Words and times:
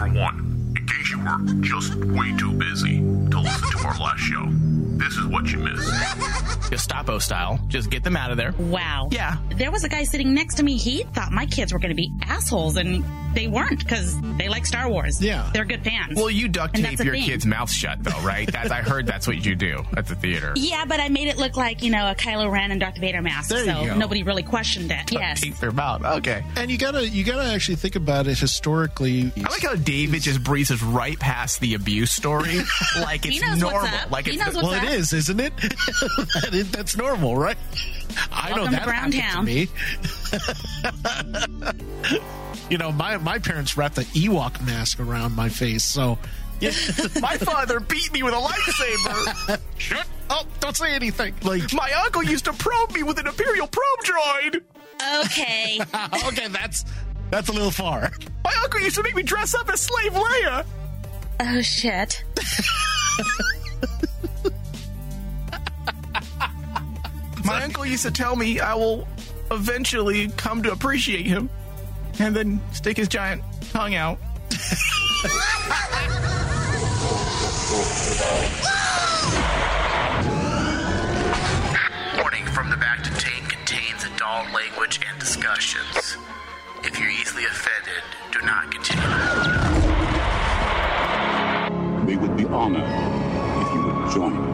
Number 0.00 0.18
one, 0.20 0.74
in 0.78 0.86
case 0.86 1.10
you 1.10 1.18
were 1.18 1.62
just 1.62 1.94
way 1.94 2.34
too 2.38 2.52
busy 2.54 2.96
to 2.98 3.40
listen 3.40 3.70
to 3.70 3.86
our 3.86 3.98
last 3.98 4.20
show, 4.20 4.46
this 4.96 5.14
is 5.14 5.26
what 5.26 5.50
you 5.52 5.58
missed. 5.58 6.70
Gestapo 6.70 7.18
style. 7.18 7.58
Just 7.68 7.90
get 7.90 8.02
them 8.02 8.16
out 8.16 8.30
of 8.30 8.38
there. 8.38 8.52
Wow. 8.58 9.08
Yeah. 9.10 9.36
There 9.56 9.70
was 9.70 9.84
a 9.84 9.90
guy 9.90 10.04
sitting 10.04 10.32
next 10.32 10.54
to 10.54 10.62
me. 10.62 10.78
He 10.78 11.02
thought 11.02 11.32
my 11.32 11.44
kids 11.44 11.72
were 11.72 11.78
going 11.78 11.90
to 11.90 11.94
be 11.94 12.10
assholes, 12.22 12.76
and 12.78 13.04
they 13.34 13.46
weren't 13.46 13.78
because 13.78 14.20
they 14.36 14.48
like 14.48 14.66
Star 14.66 14.88
Wars. 14.88 15.22
Yeah. 15.22 15.48
They're 15.52 15.64
good 15.64 15.82
fans. 15.84 16.16
Well, 16.16 16.30
you 16.30 16.48
duct 16.48 16.74
tape 16.74 16.98
your 17.00 17.14
thing. 17.14 17.22
kids' 17.24 17.46
mouths 17.46 17.72
shut, 17.72 18.02
though, 18.02 18.18
right? 18.22 18.50
That's 18.50 18.70
I 18.70 18.82
heard 18.82 19.06
that's 19.06 19.26
what 19.26 19.44
you 19.44 19.54
do 19.54 19.84
at 19.96 20.06
the 20.06 20.14
theater. 20.14 20.52
yeah, 20.56 20.84
but 20.84 21.00
I 21.00 21.08
made 21.08 21.28
it 21.28 21.36
look 21.38 21.56
like, 21.56 21.82
you 21.82 21.90
know, 21.90 22.10
a 22.10 22.14
Kylo 22.14 22.50
Ren 22.50 22.70
and 22.70 22.80
Darth 22.80 22.98
Vader 22.98 23.22
mask. 23.22 23.50
There 23.50 23.64
you 23.64 23.72
so 23.72 23.86
go. 23.86 23.96
nobody 23.96 24.22
really 24.22 24.42
questioned 24.42 24.90
it. 24.90 25.12
yes. 25.12 25.40
Tape 25.40 25.56
their 25.58 25.72
mouth. 25.72 26.04
Okay. 26.04 26.44
And 26.56 26.70
you 26.70 26.78
gotta 26.78 27.06
you 27.08 27.24
gotta 27.24 27.44
actually 27.52 27.76
think 27.76 27.96
about 27.96 28.26
it 28.26 28.38
historically. 28.38 29.32
I 29.36 29.48
like 29.50 29.62
how 29.62 29.74
David 29.76 30.22
just 30.22 30.42
breezes 30.42 30.82
right 30.82 31.18
past 31.18 31.60
the 31.60 31.74
abuse 31.74 32.10
story, 32.12 32.58
like 33.00 33.24
He 33.24 33.36
it's 33.36 33.40
knows 33.42 33.62
what's 33.62 33.72
normal. 33.74 33.98
up. 33.98 34.10
Like 34.10 34.26
He 34.26 34.32
it's 34.32 34.44
knows 34.44 34.54
the- 34.54 34.60
what's 34.60 34.68
well, 34.70 34.84
it 34.84 34.88
up. 34.88 34.98
is, 34.98 35.12
isn't 35.12 35.40
it? 35.40 35.52
That 36.40 36.50
is- 36.52 36.70
That's 36.70 36.96
normal, 36.96 37.36
right? 37.36 37.56
I 38.32 38.50
know 38.50 38.56
Welcome 38.56 38.72
to 38.72 38.76
that 38.76 38.84
Brown 38.86 39.10
Town. 39.10 39.36
to 39.36 39.42
me. 39.42 39.68
you 42.70 42.78
know, 42.78 42.92
my 42.92 43.16
my 43.18 43.38
parents 43.38 43.76
wrapped 43.76 43.96
the 43.96 44.04
Ewok 44.04 44.64
mask 44.64 45.00
around 45.00 45.34
my 45.34 45.48
face, 45.48 45.84
so 45.84 46.18
yeah. 46.60 46.70
My 47.22 47.38
father 47.38 47.80
beat 47.80 48.12
me 48.12 48.22
with 48.22 48.34
a 48.34 48.36
lightsaber. 48.36 49.58
Shut 49.78 50.06
up! 50.28 50.46
Don't 50.60 50.76
say 50.76 50.92
anything. 50.94 51.34
Like, 51.42 51.72
My 51.72 51.90
uncle 52.04 52.22
used 52.22 52.44
to 52.44 52.52
probe 52.52 52.92
me 52.92 53.02
with 53.02 53.18
an 53.18 53.26
Imperial 53.26 53.66
probe 53.66 54.04
droid. 54.04 54.60
Okay. 55.24 55.80
okay, 56.28 56.48
that's 56.48 56.84
that's 57.30 57.48
a 57.48 57.52
little 57.52 57.70
far. 57.70 58.10
My 58.44 58.52
uncle 58.62 58.80
used 58.80 58.96
to 58.96 59.02
make 59.02 59.14
me 59.16 59.22
dress 59.22 59.54
up 59.54 59.70
as 59.70 59.80
Slave 59.80 60.12
Leia. 60.12 60.66
oh, 61.40 61.62
shit. 61.62 62.22
My 67.50 67.64
uncle 67.64 67.84
used 67.84 68.04
to 68.04 68.12
tell 68.12 68.36
me 68.36 68.60
I 68.60 68.74
will 68.74 69.08
eventually 69.50 70.28
come 70.36 70.62
to 70.62 70.70
appreciate 70.70 71.26
him 71.26 71.50
and 72.20 72.34
then 72.34 72.60
stick 72.72 72.96
his 72.96 73.08
giant 73.08 73.42
tongue 73.72 73.96
out. 73.96 74.18
Warning 82.22 82.46
from 82.46 82.70
the 82.70 82.76
Bacta 82.76 83.18
Tank 83.18 83.48
contains 83.48 84.04
adult 84.04 84.52
language 84.54 85.00
and 85.10 85.18
discussions. 85.18 86.16
If 86.84 87.00
you're 87.00 87.10
easily 87.10 87.46
offended, 87.46 88.04
do 88.30 88.40
not 88.42 88.70
continue. 88.70 89.02
We 92.06 92.16
would 92.16 92.36
be 92.36 92.44
honored 92.44 92.84
if 92.86 93.74
you 93.74 93.82
would 93.86 94.10
join 94.12 94.36
us. 94.36 94.49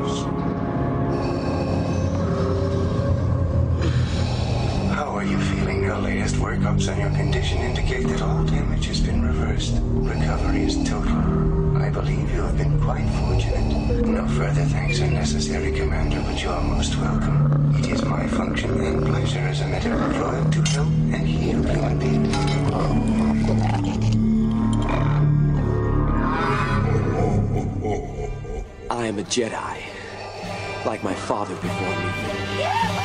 You 5.97 6.03
feeling? 6.03 6.17
Your 6.17 6.21
latest 6.21 6.37
workups 6.37 6.93
on 6.93 7.01
your 7.01 7.11
condition 7.11 7.59
indicate 7.59 8.07
that 8.09 8.23
all 8.23 8.45
damage 8.45 8.87
has 8.87 9.01
been 9.01 9.23
reversed. 9.23 9.75
Recovery 9.83 10.63
is 10.65 10.77
total. 10.89 11.77
I 11.77 11.91
believe 11.91 12.31
you 12.33 12.43
have 12.43 12.57
been 12.57 12.81
quite 12.81 13.09
fortunate. 13.11 14.07
No 14.07 14.27
further 14.29 14.65
thanks 14.65 15.01
are 15.01 15.07
necessary, 15.07 15.73
Commander, 15.73 16.23
but 16.23 16.43
you 16.43 16.51
are 16.51 16.63
most 16.63 16.97
welcome. 16.97 17.75
It 17.77 17.89
is 17.89 18.05
my 18.05 18.27
function 18.29 18.81
and 18.81 19.07
pleasure 19.07 19.39
as 19.41 19.61
a 19.61 19.67
medical 19.67 19.99
droid 19.99 20.53
to 20.53 20.71
help 20.71 20.89
and 20.89 21.27
heal 21.27 21.63
human 21.63 21.99
beings. 21.99 22.37
I 28.89 29.07
am 29.07 29.19
a 29.19 29.23
Jedi, 29.23 29.83
like 30.85 31.03
my 31.05 31.15
father 31.15 31.55
before 31.57 31.91
me. 31.91 32.96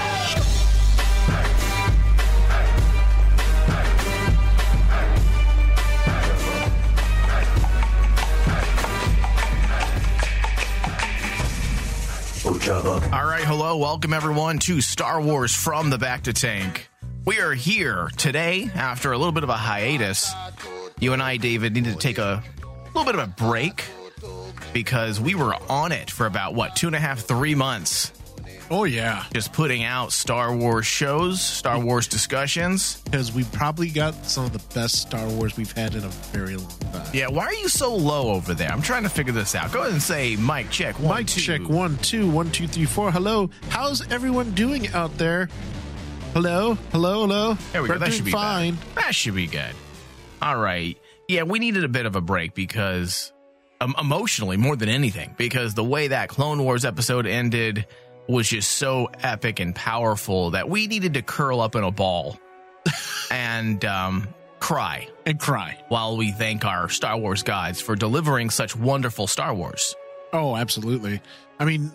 All 12.70 13.26
right, 13.26 13.44
hello, 13.44 13.78
welcome 13.78 14.14
everyone 14.14 14.60
to 14.60 14.82
Star 14.82 15.20
Wars 15.20 15.54
from 15.54 15.90
the 15.90 15.98
Bacta 15.98 16.32
Tank. 16.32 16.90
We 17.26 17.40
are 17.40 17.54
here 17.54 18.12
today 18.18 18.70
after 18.76 19.12
a 19.12 19.18
little 19.18 19.32
bit 19.32 19.44
of 19.44 19.50
a 19.50 19.58
hiatus. 19.58 20.32
You 21.00 21.14
and 21.14 21.24
I, 21.24 21.38
David, 21.38 21.74
needed 21.74 21.94
to 21.94 22.00
take 22.00 22.20
a 22.20 22.44
little 22.94 23.04
bit 23.04 23.20
of 23.20 23.28
a 23.28 23.32
break 23.32 23.86
because 24.74 25.20
we 25.20 25.34
were 25.34 25.56
on 25.70 25.92
it 25.92 26.12
for 26.12 26.28
about 26.28 26.54
what 26.54 26.76
two 26.76 26.86
and 26.86 26.96
a 26.96 27.00
half, 27.00 27.22
three 27.22 27.56
months, 27.56 28.12
Oh 28.74 28.86
yeah, 28.86 29.26
just 29.34 29.52
putting 29.52 29.84
out 29.84 30.14
Star 30.14 30.56
Wars 30.56 30.86
shows, 30.86 31.42
Star 31.42 31.78
Wars 31.78 32.08
discussions. 32.08 33.02
because 33.02 33.34
we 33.34 33.44
probably 33.44 33.90
got 33.90 34.26
some 34.26 34.46
of 34.46 34.54
the 34.54 34.64
best 34.74 35.02
Star 35.02 35.28
Wars 35.28 35.58
we've 35.58 35.74
had 35.74 35.94
in 35.94 36.06
a 36.06 36.08
very 36.08 36.56
long 36.56 36.72
time. 36.94 37.06
Yeah, 37.14 37.28
why 37.28 37.48
are 37.48 37.54
you 37.54 37.68
so 37.68 37.94
low 37.94 38.32
over 38.32 38.54
there? 38.54 38.70
I'm 38.72 38.82
trying 38.82 39.04
to 39.04 39.10
figure 39.10 39.34
this 39.34 39.56
out. 39.56 39.74
Go 39.74 39.82
ahead 39.82 39.92
and 39.92 40.02
say 40.02 40.38
Mike, 40.38 40.70
check. 40.72 40.98
One, 41.02 41.18
Mic 41.18 41.28
two. 41.28 41.42
check 41.42 41.62
one 41.68 41.98
two 41.98 42.30
one 42.30 42.50
two 42.50 42.66
three 42.66 42.86
four. 42.86 43.12
Hello, 43.12 43.50
how's 43.68 44.10
everyone 44.10 44.52
doing 44.52 44.88
out 44.94 45.18
there? 45.18 45.50
Hello, 46.34 46.76
hello, 46.94 47.28
hello. 47.28 47.54
There 47.74 47.82
we 47.82 47.90
go. 47.90 47.96
We're 47.96 48.00
That 48.00 48.14
should 48.14 48.24
be 48.24 48.32
fine. 48.32 48.76
Better. 48.76 49.02
That 49.02 49.16
should 49.16 49.36
be 49.36 49.48
good. 49.48 49.76
All 50.42 50.58
right. 50.58 50.98
Yeah, 51.28 51.44
we 51.44 51.60
needed 51.60 51.84
a 51.84 51.90
bit 51.90 52.06
of 52.06 52.16
a 52.16 52.22
break 52.22 52.54
because 52.56 53.34
um, 53.82 53.96
emotionally, 54.00 54.56
more 54.56 54.78
than 54.78 54.88
anything, 54.88 55.36
because 55.38 55.74
the 55.74 55.84
way 55.84 56.08
that 56.08 56.30
Clone 56.30 56.64
Wars 56.64 56.86
episode 56.86 57.28
ended 57.28 57.86
was 58.32 58.50
just 58.50 58.72
so 58.72 59.10
epic 59.22 59.60
and 59.60 59.76
powerful 59.76 60.52
that 60.52 60.70
we 60.70 60.88
needed 60.88 61.14
to 61.16 61.22
curl 61.22 61.60
up 61.62 61.76
in 61.76 61.84
a 61.84 61.92
ball 61.92 62.38
and 63.32 63.84
um, 63.86 64.28
cry 64.60 65.08
And 65.26 65.40
cry. 65.40 65.78
while 65.90 66.18
we 66.18 66.32
thank 66.32 66.66
our 66.66 66.90
Star 66.90 67.18
Wars 67.18 67.44
gods 67.44 67.82
for 67.82 67.96
delivering 67.96 68.50
such 68.50 68.76
wonderful 68.76 69.28
Star 69.28 69.54
Wars. 69.54 69.96
Oh, 70.34 70.56
absolutely. 70.56 71.22
I 71.60 71.66
mean, 71.66 71.92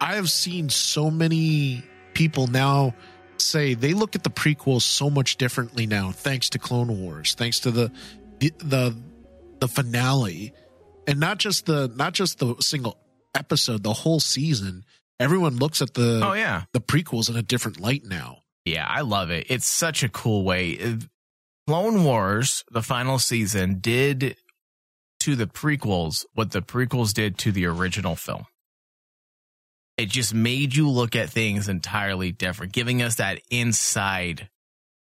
I 0.00 0.14
have 0.16 0.30
seen 0.30 0.68
so 0.68 1.10
many 1.10 1.82
people 2.14 2.46
now 2.46 2.94
say 3.38 3.74
they 3.74 3.94
look 3.94 4.14
at 4.14 4.22
the 4.22 4.30
prequels 4.30 4.82
so 4.82 5.08
much 5.08 5.36
differently 5.36 5.86
now, 5.86 6.10
thanks 6.10 6.50
to 6.50 6.58
Clone 6.58 7.00
Wars, 7.00 7.34
thanks 7.34 7.60
to 7.60 7.70
the 7.70 7.90
the 8.38 8.52
the, 8.58 8.96
the 9.60 9.68
finale, 9.68 10.52
and 11.06 11.18
not 11.20 11.38
just 11.38 11.66
the 11.66 11.90
not 11.94 12.12
just 12.12 12.38
the 12.38 12.54
single 12.60 12.96
episode, 13.34 13.82
the 13.82 13.92
whole 13.92 14.20
season. 14.20 14.84
Everyone 15.20 15.56
looks 15.56 15.82
at 15.82 15.94
the 15.94 16.20
Oh, 16.24 16.32
yeah. 16.32 16.64
the 16.72 16.80
prequels 16.80 17.28
in 17.30 17.36
a 17.36 17.42
different 17.42 17.78
light 17.78 18.02
now. 18.04 18.38
Yeah, 18.64 18.86
I 18.88 19.02
love 19.02 19.30
it. 19.30 19.46
It's 19.50 19.66
such 19.68 20.02
a 20.02 20.08
cool 20.08 20.44
way. 20.44 20.96
Clone 21.66 22.02
Wars, 22.04 22.64
the 22.70 22.82
final 22.82 23.18
season, 23.18 23.78
did 23.80 24.36
to 25.20 25.36
the 25.36 25.46
prequels 25.46 26.24
what 26.34 26.50
the 26.52 26.62
prequels 26.62 27.12
did 27.12 27.38
to 27.38 27.52
the 27.52 27.66
original 27.66 28.16
film. 28.16 28.46
It 29.98 30.08
just 30.08 30.32
made 30.32 30.74
you 30.74 30.88
look 30.88 31.14
at 31.14 31.28
things 31.28 31.68
entirely 31.68 32.32
different, 32.32 32.72
giving 32.72 33.02
us 33.02 33.16
that 33.16 33.40
inside 33.50 34.48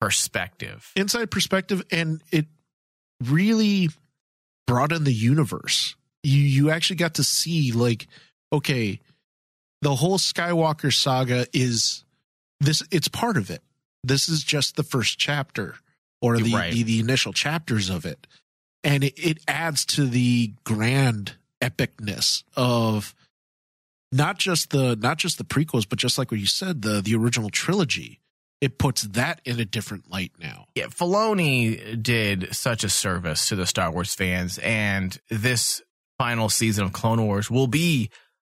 perspective. 0.02 0.92
inside 0.98 1.32
perspective 1.32 1.82
and 1.90 2.22
it 2.30 2.46
really 3.24 3.88
brought 4.68 4.92
in 4.92 5.06
the 5.06 5.14
universe 5.14 5.96
you 6.24 6.42
you 6.42 6.70
actually 6.72 6.98
got 6.98 7.14
to 7.14 7.24
see 7.24 7.72
like 7.72 8.08
okay 8.52 9.00
the 9.84 9.96
whole 9.96 10.18
skywalker 10.18 10.94
saga 10.94 11.46
is 11.54 12.04
this 12.60 12.82
it's 12.92 13.08
part 13.08 13.38
of 13.38 13.50
it. 13.50 13.62
This 14.04 14.28
is 14.30 14.44
just 14.44 14.76
the 14.76 14.84
first 14.84 15.18
chapter 15.20 15.76
or 16.22 16.38
the 16.38 16.54
Right. 16.54 16.74
the, 16.74 16.84
the 16.84 17.00
initial 17.00 17.34
chapters 17.34 17.90
of 17.90 18.06
it. 18.06 18.28
And 18.84 19.04
it, 19.04 19.14
it 19.18 19.40
adds 19.48 19.86
to 19.88 20.06
the 20.06 20.54
grand 20.64 21.36
epicness 21.62 22.44
of 22.56 23.14
not 24.12 24.38
just 24.38 24.72
the 24.72 24.96
not 24.96 25.18
just 25.18 25.38
the 25.38 25.44
prequels 25.46 25.88
but 25.88 25.98
just 26.00 26.18
like 26.18 26.32
what 26.32 26.40
you 26.40 26.48
said 26.48 26.82
the 26.82 27.02
the 27.02 27.16
original 27.16 27.50
trilogy. 27.50 28.20
It 28.62 28.78
puts 28.78 29.02
that 29.02 29.42
in 29.44 29.60
a 29.60 29.66
different 29.66 30.10
light 30.10 30.32
now. 30.40 30.68
Yeah, 30.76 30.86
Filoni 30.86 32.02
did 32.02 32.56
such 32.56 32.86
a 32.86 32.90
service 32.90 33.50
to 33.50 33.58
the 33.58 33.66
Star 33.66 33.92
Wars 33.92 34.16
fans, 34.16 34.58
and 34.60 35.20
this 35.30 35.82
final 36.18 36.48
season 36.48 36.86
of 36.86 36.94
Clone 36.94 37.22
Wars 37.26 37.52
will 37.52 37.68
be 37.68 38.10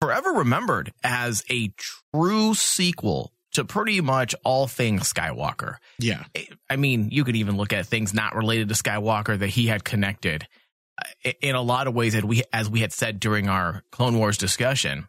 forever 0.05 0.33
remembered 0.33 0.93
as 1.03 1.45
a 1.51 1.73
true 2.13 2.55
sequel 2.55 3.33
to 3.53 3.65
pretty 3.65 4.01
much 4.01 4.35
all 4.45 4.67
things 4.67 5.13
Skywalker. 5.13 5.77
yeah 5.99 6.25
I 6.69 6.77
mean, 6.77 7.11
you 7.11 7.25
could 7.25 7.37
even 7.37 7.57
look 7.57 7.73
at 7.73 7.87
things 7.87 8.13
not 8.13 8.35
related 8.35 8.69
to 8.69 8.75
Skywalker 8.75 9.39
that 9.39 9.49
he 9.49 9.67
had 9.67 9.85
connected 9.85 10.47
uh, 11.01 11.31
in 11.41 11.55
a 11.55 11.63
lot 11.63 11.87
of 11.87 11.95
ways. 11.95 12.15
That 12.15 12.25
we, 12.25 12.43
as 12.53 12.69
we 12.69 12.81
had 12.81 12.93
said 12.93 13.21
during 13.21 13.49
our 13.49 13.83
Clone 13.93 14.19
Wars 14.19 14.39
discussion, 14.39 15.09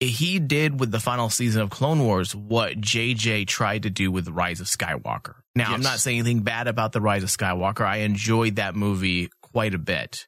he 0.00 0.38
did 0.38 0.78
with 0.78 0.90
the 0.90 1.00
final 1.00 1.30
season 1.30 1.62
of 1.62 1.70
Clone 1.70 2.00
Wars 2.04 2.34
what 2.34 2.80
JJ 2.80 3.46
tried 3.46 3.84
to 3.84 3.90
do 3.90 4.12
with 4.12 4.24
the 4.26 4.32
Rise 4.32 4.60
of 4.60 4.66
Skywalker. 4.66 5.36
Now, 5.54 5.72
I'm 5.72 5.82
not 5.82 6.00
saying 6.00 6.18
anything 6.18 6.42
bad 6.42 6.66
about 6.66 6.92
the 6.92 7.00
Rise 7.00 7.22
of 7.22 7.30
Skywalker. 7.30 7.86
I 7.86 7.98
enjoyed 7.98 8.56
that 8.56 8.74
movie 8.74 9.30
quite 9.40 9.72
a 9.72 9.78
bit. 9.78 10.26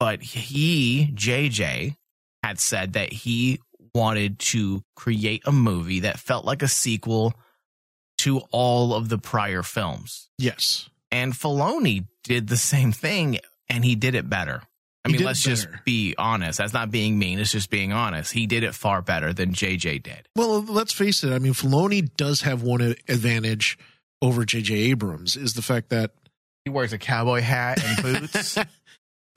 But 0.00 0.22
he, 0.22 1.10
JJ, 1.14 1.96
had 2.42 2.58
said 2.58 2.92
that 2.94 3.12
he 3.12 3.60
wanted 3.94 4.38
to 4.38 4.82
create 4.94 5.42
a 5.44 5.52
movie 5.52 6.00
that 6.00 6.18
felt 6.18 6.44
like 6.44 6.62
a 6.62 6.68
sequel 6.68 7.34
to 8.18 8.40
all 8.52 8.94
of 8.94 9.08
the 9.08 9.18
prior 9.18 9.62
films. 9.62 10.28
Yes. 10.38 10.88
And 11.10 11.32
Filoni 11.32 12.06
did 12.24 12.48
the 12.48 12.56
same 12.56 12.92
thing 12.92 13.38
and 13.68 13.84
he 13.84 13.94
did 13.94 14.14
it 14.14 14.28
better. 14.28 14.62
I 15.04 15.10
He 15.10 15.16
mean, 15.16 15.24
let's 15.26 15.42
just 15.42 15.68
be 15.84 16.14
honest. 16.18 16.58
That's 16.58 16.72
not 16.72 16.90
being 16.90 17.18
mean. 17.18 17.38
It's 17.38 17.52
just 17.52 17.70
being 17.70 17.92
honest. 17.92 18.32
He 18.32 18.46
did 18.46 18.62
it 18.64 18.74
far 18.74 19.00
better 19.00 19.32
than 19.32 19.52
JJ 19.52 20.02
did. 20.02 20.28
Well, 20.36 20.62
let's 20.62 20.92
face 20.92 21.24
it. 21.24 21.32
I 21.32 21.38
mean, 21.38 21.54
Filoni 21.54 22.08
does 22.16 22.42
have 22.42 22.62
one 22.62 22.80
advantage 23.08 23.78
over 24.20 24.44
J.J. 24.44 24.74
Abrams 24.74 25.36
is 25.36 25.54
the 25.54 25.62
fact 25.62 25.90
that 25.90 26.10
He 26.64 26.70
wears 26.70 26.92
a 26.92 26.98
cowboy 26.98 27.40
hat 27.40 27.82
and 27.82 28.02
boots 28.32 28.58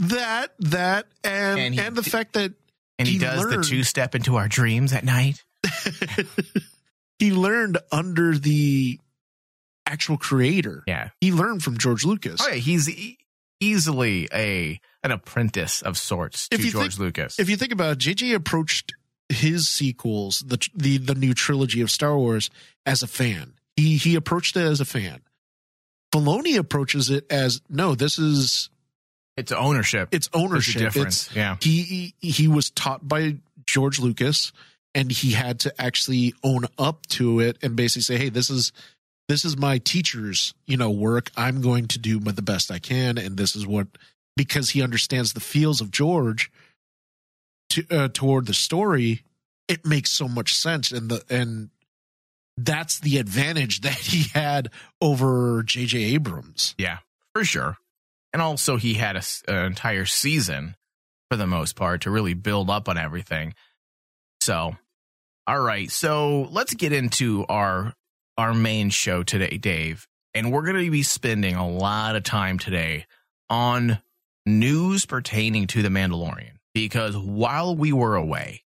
that 0.02 0.52
that 0.60 1.08
and 1.24 1.60
And 1.60 1.80
and, 1.80 1.96
the 1.96 2.04
fact 2.04 2.34
that 2.34 2.54
and 3.00 3.08
he, 3.08 3.16
He 3.16 3.20
does 3.20 3.40
learned. 3.40 3.64
the 3.64 3.68
two 3.68 3.84
step 3.84 4.14
into 4.16 4.36
our 4.36 4.48
dreams 4.48 4.94
at 4.94 5.04
night. 5.04 5.44
he 7.20 7.32
learned 7.32 7.78
under 7.92 8.38
the 8.38 9.00
actual 9.86 10.18
creator. 10.18 10.84
Yeah. 10.88 11.10
He 11.20 11.32
learned 11.32 11.64
from 11.64 11.78
George 11.78 12.06
Lucas. 12.06 12.42
Oh, 12.44 12.50
yeah. 12.50 12.56
He's 12.56 12.90
e- 12.90 13.18
easily 13.60 14.28
a 14.34 14.80
an 15.04 15.12
apprentice 15.12 15.82
of 15.82 15.98
sorts 15.98 16.48
to 16.50 16.56
If 16.56 16.66
you 16.66 16.72
George 16.72 16.96
think- 16.96 17.00
Lucas. 17.00 17.40
If 17.40 17.50
you 17.50 17.58
think 17.58 17.72
about 17.72 17.94
it, 17.94 18.00
JJ 18.16 18.36
approached 18.36 18.94
his 19.30 19.68
sequels, 19.70 20.44
the 20.46 20.58
the 20.76 20.98
the 20.98 21.16
new 21.16 21.34
trilogy 21.34 21.82
of 21.82 21.90
Star 21.90 22.18
Wars, 22.18 22.50
as 22.86 23.02
a 23.02 23.08
fan. 23.08 23.54
He 23.76 23.98
he 23.98 24.16
approached 24.16 24.56
it 24.58 24.62
as 24.64 24.82
a 24.82 24.86
fan. 24.86 25.22
Filoni 26.14 26.58
approaches 26.58 27.10
it 27.10 27.26
as 27.32 27.62
no, 27.70 27.96
this 27.96 28.20
is 28.20 28.70
it's 29.42 29.52
ownership. 29.52 30.10
it's 30.12 30.30
ownership. 30.34 30.82
difference. 30.82 31.28
It's, 31.28 31.36
yeah. 31.36 31.58
he 31.62 32.14
he 32.20 32.32
he 32.32 32.48
was 32.48 32.70
taught 32.70 33.08
by 33.08 33.38
George 33.66 34.00
Lucas, 34.00 34.52
and 34.96 35.12
he 35.12 35.32
had 35.32 35.60
to 35.62 35.82
actually 35.82 36.34
own 36.44 36.66
up 36.78 37.06
to 37.08 37.40
it 37.40 37.58
and 37.62 37.76
basically 37.76 38.04
say, 38.04 38.18
"Hey, 38.18 38.30
this 38.30 38.50
is 38.50 38.72
this 39.28 39.46
is 39.46 39.58
my 39.58 39.78
teacher's 39.78 40.54
you 40.66 40.78
know 40.78 40.92
work. 40.92 41.32
I'm 41.38 41.62
going 41.62 41.88
to 41.88 42.00
do 42.00 42.20
the 42.20 42.42
best 42.42 42.72
I 42.72 42.80
can, 42.80 43.18
and 43.18 43.38
this 43.38 43.56
is 43.56 43.66
what 43.66 43.88
because 44.36 44.72
he 44.72 44.82
understands 44.82 45.34
the 45.34 45.40
feels 45.40 45.82
of 45.82 45.92
George 45.92 46.52
to, 47.70 47.86
uh, 47.90 48.08
toward 48.10 48.46
the 48.46 48.54
story. 48.54 49.24
It 49.68 49.86
makes 49.86 50.12
so 50.12 50.28
much 50.28 50.54
sense, 50.54 50.92
and 50.92 51.10
the 51.10 51.24
and 51.30 51.70
that's 52.58 53.00
the 53.00 53.18
advantage 53.18 53.82
that 53.82 53.94
he 53.94 54.30
had 54.34 54.70
over 55.00 55.64
J.J. 55.64 55.98
Abrams. 56.16 56.76
Yeah, 56.78 56.98
for 57.34 57.44
sure. 57.44 57.78
And 58.34 58.42
also, 58.42 58.78
he 58.78 58.94
had 58.94 59.16
a 59.16 59.24
an 59.48 59.66
entire 59.66 60.06
season 60.06 60.76
for 61.30 61.38
the 61.38 61.48
most 61.48 61.76
part 61.76 62.02
to 62.02 62.12
really 62.12 62.34
build 62.34 62.70
up 62.70 62.90
on 62.90 62.98
everything. 62.98 63.54
So, 64.42 64.76
all 65.48 65.60
right. 65.60 65.92
So 65.92 66.48
let's 66.52 66.74
get 66.74 66.94
into 66.94 67.46
our 67.48 67.94
our 68.38 68.54
main 68.54 68.90
show 68.90 69.24
today, 69.24 69.58
Dave. 69.58 70.08
And 70.34 70.52
we're 70.52 70.64
going 70.64 70.84
to 70.84 70.92
be 70.92 71.04
spending 71.04 71.56
a 71.56 71.68
lot 71.68 72.16
of 72.16 72.24
time 72.24 72.58
today 72.58 73.06
on 73.50 74.00
news 74.46 75.06
pertaining 75.06 75.68
to 75.68 75.82
the 75.82 75.90
Mandalorian 75.90 76.54
because 76.74 77.18
while 77.18 77.76
we 77.76 77.92
were 77.92 78.16
away, 78.16 78.64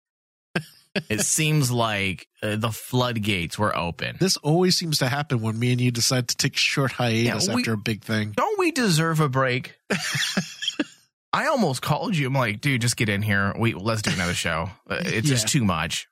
it 1.10 1.22
seems 1.22 1.72
like 1.72 2.28
uh, 2.42 2.56
the 2.56 2.72
floodgates 2.72 3.58
were 3.58 3.76
open. 3.76 4.18
This 4.20 4.38
always 4.38 4.78
seems 4.78 5.00
to 5.00 5.08
happen 5.10 5.42
when 5.42 5.58
me 5.58 5.72
and 5.72 5.82
you 5.82 5.92
decide 5.92 6.28
to 6.30 6.38
take 6.38 6.56
a 6.56 6.60
short 6.60 6.92
hiatus 6.92 7.48
Yeah, 7.48 7.56
we- 7.56 7.62
after 7.62 7.74
a 7.74 7.78
big 7.78 8.04
thing. 8.04 8.32
don't 8.36 8.60
we 8.60 8.72
deserve 8.72 9.20
a 9.20 9.30
break? 9.30 9.76
I 11.34 11.48
almost 11.48 11.82
called 11.82 12.16
you. 12.16 12.28
I'm 12.28 12.34
like, 12.34 12.62
dude, 12.62 12.82
just 12.82 12.96
get 12.96 13.10
in 13.10 13.22
here. 13.24 13.56
We 13.58 13.74
let's 13.74 14.04
do 14.04 14.12
another 14.12 14.36
show. 14.36 14.70
Uh, 14.88 15.02
It's 15.06 15.28
just 15.28 15.48
too 15.48 15.64
much. 15.64 16.08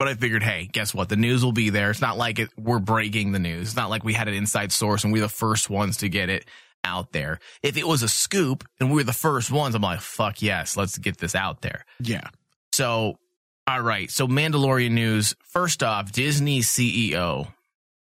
But 0.00 0.08
I 0.08 0.14
figured, 0.14 0.42
hey, 0.42 0.68
guess 0.72 0.94
what? 0.94 1.08
The 1.10 1.16
news 1.16 1.44
will 1.44 1.52
be 1.52 1.70
there. 1.70 1.90
It's 1.90 2.00
not 2.00 2.16
like 2.16 2.38
it, 2.38 2.48
we're 2.56 2.78
breaking 2.80 3.32
the 3.32 3.38
news. 3.38 3.68
It's 3.68 3.76
not 3.76 3.90
like 3.90 4.02
we 4.02 4.14
had 4.14 4.28
an 4.28 4.34
inside 4.34 4.72
source 4.72 5.04
and 5.04 5.12
we're 5.12 5.20
the 5.20 5.28
first 5.28 5.68
ones 5.68 5.98
to 5.98 6.08
get 6.08 6.30
it 6.30 6.46
out 6.82 7.12
there. 7.12 7.38
If 7.62 7.76
it 7.76 7.86
was 7.86 8.02
a 8.02 8.08
scoop 8.08 8.64
and 8.80 8.88
we 8.90 8.96
were 8.96 9.04
the 9.04 9.12
first 9.12 9.50
ones, 9.50 9.74
I'm 9.74 9.82
like, 9.82 10.00
fuck 10.00 10.40
yes, 10.40 10.74
let's 10.76 10.96
get 10.96 11.18
this 11.18 11.34
out 11.34 11.60
there. 11.60 11.84
Yeah. 12.02 12.28
So, 12.72 13.18
all 13.66 13.80
right. 13.80 14.10
So, 14.10 14.26
Mandalorian 14.26 14.92
news. 14.92 15.34
First 15.44 15.82
off, 15.82 16.12
Disney 16.12 16.60
CEO 16.60 17.52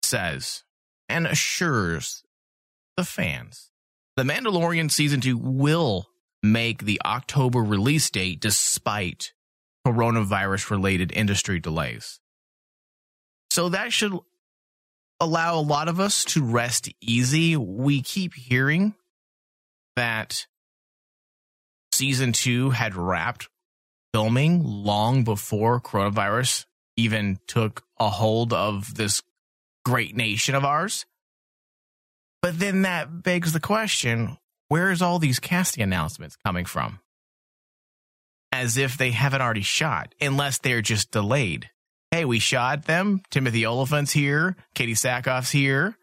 says 0.02 0.64
and 1.10 1.28
assures 1.28 2.24
the 2.98 3.04
fans 3.04 3.72
the 4.16 4.24
Mandalorian 4.24 4.92
season 4.92 5.22
two 5.22 5.38
will 5.38 6.08
make 6.42 6.84
the 6.84 7.02
October 7.06 7.60
release 7.60 8.10
date 8.10 8.40
despite 8.40 9.34
coronavirus 9.88 10.70
related 10.70 11.12
industry 11.12 11.60
delays. 11.60 12.20
So, 13.52 13.70
that 13.70 13.94
should 13.94 14.14
allow 15.20 15.60
a 15.60 15.62
lot 15.62 15.88
of 15.88 16.00
us 16.00 16.26
to 16.26 16.44
rest 16.44 16.90
easy. 17.02 17.56
We 17.56 18.02
keep 18.02 18.34
hearing 18.34 18.94
that 19.96 20.48
season 21.92 22.34
two 22.34 22.72
had 22.72 22.96
wrapped 22.96 23.50
filming 24.14 24.64
long 24.64 25.24
before 25.24 25.82
coronavirus 25.82 26.66
even 26.96 27.40
took 27.48 27.84
a 28.00 28.10
hold 28.10 28.54
of 28.54 28.96
this 28.96 29.22
great 29.84 30.16
nation 30.16 30.56
of 30.56 30.64
ours. 30.64 31.06
But 32.42 32.60
then 32.60 32.84
that 32.84 33.24
begs 33.24 33.52
the 33.52 33.60
question 33.60 34.38
where's 34.68 35.02
all 35.02 35.20
these 35.20 35.40
casting 35.40 35.84
announcements 35.84 36.36
coming 36.36 36.66
from? 36.66 37.00
As 38.52 38.78
if 38.78 38.98
they 38.98 39.12
haven't 39.12 39.42
already 39.42 39.62
shot, 39.62 40.14
unless 40.22 40.60
they're 40.60 40.82
just 40.82 41.12
delayed. 41.12 41.70
Hey, 42.12 42.26
we 42.26 42.38
shot 42.38 42.86
them. 42.86 43.22
Timothy 43.32 43.66
Olyphant's 43.66 44.12
here. 44.12 44.56
Katee 44.76 44.92
Sackhoff's 44.92 45.52
here. 45.52 45.98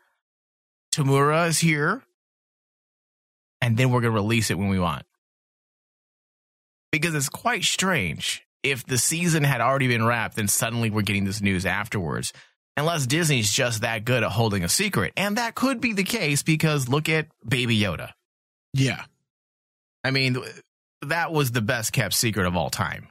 Temuera 0.92 1.46
is 1.46 1.60
here. 1.60 2.02
And 3.60 3.76
then 3.76 3.90
we're 3.90 4.00
going 4.00 4.12
to 4.12 4.20
release 4.20 4.50
it 4.50 4.58
when 4.58 4.68
we 4.68 4.80
want 4.80 5.04
because 6.92 7.14
it's 7.14 7.28
quite 7.28 7.64
strange. 7.64 8.42
If 8.62 8.84
the 8.84 8.98
season 8.98 9.42
had 9.42 9.60
already 9.60 9.88
been 9.88 10.04
wrapped, 10.04 10.36
then 10.36 10.48
suddenly 10.48 10.90
we're 10.90 11.02
getting 11.02 11.24
this 11.24 11.40
news 11.40 11.64
afterwards. 11.64 12.32
Unless 12.76 13.06
Disney's 13.06 13.50
just 13.50 13.82
that 13.82 14.04
good 14.04 14.22
at 14.22 14.30
holding 14.30 14.64
a 14.64 14.68
secret. 14.68 15.12
And 15.16 15.36
that 15.38 15.54
could 15.54 15.80
be 15.80 15.92
the 15.92 16.04
case 16.04 16.42
because 16.42 16.88
look 16.88 17.08
at 17.08 17.26
Baby 17.46 17.78
Yoda. 17.78 18.10
Yeah. 18.72 19.04
I 20.04 20.10
mean, 20.10 20.36
that 21.02 21.32
was 21.32 21.50
the 21.50 21.60
best 21.60 21.92
kept 21.92 22.14
secret 22.14 22.46
of 22.46 22.56
all 22.56 22.70
time. 22.70 23.08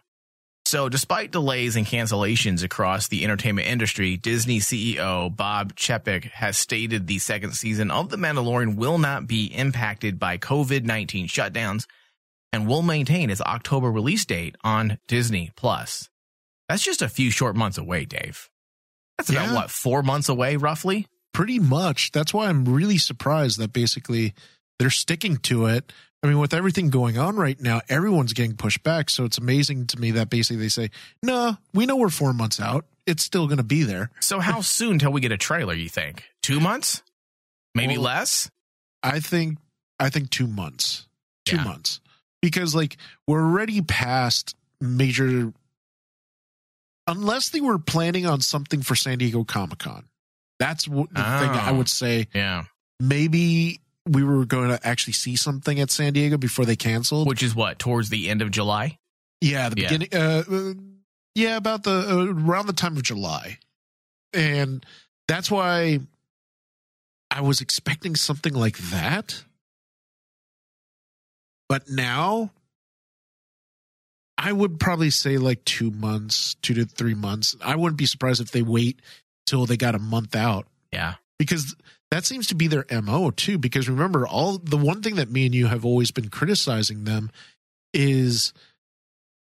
So, 0.66 0.88
despite 0.88 1.32
delays 1.32 1.76
and 1.76 1.86
cancellations 1.86 2.64
across 2.64 3.08
the 3.08 3.24
entertainment 3.24 3.68
industry, 3.68 4.18
Disney 4.18 4.60
CEO 4.60 5.36
Bob 5.36 5.76
Chapek 5.76 6.26
has 6.26 6.58
stated 6.58 7.08
the 7.08 7.18
second 7.18 7.54
season 7.54 7.90
of 7.90 8.10
The 8.10 8.18
Mandalorian 8.18 8.76
will 8.76 9.00
not 9.00 9.26
be 9.26 9.46
impacted 9.46 10.20
by 10.20 10.38
COVID 10.38 10.84
19 10.84 11.28
shutdowns 11.28 11.88
and 12.52 12.68
will 12.68 12.82
maintain 12.82 13.30
its 13.30 13.42
October 13.42 13.92
release 13.92 14.26
date 14.26 14.56
on 14.64 14.98
Disney 15.08 15.52
Plus. 15.56 16.10
That's 16.68 16.84
just 16.84 17.02
a 17.02 17.10
few 17.10 17.32
short 17.32 17.56
months 17.56 17.78
away, 17.78 18.06
Dave. 18.06 18.50
That's 19.18 19.30
about 19.30 19.48
Yeah. 19.50 19.54
what, 19.56 19.72
four 19.72 20.02
months 20.04 20.30
away, 20.30 20.56
roughly? 20.56 21.08
Pretty 21.34 21.60
much. 21.60 22.12
That's 22.12 22.34
why 22.34 22.48
I'm 22.50 22.66
really 22.66 22.98
surprised 22.98 23.60
that 23.60 23.74
basically 23.74 24.34
they're 24.80 24.90
sticking 24.90 25.38
to 25.38 25.66
it. 25.68 25.92
I 26.24 26.28
mean, 26.28 26.40
with 26.40 26.54
everything 26.54 26.90
going 26.90 27.18
on 27.18 27.38
right 27.38 27.60
now, 27.60 27.82
everyone's 27.88 28.34
getting 28.34 28.56
pushed 28.58 28.84
back. 28.84 29.10
So 29.10 29.24
it's 29.26 29.38
amazing 29.38 29.88
to 29.88 30.00
me 30.00 30.12
that 30.12 30.30
basically 30.30 30.58
they 30.64 30.70
say, 30.70 30.90
no, 31.24 31.58
we 31.74 31.86
know 31.86 31.96
we're 31.98 32.10
four 32.10 32.34
months 32.34 32.60
out. 32.60 32.86
It's 33.06 33.24
still 33.24 33.48
going 33.48 33.58
to 33.58 33.64
be 33.64 33.84
there. 33.84 34.12
So, 34.20 34.40
how 34.40 34.62
soon 34.78 35.00
till 35.00 35.12
we 35.12 35.22
get 35.22 35.32
a 35.32 35.38
trailer, 35.38 35.74
you 35.74 35.90
think? 35.90 36.26
Two 36.44 36.60
months? 36.60 37.04
Maybe 37.74 37.94
Well, 37.98 38.04
less? 38.06 38.50
I 39.02 39.20
think, 39.20 39.58
I 40.00 40.10
think 40.10 40.30
two 40.30 40.48
months, 40.48 41.08
two 41.46 41.56
Yeah. 41.56 41.64
months, 41.64 42.00
because 42.42 42.74
like 42.76 42.98
we're 43.28 43.42
already 43.42 43.82
past 43.82 44.56
major, 44.82 45.54
unless 47.08 47.50
they 47.50 47.62
were 47.62 47.80
planning 47.80 48.26
on 48.26 48.42
something 48.42 48.82
for 48.82 48.96
San 48.96 49.18
Diego 49.18 49.44
Comic 49.44 49.80
Con. 49.80 50.06
That's 50.60 50.88
what 50.88 51.10
the 51.10 51.16
thing 51.24 51.50
I 51.52 51.72
Oh. 51.72 51.76
would 51.76 51.90
say. 51.90 52.28
Yeah. 52.34 52.64
Maybe 53.00 53.80
we 54.06 54.24
were 54.24 54.46
going 54.46 54.70
to 54.70 54.86
actually 54.88 55.14
see 55.14 55.36
something 55.36 55.80
at 55.80 55.90
San 55.92 56.14
Diego 56.14 56.38
before 56.38 56.66
they 56.66 56.76
canceled. 56.76 57.28
Which 57.28 57.44
is 57.44 57.56
what, 57.56 57.80
towards 57.80 58.10
the 58.10 58.30
end 58.30 58.42
of 58.42 58.52
July? 58.52 58.98
Yeah, 59.42 59.70
the 59.70 59.82
Yeah. 59.82 59.88
beginning. 59.90 60.10
Uh, 60.14 60.44
uh, 60.52 60.74
yeah, 61.36 61.56
about 61.58 61.84
the 61.84 61.92
uh, 62.10 62.26
around 62.26 62.66
the 62.68 62.74
time 62.74 62.98
of 62.98 63.04
July, 63.04 63.60
and 64.34 64.86
that's 65.30 65.50
why 65.50 66.00
I 67.32 67.42
was 67.42 67.62
expecting 67.62 68.16
something 68.16 68.54
like 68.54 68.78
that. 68.90 69.44
But 71.70 71.90
now, 71.90 72.52
I 74.38 74.52
would 74.52 74.80
probably 74.80 75.12
say 75.12 75.38
like 75.38 75.64
two 75.66 75.92
months, 75.92 76.56
two 76.62 76.74
to 76.74 76.86
three 76.86 77.14
months. 77.14 77.56
I 77.64 77.76
wouldn't 77.76 77.98
be 77.98 78.06
surprised 78.08 78.42
if 78.42 78.52
they 78.52 78.62
wait 78.64 79.02
till 79.46 79.66
they 79.66 79.78
got 79.78 79.96
a 79.96 80.00
month 80.00 80.36
out 80.36 80.68
Yeah. 80.92 81.16
because 81.38 81.76
that 82.12 82.26
seems 82.26 82.48
to 82.48 82.56
be 82.56 82.68
their 82.68 82.86
mo 83.04 83.30
too. 83.32 83.58
Because 83.58 83.88
remember, 83.88 84.28
all 84.28 84.58
the 84.58 84.78
one 84.78 85.02
thing 85.04 85.16
that 85.16 85.30
me 85.30 85.46
and 85.46 85.54
you 85.54 85.68
have 85.68 85.86
always 85.86 86.10
been 86.12 86.30
criticizing 86.30 87.04
them 87.04 87.30
is 87.94 88.52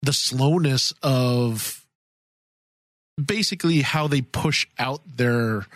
the 0.03 0.13
slowness 0.13 0.93
of 1.03 1.87
basically 3.23 3.83
how 3.83 4.07
they 4.07 4.21
push 4.21 4.67
out 4.79 5.01
their 5.17 5.67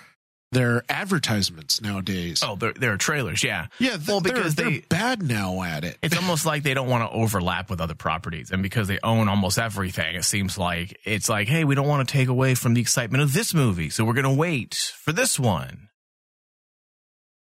their 0.52 0.84
advertisements 0.88 1.80
nowadays. 1.80 2.42
Oh, 2.46 2.54
there, 2.56 2.72
there 2.74 2.92
are 2.92 2.96
trailers. 2.98 3.42
Yeah. 3.42 3.66
yeah, 3.78 3.96
th- 3.96 4.06
well, 4.06 4.20
they're- 4.20 4.34
because 4.34 4.54
they're, 4.54 4.70
they- 4.70 4.80
bad 4.88 5.22
now 5.22 5.62
at 5.62 5.84
it. 5.84 5.98
It's 6.02 6.16
almost 6.20 6.46
like 6.46 6.62
they 6.62 6.74
don't 6.74 6.88
want 6.88 7.10
to 7.10 7.16
overlap 7.16 7.68
with 7.70 7.80
other 7.80 7.94
properties. 7.94 8.50
And 8.50 8.62
because 8.62 8.86
they 8.86 8.98
own 9.02 9.28
almost 9.28 9.58
everything, 9.58 10.14
it 10.14 10.24
seems 10.24 10.56
like 10.58 10.98
it's 11.04 11.28
like, 11.28 11.48
hey, 11.48 11.64
we 11.64 11.74
don't 11.74 11.88
want 11.88 12.06
to 12.06 12.12
take 12.12 12.28
away 12.28 12.54
from 12.54 12.74
the 12.74 12.80
excitement 12.80 13.22
of 13.22 13.32
this 13.32 13.52
movie. 13.54 13.90
So 13.90 14.04
we're 14.04 14.12
going 14.12 14.24
to 14.24 14.30
wait 14.34 14.74
for 14.96 15.12
this 15.12 15.40
one. 15.40 15.88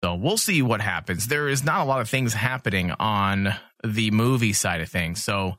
So 0.04 0.16
we'll 0.16 0.38
see 0.38 0.62
what 0.62 0.80
happens. 0.80 1.28
There 1.28 1.50
is 1.50 1.64
not 1.64 1.82
a 1.82 1.84
lot 1.86 2.00
of 2.02 2.10
things 2.10 2.34
happening 2.34 2.92
on 2.92 3.54
the 3.84 4.12
movie 4.12 4.54
side 4.54 4.82
of 4.82 4.90
things. 4.90 5.22
So 5.24 5.56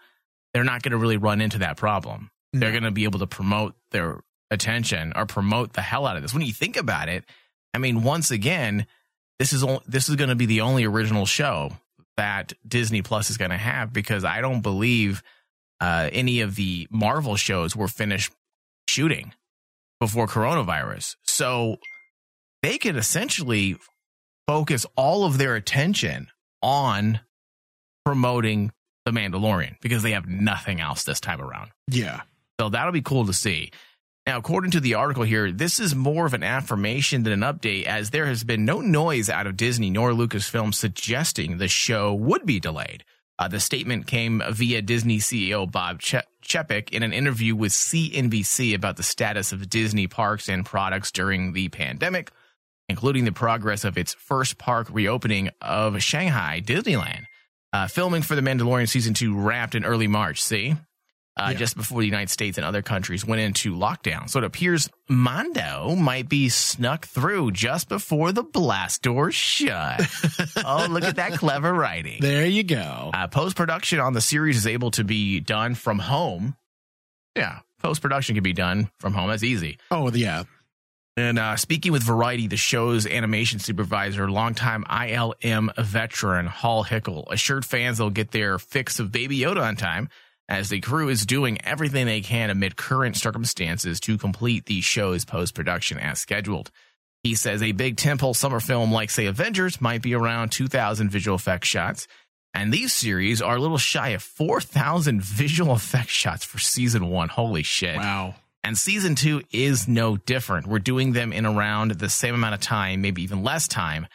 they're 0.54 0.64
not 0.64 0.82
going 0.82 0.92
to 0.92 0.98
really 0.98 1.18
run 1.18 1.40
into 1.40 1.58
that 1.58 1.76
problem. 1.76 2.30
They're 2.52 2.70
going 2.70 2.84
to 2.84 2.90
be 2.90 3.04
able 3.04 3.18
to 3.20 3.26
promote 3.26 3.74
their 3.90 4.20
attention 4.50 5.12
or 5.14 5.26
promote 5.26 5.74
the 5.74 5.82
hell 5.82 6.06
out 6.06 6.16
of 6.16 6.22
this. 6.22 6.32
When 6.32 6.42
you 6.42 6.52
think 6.52 6.76
about 6.76 7.08
it, 7.08 7.24
I 7.74 7.78
mean, 7.78 8.02
once 8.02 8.30
again, 8.30 8.86
this 9.38 9.52
is 9.52 9.64
this 9.86 10.08
is 10.08 10.16
going 10.16 10.30
to 10.30 10.36
be 10.36 10.46
the 10.46 10.60
only 10.62 10.84
original 10.84 11.26
show 11.26 11.72
that 12.16 12.52
Disney 12.66 13.02
Plus 13.02 13.30
is 13.30 13.38
going 13.38 13.50
to 13.50 13.56
have 13.56 13.92
because 13.92 14.24
I 14.24 14.40
don't 14.40 14.60
believe 14.60 15.22
uh, 15.80 16.10
any 16.12 16.40
of 16.40 16.56
the 16.56 16.86
Marvel 16.90 17.36
shows 17.36 17.74
were 17.74 17.88
finished 17.88 18.32
shooting 18.88 19.32
before 20.00 20.26
coronavirus. 20.26 21.16
So 21.24 21.76
they 22.62 22.76
could 22.78 22.96
essentially 22.96 23.76
focus 24.46 24.84
all 24.96 25.24
of 25.24 25.38
their 25.38 25.54
attention 25.54 26.28
on 26.62 27.20
promoting 28.04 28.72
The 29.06 29.12
Mandalorian 29.12 29.76
because 29.80 30.02
they 30.02 30.12
have 30.12 30.26
nothing 30.28 30.80
else 30.80 31.04
this 31.04 31.20
time 31.20 31.40
around. 31.40 31.70
yeah, 31.88 32.22
So 32.60 32.68
that'll 32.68 32.92
be 32.92 33.02
cool 33.02 33.26
to 33.26 33.32
see. 33.32 33.70
Now, 34.30 34.38
according 34.38 34.70
to 34.70 34.80
the 34.80 34.94
article 34.94 35.24
here, 35.24 35.50
this 35.50 35.80
is 35.80 35.92
more 35.92 36.24
of 36.24 36.34
an 36.34 36.44
affirmation 36.44 37.24
than 37.24 37.32
an 37.32 37.40
update, 37.40 37.86
as 37.86 38.10
there 38.10 38.26
has 38.26 38.44
been 38.44 38.64
no 38.64 38.80
noise 38.80 39.28
out 39.28 39.48
of 39.48 39.56
Disney 39.56 39.90
nor 39.90 40.12
Lucasfilm 40.12 40.72
suggesting 40.72 41.58
the 41.58 41.66
show 41.66 42.14
would 42.14 42.46
be 42.46 42.60
delayed. 42.60 43.02
Uh, 43.40 43.48
the 43.48 43.58
statement 43.58 44.06
came 44.06 44.40
via 44.52 44.82
Disney 44.82 45.18
CEO 45.18 45.68
Bob 45.68 46.00
che- 46.00 46.22
Chapek 46.44 46.90
in 46.90 47.02
an 47.02 47.12
interview 47.12 47.56
with 47.56 47.72
CNBC 47.72 48.72
about 48.72 48.96
the 48.96 49.02
status 49.02 49.50
of 49.50 49.68
Disney 49.68 50.06
parks 50.06 50.48
and 50.48 50.64
products 50.64 51.10
during 51.10 51.52
the 51.52 51.68
pandemic, 51.68 52.30
including 52.88 53.24
the 53.24 53.32
progress 53.32 53.82
of 53.82 53.98
its 53.98 54.14
first 54.14 54.58
park 54.58 54.86
reopening 54.92 55.50
of 55.60 56.00
Shanghai 56.00 56.62
Disneyland. 56.64 57.24
Uh, 57.72 57.88
filming 57.88 58.22
for 58.22 58.36
The 58.36 58.42
Mandalorian 58.42 58.88
season 58.88 59.12
two 59.12 59.36
wrapped 59.36 59.74
in 59.74 59.84
early 59.84 60.06
March. 60.06 60.40
See, 60.40 60.76
uh, 61.40 61.50
Yeah. 61.52 61.58
just 61.58 61.76
before 61.76 62.00
the 62.00 62.06
United 62.06 62.30
States 62.30 62.58
and 62.58 62.64
other 62.64 62.82
countries 62.82 63.24
went 63.24 63.40
into 63.40 63.74
lockdown. 63.74 64.28
So 64.28 64.38
it 64.38 64.44
appears 64.44 64.88
Mando 65.08 65.94
might 65.96 66.28
be 66.28 66.48
snuck 66.48 67.06
through 67.06 67.52
just 67.52 67.88
before 67.88 68.32
the 68.32 68.42
blast 68.42 69.02
door 69.02 69.32
shut. 69.32 70.00
oh, 70.64 70.86
look 70.90 71.04
at 71.04 71.16
that 71.16 71.32
clever 71.32 71.72
writing. 71.72 72.18
there 72.20 72.46
you 72.46 72.62
go. 72.62 73.10
Uh, 73.14 73.26
Post 73.26 73.56
production 73.56 74.00
on 74.00 74.12
the 74.12 74.20
series 74.20 74.56
is 74.56 74.66
able 74.66 74.90
to 74.92 75.04
be 75.04 75.40
done 75.40 75.74
from 75.74 75.98
home. 75.98 76.56
Yeah, 77.36 77.60
post 77.80 78.02
production 78.02 78.34
can 78.34 78.42
be 78.42 78.52
done 78.52 78.90
from 78.98 79.14
home. 79.14 79.30
That's 79.30 79.44
easy. 79.44 79.78
Oh 79.90 80.10
yeah, 80.10 80.42
And 81.16 81.38
uh, 81.38 81.56
speaking 81.56 81.92
with 81.92 82.02
Variety, 82.02 82.48
the 82.48 82.56
show's 82.56 83.06
animation 83.06 83.58
supervisor, 83.60 84.30
longtime 84.30 84.84
ILM 84.84 85.74
veteran 85.76 86.46
Hal 86.46 86.84
Hickel, 86.84 87.30
assured 87.30 87.64
fans 87.64 87.98
they'll 87.98 88.10
get 88.10 88.32
their 88.32 88.58
fix 88.58 88.98
of 88.98 89.12
Baby 89.12 89.38
Yoda 89.38 89.62
on 89.62 89.76
time, 89.76 90.08
as 90.50 90.68
the 90.68 90.80
crew 90.80 91.08
is 91.08 91.24
doing 91.24 91.64
everything 91.64 92.06
they 92.06 92.20
can 92.20 92.50
amid 92.50 92.76
current 92.76 93.16
circumstances 93.16 94.00
to 94.00 94.18
complete 94.18 94.66
the 94.66 94.80
show's 94.80 95.24
post 95.24 95.54
production 95.54 95.96
as 95.96 96.18
scheduled. 96.18 96.72
He 97.22 97.36
says 97.36 97.62
a 97.62 97.72
big 97.72 97.96
tentpole 97.96 98.34
summer 98.34 98.58
film 98.58 98.90
like, 98.90 99.10
say, 99.10 99.26
Avengers 99.26 99.80
might 99.80 100.02
be 100.02 100.14
around 100.14 100.50
2,000 100.50 101.08
visual 101.08 101.36
effects 101.36 101.68
shots. 101.68 102.08
And 102.52 102.72
these 102.72 102.92
series 102.92 103.40
are 103.40 103.56
a 103.56 103.60
little 103.60 103.78
shy 103.78 104.08
of 104.08 104.22
4,000 104.24 105.22
visual 105.22 105.72
effects 105.74 106.12
shots 106.12 106.44
for 106.44 106.58
season 106.58 107.08
one. 107.08 107.28
Holy 107.28 107.62
shit. 107.62 107.96
wow. 107.96 108.34
And 108.62 108.76
season 108.76 109.14
two 109.14 109.42
is 109.52 109.88
no 109.88 110.16
different. 110.16 110.66
We're 110.66 110.80
doing 110.80 111.12
them 111.12 111.32
in 111.32 111.46
around 111.46 111.92
the 111.92 112.10
same 112.10 112.34
amount 112.34 112.54
of 112.54 112.60
time, 112.60 113.00
maybe 113.00 113.22
even 113.22 113.42
less 113.42 113.66
time 113.66 114.06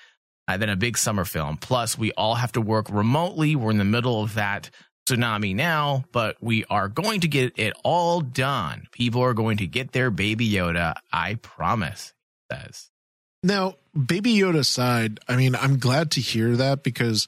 uh, 0.48 0.58
than 0.58 0.70
a 0.70 0.76
big 0.76 0.98
summer 0.98 1.26
film. 1.26 1.58
Plus, 1.58 1.98
we 1.98 2.12
all 2.12 2.36
have 2.36 2.52
to 2.52 2.62
work 2.62 2.90
remotely. 2.92 3.56
We're 3.56 3.72
in 3.72 3.80
the 3.80 3.86
middle 3.86 4.22
of 4.22 4.36
that 4.36 4.70
tsunami 5.06 5.56
now, 5.56 6.06
but 6.12 6.38
we 6.42 6.66
are 6.70 6.88
going 6.88 7.22
to 7.22 7.28
get 7.28 7.58
it 7.58 7.74
all 7.84 8.22
done. 8.22 8.88
People 8.92 9.22
are 9.22 9.34
going 9.34 9.58
to 9.58 9.68
get 9.68 9.92
their 9.92 10.12
baby 10.12 10.50
Yoda. 10.50 10.96
I 11.12 11.36
promise, 11.36 12.14
he 12.50 12.56
says. 12.56 12.90
Now, 13.44 13.76
Baby 13.94 14.36
Yoda 14.36 14.60
aside, 14.60 15.20
I 15.28 15.36
mean, 15.36 15.56
I'm 15.56 15.78
glad 15.78 16.12
to 16.12 16.22
hear 16.22 16.56
that 16.58 16.84
because 16.84 17.28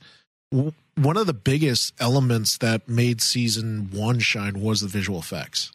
w- 0.51 0.73
one 0.95 1.15
of 1.15 1.27
the 1.27 1.33
biggest 1.33 1.93
elements 1.99 2.57
that 2.57 2.89
made 2.89 3.21
season 3.21 3.89
one 3.91 4.19
shine 4.19 4.59
was 4.59 4.81
the 4.81 4.87
visual 4.87 5.19
effects. 5.19 5.71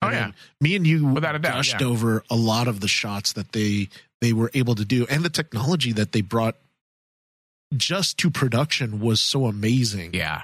Oh, 0.00 0.06
I 0.06 0.10
mean, 0.10 0.18
yeah. 0.18 0.30
me 0.60 0.76
and 0.76 0.86
you 0.86 1.06
Without 1.06 1.34
a 1.34 1.38
doubt, 1.38 1.54
gushed 1.54 1.80
yeah. 1.80 1.86
over 1.86 2.24
a 2.30 2.34
lot 2.34 2.68
of 2.68 2.80
the 2.80 2.88
shots 2.88 3.34
that 3.34 3.52
they 3.52 3.88
they 4.20 4.32
were 4.32 4.50
able 4.54 4.74
to 4.76 4.84
do, 4.84 5.06
and 5.10 5.24
the 5.24 5.30
technology 5.30 5.92
that 5.92 6.12
they 6.12 6.22
brought 6.22 6.56
just 7.76 8.18
to 8.18 8.30
production 8.30 9.00
was 9.00 9.20
so 9.20 9.46
amazing. 9.46 10.14
Yeah. 10.14 10.42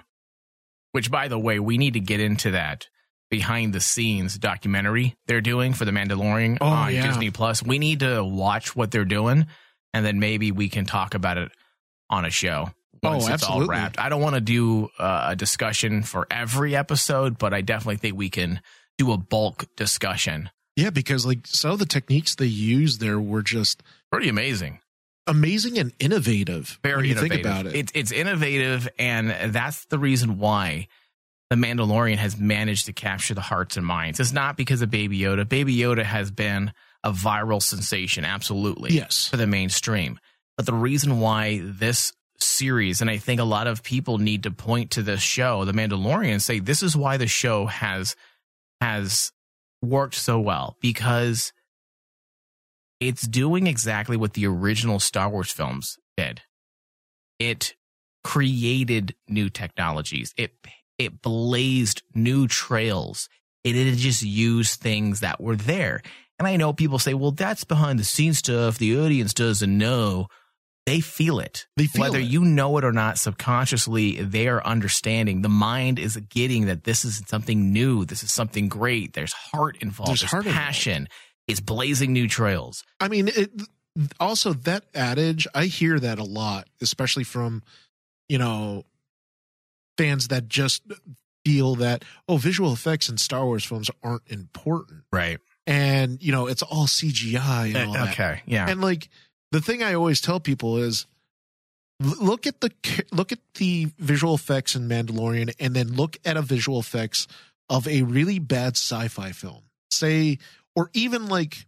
Which, 0.92 1.10
by 1.10 1.28
the 1.28 1.38
way, 1.38 1.58
we 1.60 1.78
need 1.78 1.94
to 1.94 2.00
get 2.00 2.20
into 2.20 2.52
that 2.52 2.88
behind 3.30 3.72
the 3.74 3.80
scenes 3.80 4.38
documentary 4.38 5.14
they're 5.26 5.42
doing 5.42 5.74
for 5.74 5.84
The 5.84 5.90
Mandalorian 5.90 6.58
Oh, 6.62 6.66
on 6.66 6.94
yeah. 6.94 7.06
Disney 7.06 7.30
Plus. 7.30 7.62
We 7.62 7.78
need 7.78 8.00
to 8.00 8.24
watch 8.24 8.74
what 8.74 8.90
they're 8.90 9.04
doing, 9.04 9.46
and 9.92 10.04
then 10.06 10.18
maybe 10.18 10.50
we 10.50 10.68
can 10.70 10.86
talk 10.86 11.14
about 11.14 11.36
it 11.36 11.52
on 12.08 12.24
a 12.24 12.30
show. 12.30 12.70
Once 13.02 13.24
Oh, 13.28 13.32
it's 13.34 13.42
all 13.44 13.50
absolutely. 13.50 13.68
wrapped. 13.68 14.00
I 14.00 14.08
don't 14.08 14.22
want 14.22 14.34
to 14.34 14.40
do 14.40 14.88
uh, 14.98 15.26
a 15.30 15.36
discussion 15.36 16.02
for 16.02 16.26
every 16.30 16.74
episode, 16.74 17.38
but 17.38 17.52
I 17.54 17.60
definitely 17.60 17.96
think 17.98 18.16
we 18.16 18.30
can 18.30 18.60
do 18.96 19.12
a 19.12 19.18
bulk 19.18 19.66
discussion. 19.76 20.50
Yeah, 20.74 20.90
because 20.90 21.26
like 21.26 21.46
some 21.46 21.72
of 21.72 21.78
the 21.80 21.86
techniques 21.86 22.34
they 22.34 22.46
used 22.46 22.98
there 23.00 23.20
were 23.20 23.42
just 23.42 23.82
Pretty 24.10 24.28
amazing. 24.30 24.80
Amazing 25.28 25.78
and 25.78 25.92
innovative. 26.00 26.78
very 26.82 26.96
when 26.96 27.04
you 27.04 27.10
innovative. 27.12 27.30
think 27.36 27.46
about 27.46 27.66
it. 27.66 27.74
It's 27.76 27.92
it's 27.94 28.12
innovative, 28.12 28.88
and 28.98 29.54
that's 29.54 29.84
the 29.86 29.98
reason 29.98 30.38
why 30.38 30.88
the 31.50 31.56
Mandalorian 31.56 32.16
has 32.16 32.36
managed 32.38 32.86
to 32.86 32.92
capture 32.92 33.34
the 33.34 33.40
hearts 33.40 33.76
and 33.76 33.86
minds. 33.86 34.20
It's 34.20 34.32
not 34.32 34.56
because 34.56 34.82
of 34.82 34.90
Baby 34.90 35.18
Yoda. 35.20 35.48
Baby 35.48 35.76
Yoda 35.76 36.02
has 36.04 36.30
been 36.30 36.72
a 37.04 37.12
viral 37.12 37.62
sensation, 37.62 38.24
absolutely, 38.24 38.92
Yes. 38.92 39.28
for 39.28 39.36
the 39.36 39.46
mainstream. 39.46 40.18
But 40.56 40.66
the 40.66 40.74
reason 40.74 41.20
why 41.20 41.60
this 41.62 42.12
series, 42.40 43.00
and 43.00 43.08
I 43.08 43.16
think 43.18 43.40
a 43.40 43.44
lot 43.44 43.66
of 43.66 43.82
people 43.82 44.18
need 44.18 44.42
to 44.42 44.50
point 44.50 44.90
to 44.92 45.02
this 45.02 45.20
show, 45.20 45.64
The 45.64 45.72
Mandalorian, 45.72 46.32
and 46.32 46.42
say 46.42 46.58
this 46.58 46.82
is 46.82 46.96
why 46.96 47.16
the 47.16 47.26
show 47.28 47.66
has 47.66 48.14
has 48.80 49.32
worked 49.82 50.14
so 50.14 50.38
well 50.40 50.76
because 50.80 51.52
it's 53.00 53.26
doing 53.26 53.66
exactly 53.66 54.16
what 54.16 54.34
the 54.34 54.46
original 54.46 55.00
Star 55.00 55.28
Wars 55.28 55.50
films 55.50 55.96
did. 56.16 56.42
It 57.38 57.74
created 58.24 59.14
new 59.28 59.48
technologies. 59.48 60.34
It 60.36 60.54
it 60.98 61.22
blazed 61.22 62.02
new 62.14 62.48
trails. 62.48 63.28
It 63.62 63.72
didn't 63.72 63.98
just 63.98 64.22
use 64.22 64.76
things 64.76 65.20
that 65.20 65.40
were 65.40 65.56
there. 65.56 66.02
And 66.38 66.48
I 66.48 66.56
know 66.56 66.72
people 66.72 66.98
say, 66.98 67.14
"Well, 67.14 67.30
that's 67.30 67.64
behind 67.64 67.98
the 67.98 68.04
scenes 68.04 68.38
stuff. 68.38 68.78
The 68.78 68.98
audience 68.98 69.34
doesn't 69.34 69.78
know." 69.78 70.28
They 70.86 71.00
feel 71.00 71.38
it. 71.38 71.66
They 71.76 71.84
feel 71.84 72.00
Whether 72.00 72.18
it. 72.18 72.28
you 72.28 72.42
know 72.46 72.78
it 72.78 72.84
or 72.84 72.92
not, 72.92 73.18
subconsciously, 73.18 74.22
they 74.22 74.48
are 74.48 74.64
understanding. 74.64 75.42
The 75.42 75.50
mind 75.50 75.98
is 75.98 76.16
getting 76.16 76.64
that 76.64 76.84
this 76.84 77.04
is 77.04 77.22
something 77.26 77.74
new. 77.74 78.06
This 78.06 78.22
is 78.22 78.32
something 78.32 78.70
great. 78.70 79.12
There's 79.12 79.34
heart 79.34 79.76
involved. 79.82 80.12
There's 80.12 80.20
There's, 80.20 80.30
heart 80.30 80.46
involved. 80.46 81.08
It's 81.48 81.60
blazing 81.60 82.12
new 82.12 82.28
trails. 82.28 82.84
I 83.00 83.08
mean, 83.08 83.28
it, 83.28 83.50
also 84.20 84.52
that 84.52 84.84
adage, 84.94 85.46
I 85.54 85.64
hear 85.64 85.98
that 85.98 86.18
a 86.18 86.24
lot, 86.24 86.68
especially 86.80 87.24
from, 87.24 87.62
you 88.28 88.38
know, 88.38 88.84
fans 89.96 90.28
that 90.28 90.48
just 90.48 90.82
feel 91.44 91.74
that, 91.76 92.04
oh, 92.28 92.36
visual 92.36 92.72
effects 92.72 93.08
in 93.08 93.16
Star 93.16 93.44
Wars 93.44 93.64
films 93.64 93.90
aren't 94.02 94.22
important. 94.28 95.04
Right. 95.12 95.38
And, 95.66 96.22
you 96.22 96.32
know, 96.32 96.46
it's 96.46 96.62
all 96.62 96.86
CGI 96.86 97.66
and 97.66 97.76
eh, 97.76 97.86
all 97.86 97.92
that. 97.94 98.08
okay. 98.10 98.42
Yeah. 98.46 98.68
And 98.68 98.80
like 98.80 99.08
the 99.50 99.60
thing 99.60 99.82
I 99.82 99.94
always 99.94 100.20
tell 100.20 100.40
people 100.40 100.76
is 100.78 101.06
look 102.00 102.46
at 102.46 102.60
the 102.60 102.70
look 103.12 103.32
at 103.32 103.40
the 103.54 103.90
visual 103.98 104.34
effects 104.34 104.76
in 104.76 104.88
Mandalorian 104.88 105.52
and 105.58 105.74
then 105.74 105.94
look 105.94 106.16
at 106.24 106.36
a 106.36 106.42
visual 106.42 106.78
effects 106.78 107.26
of 107.68 107.86
a 107.88 108.02
really 108.02 108.38
bad 108.38 108.76
sci-fi 108.76 109.32
film, 109.32 109.62
say, 109.90 110.38
or 110.78 110.90
even 110.94 111.26
like 111.26 111.66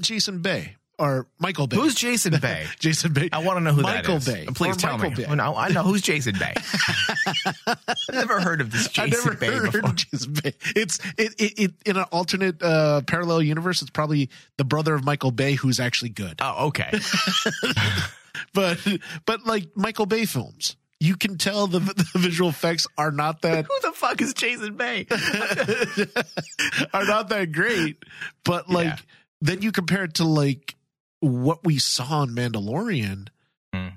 Jason 0.00 0.40
Bay 0.40 0.76
or 0.98 1.26
Michael 1.38 1.66
Bay. 1.66 1.76
Who's 1.76 1.94
Jason 1.94 2.38
Bay? 2.40 2.66
Jason 2.78 3.12
Bay? 3.12 3.28
I 3.32 3.42
want 3.44 3.58
to 3.58 3.60
know 3.64 3.72
who 3.72 3.82
Michael 3.82 4.18
that 4.18 4.28
is. 4.28 4.46
Bay. 4.46 4.52
Please 4.54 4.76
Or 4.76 4.78
tell 4.78 4.96
Michael 4.98 5.10
me. 5.18 5.24
Bay. 5.26 5.34
No, 5.34 5.54
I 5.56 5.68
know 5.68 5.82
who's 5.82 6.00
Jason 6.02 6.34
Bay. 6.38 6.54
I've 7.66 7.76
never 8.12 8.40
heard 8.40 8.60
of 8.60 8.70
this 8.70 8.88
Jason 8.92 9.10
never 9.10 9.34
Bay 9.36 9.46
heard 9.48 9.72
before. 9.72 9.90
of 9.90 9.96
Jason 9.96 10.32
Bay. 10.32 10.54
It's 10.76 10.98
it, 11.18 11.34
it, 11.38 11.58
it 11.58 11.72
in 11.84 11.96
an 11.96 12.04
alternate 12.12 12.62
uh, 12.62 13.02
parallel 13.02 13.42
universe. 13.42 13.82
It's 13.82 13.90
probably 13.90 14.30
the 14.56 14.64
brother 14.64 14.94
of 14.94 15.04
Michael 15.04 15.30
Bay 15.32 15.54
who's 15.54 15.78
actually 15.80 16.10
good. 16.10 16.38
Oh, 16.40 16.68
okay. 16.68 16.90
But 18.54 18.78
but 19.26 19.44
like 19.44 19.68
Michael 19.74 20.06
Bay 20.06 20.24
films, 20.24 20.76
you 21.00 21.16
can 21.16 21.38
tell 21.38 21.66
the, 21.66 21.78
the 22.12 22.18
visual 22.18 22.50
effects 22.50 22.86
are 22.98 23.10
not 23.10 23.42
that 23.42 23.64
Who 23.66 23.78
the 23.82 23.92
fuck 23.92 24.20
is 24.20 24.34
Jason 24.34 24.76
Bay? 24.76 25.06
are 26.94 27.04
not 27.06 27.28
that 27.30 27.52
great. 27.52 28.04
But 28.44 28.68
like 28.68 28.86
Yeah. 28.86 28.96
then 29.40 29.62
you 29.62 29.72
compare 29.72 30.04
it 30.04 30.14
to 30.14 30.24
like 30.24 30.74
what 31.20 31.64
we 31.64 31.78
saw 31.78 32.22
in 32.22 32.30
Mandalorian. 32.30 33.28
Hmm. 33.74 33.88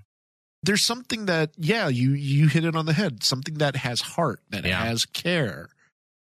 There's 0.63 0.83
something 0.83 1.25
that 1.25 1.51
yeah 1.57 1.87
you 1.89 2.11
you 2.11 2.47
hit 2.47 2.63
it 2.65 2.75
on 2.75 2.85
the 2.85 2.93
head. 2.93 3.23
Something 3.23 3.55
that 3.55 3.75
has 3.75 4.01
heart, 4.01 4.41
that 4.51 4.63
Yeah. 4.65 4.83
has 4.85 5.05
care. 5.05 5.69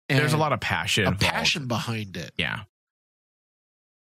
There's 0.07 0.33
a 0.33 0.37
lot 0.37 0.53
of 0.53 0.59
passion. 0.59 1.03
a 1.05 1.09
involved. 1.09 1.21
passion 1.35 1.67
behind 1.67 2.17
it. 2.17 2.31
Yeah. 2.37 2.61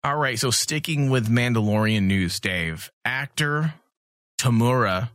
All 0.04 0.16
right. 0.18 0.38
So 0.38 0.52
sticking 0.52 1.10
with 1.10 1.28
Mandalorian 1.30 2.04
news, 2.04 2.40
Dave, 2.40 2.92
actor 3.04 3.74
Temuera 4.40 5.10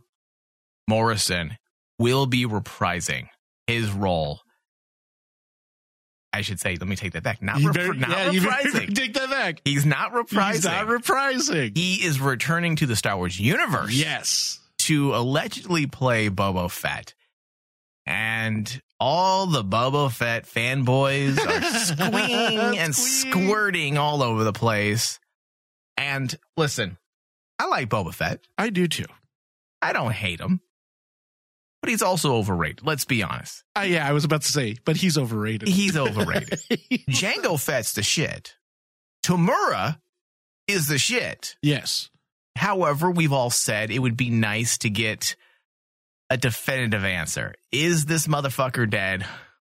Morrison 0.87 1.57
will 1.99 2.25
be 2.25 2.45
reprising 2.45 3.27
his 3.67 3.91
role. 3.91 4.41
I 6.33 6.41
should 6.41 6.59
say, 6.59 6.75
let 6.75 6.87
me 6.87 6.97
take 6.97 7.13
that 7.13 7.23
back. 7.23 7.41
Not, 7.41 7.59
You 7.61 7.67
rep- 7.67 7.75
better- 7.75 7.93
not 7.93 8.09
yeah, 8.09 8.31
you 8.31 8.41
reprising. 8.41 8.93
take 8.93 9.13
that 9.13 9.29
back. 9.29 9.61
He's 9.63 9.85
not 9.85 10.11
reprising. 10.11 10.51
He's 10.53 10.65
not 10.65 10.87
reprising. 10.87 11.77
he 11.77 11.95
is 12.05 12.19
returning 12.19 12.75
to 12.77 12.85
the 12.85 12.95
Star 12.97 13.15
Wars 13.15 13.39
universe 13.39 13.93
Yes. 13.93 14.59
to 14.79 15.15
allegedly 15.15 15.87
play 15.87 16.29
Boba 16.29 16.69
Fett. 16.69 17.13
And 18.05 18.81
all 18.99 19.47
the 19.47 19.63
Boba 19.63 20.11
Fett 20.11 20.45
fanboys 20.45 21.37
are 21.39 21.63
squeeing 22.09 22.77
and 22.77 22.93
squirting 22.93 23.97
all 23.97 24.21
over 24.21 24.43
the 24.43 24.53
place. 24.53 25.19
And 25.97 26.35
listen, 26.57 26.97
I 27.57 27.67
like 27.67 27.89
Boba 27.89 28.13
Fett. 28.13 28.41
I 28.57 28.69
do 28.69 28.87
too. 28.89 29.05
I 29.81 29.93
don't 29.93 30.11
hate 30.11 30.41
him. 30.41 30.59
But 31.85 31.91
he's 31.91 32.01
also 32.01 32.33
overrated. 32.33 32.83
Let's 32.83 33.05
be 33.05 33.21
honest. 33.21 33.63
Uh, 33.77 33.81
yeah, 33.81 34.09
I 34.09 34.11
was 34.11 34.23
about 34.23 34.41
to 34.41 34.51
say, 34.51 34.77
but 34.85 34.97
he's 34.97 35.19
overrated. 35.19 35.67
He's 35.67 35.95
overrated. 35.95 36.59
Jango 37.11 37.63
Fett's 37.63 37.93
the 37.93 38.01
shit. 38.01 38.55
Temuera 39.23 39.99
is 40.67 40.87
the 40.87 40.97
shit. 40.97 41.55
yes. 41.61 42.09
However, 42.55 43.11
we've 43.11 43.33
all 43.33 43.51
said 43.51 43.91
it 43.91 43.99
would 43.99 44.17
be 44.17 44.31
nice 44.31 44.79
to 44.79 44.89
get 44.89 45.35
a 46.31 46.37
definitive 46.37 47.05
answer. 47.05 47.53
Is 47.71 48.05
this 48.05 48.25
motherfucker 48.25 48.89
dead 48.89 49.23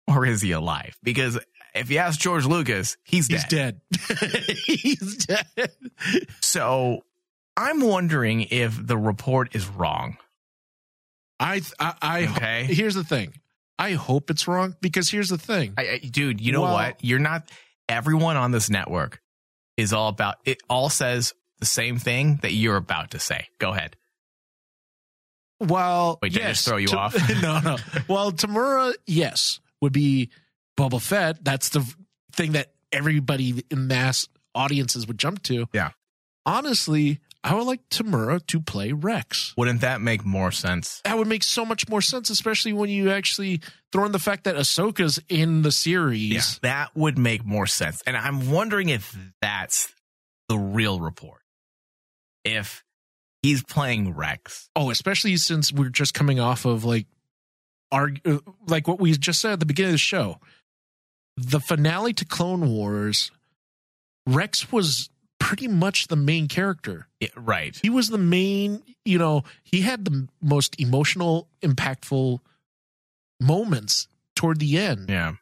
or 0.08 0.28
is 0.28 0.44
he 0.44 0.52
alive? 0.52 0.96
Because 1.02 1.40
if 1.74 1.90
you 1.90 1.98
ask 1.98 2.20
George 2.20 2.46
Lucas, 2.46 2.98
he's 3.04 3.28
dead. 3.28 3.82
He's 3.90 4.06
dead. 4.06 4.58
he's 4.68 5.26
dead. 5.26 5.72
So 6.42 7.04
I'm 7.58 7.82
wondering 7.82 8.42
if 8.42 8.86
the 8.86 8.98
report 8.98 9.56
is 9.56 9.68
wrong. 9.68 10.18
I, 11.40 11.62
I, 11.80 11.94
I 12.02 12.24
Okay. 12.36 12.64
here's 12.66 12.96
the 12.96 13.04
thing. 13.04 13.34
I 13.78 13.92
hope 13.94 14.30
it's 14.30 14.48
wrong 14.48 14.76
because 14.82 15.10
here's 15.10 15.30
the 15.30 15.38
thing. 15.38 15.74
I, 15.78 15.82
I, 15.90 15.98
dude, 16.00 16.40
you 16.40 16.52
know 16.54 16.62
Well- 16.62 16.74
what? 16.74 17.04
You're 17.04 17.20
not, 17.20 17.50
everyone 17.90 18.38
on 18.38 18.52
this 18.52 18.70
network 18.70 19.22
is 19.78 19.92
all 19.94 20.08
about, 20.10 20.36
it 20.46 20.62
all 20.70 20.90
says 20.90 21.34
the 21.60 21.66
same 21.66 21.98
thing 21.98 22.38
that 22.42 22.54
you're 22.54 22.78
about 22.78 23.12
to 23.12 23.20
say. 23.20 23.48
Go 23.60 23.72
ahead. 23.74 23.96
Well, 25.60 26.20
Wait, 26.22 26.34
did 26.34 26.44
I 26.44 26.50
just 26.50 26.66
throw 26.68 26.78
you 26.78 26.88
Ta- 26.88 27.06
off? 27.06 27.30
no, 27.42 27.60
no. 27.60 27.78
Well, 28.08 28.32
Temuera, 28.32 28.94
yes, 29.08 29.60
would 29.82 29.94
be 29.94 30.30
Boba 30.78 31.02
Fett. 31.02 31.44
That's 31.44 31.70
the 31.70 31.86
thing 32.34 32.54
that 32.54 32.74
everybody 32.92 33.64
in 33.72 33.88
mass 33.88 34.28
audiences 34.54 35.08
would 35.08 35.18
jump 35.18 35.44
to. 35.44 35.68
Yeah. 35.74 35.92
Honestly, 36.46 37.20
I 37.46 37.54
would 37.54 37.68
like 37.68 37.88
Temuera 37.90 38.46
to 38.48 38.60
play 38.60 38.92
Rex. 38.92 39.54
Wouldn't 39.56 39.82
that 39.82 40.02
make 40.02 40.26
more 40.26 40.52
sense? 40.52 41.02
That 41.06 41.16
would 41.16 41.28
make 41.28 41.44
so 41.44 41.64
much 41.64 41.88
more 41.88 42.02
sense, 42.02 42.32
especially 42.32 42.74
when 42.74 42.90
you 42.90 43.12
actually 43.12 43.62
throw 43.92 44.04
in 44.06 44.12
the 44.12 44.20
fact 44.20 44.46
that 44.46 44.56
Ahsoka's 44.56 45.22
in 45.30 45.62
the 45.62 45.72
series. 45.72 46.32
Yeah, 46.32 46.42
that 46.64 46.96
would 46.96 47.20
make 47.20 47.46
more 47.46 47.68
sense. 47.68 48.02
And 48.08 48.18
I'm 48.18 48.50
wondering 48.50 48.90
if 48.90 49.16
that's 49.44 49.94
the 50.50 50.58
real 50.58 51.00
report. 51.00 51.42
If 52.44 52.84
he's 53.44 53.62
playing 53.62 54.16
Rex. 54.16 54.68
Oh, 54.76 54.90
especially 54.90 55.38
since 55.38 55.72
we're 55.72 55.90
just 55.90 56.16
coming 56.16 56.40
off 56.40 56.66
of 56.66 56.84
like 56.84 57.06
arg- 57.92 58.22
uh, 58.26 58.40
like 58.68 58.88
what 58.88 59.00
we 59.00 59.12
just 59.12 59.40
said 59.40 59.54
at 59.54 59.60
the 59.60 59.68
beginning 59.68 59.92
of 59.92 59.94
the 59.94 60.00
show. 60.00 60.40
The 61.38 61.60
finale 61.60 62.14
to 62.14 62.26
Clone 62.26 62.68
Wars, 62.70 63.30
Rex 64.26 64.72
was 64.72 65.12
pretty 65.40 65.68
much 65.68 66.08
the 66.08 66.16
main 66.16 66.48
character. 66.48 67.08
Yeah, 67.20 67.30
right. 67.36 67.78
He 67.82 67.90
was 67.90 68.10
the 68.10 68.18
main, 68.18 68.82
you 69.04 69.18
know, 69.18 69.44
he 69.64 69.82
had 69.82 70.06
the 70.06 70.28
most 70.42 70.80
emotional, 70.80 71.48
impactful 71.62 72.40
moments 73.40 74.08
toward 74.36 74.60
the 74.60 74.78
end. 74.78 75.10
Yeah. 75.10 75.34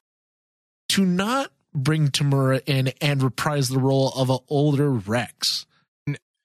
To 0.89 1.05
not 1.05 1.51
bring 1.73 2.09
Temuera 2.09 2.61
in 2.67 2.89
and 3.01 3.23
reprise 3.23 3.69
the 3.69 3.79
role 3.79 4.09
of 4.15 4.29
an 4.29 4.39
older 4.49 4.91
Rex 4.91 5.65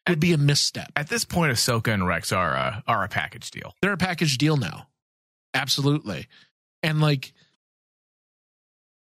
would 0.09 0.21
be 0.21 0.33
a 0.33 0.39
misstep. 0.39 0.91
At 0.97 1.09
this 1.09 1.25
point, 1.27 1.53
Ahsoka 1.53 1.93
and 1.93 2.07
Rex 2.07 2.33
are 2.33 2.55
a, 2.55 2.83
are 2.87 3.05
a 3.05 3.09
package 3.09 3.51
deal. 3.51 3.75
they're 3.83 3.93
a 3.93 3.99
package 3.99 4.39
deal 4.39 4.57
now. 4.57 4.89
Absolutely. 5.53 6.29
And 6.83 7.01
like 7.01 7.33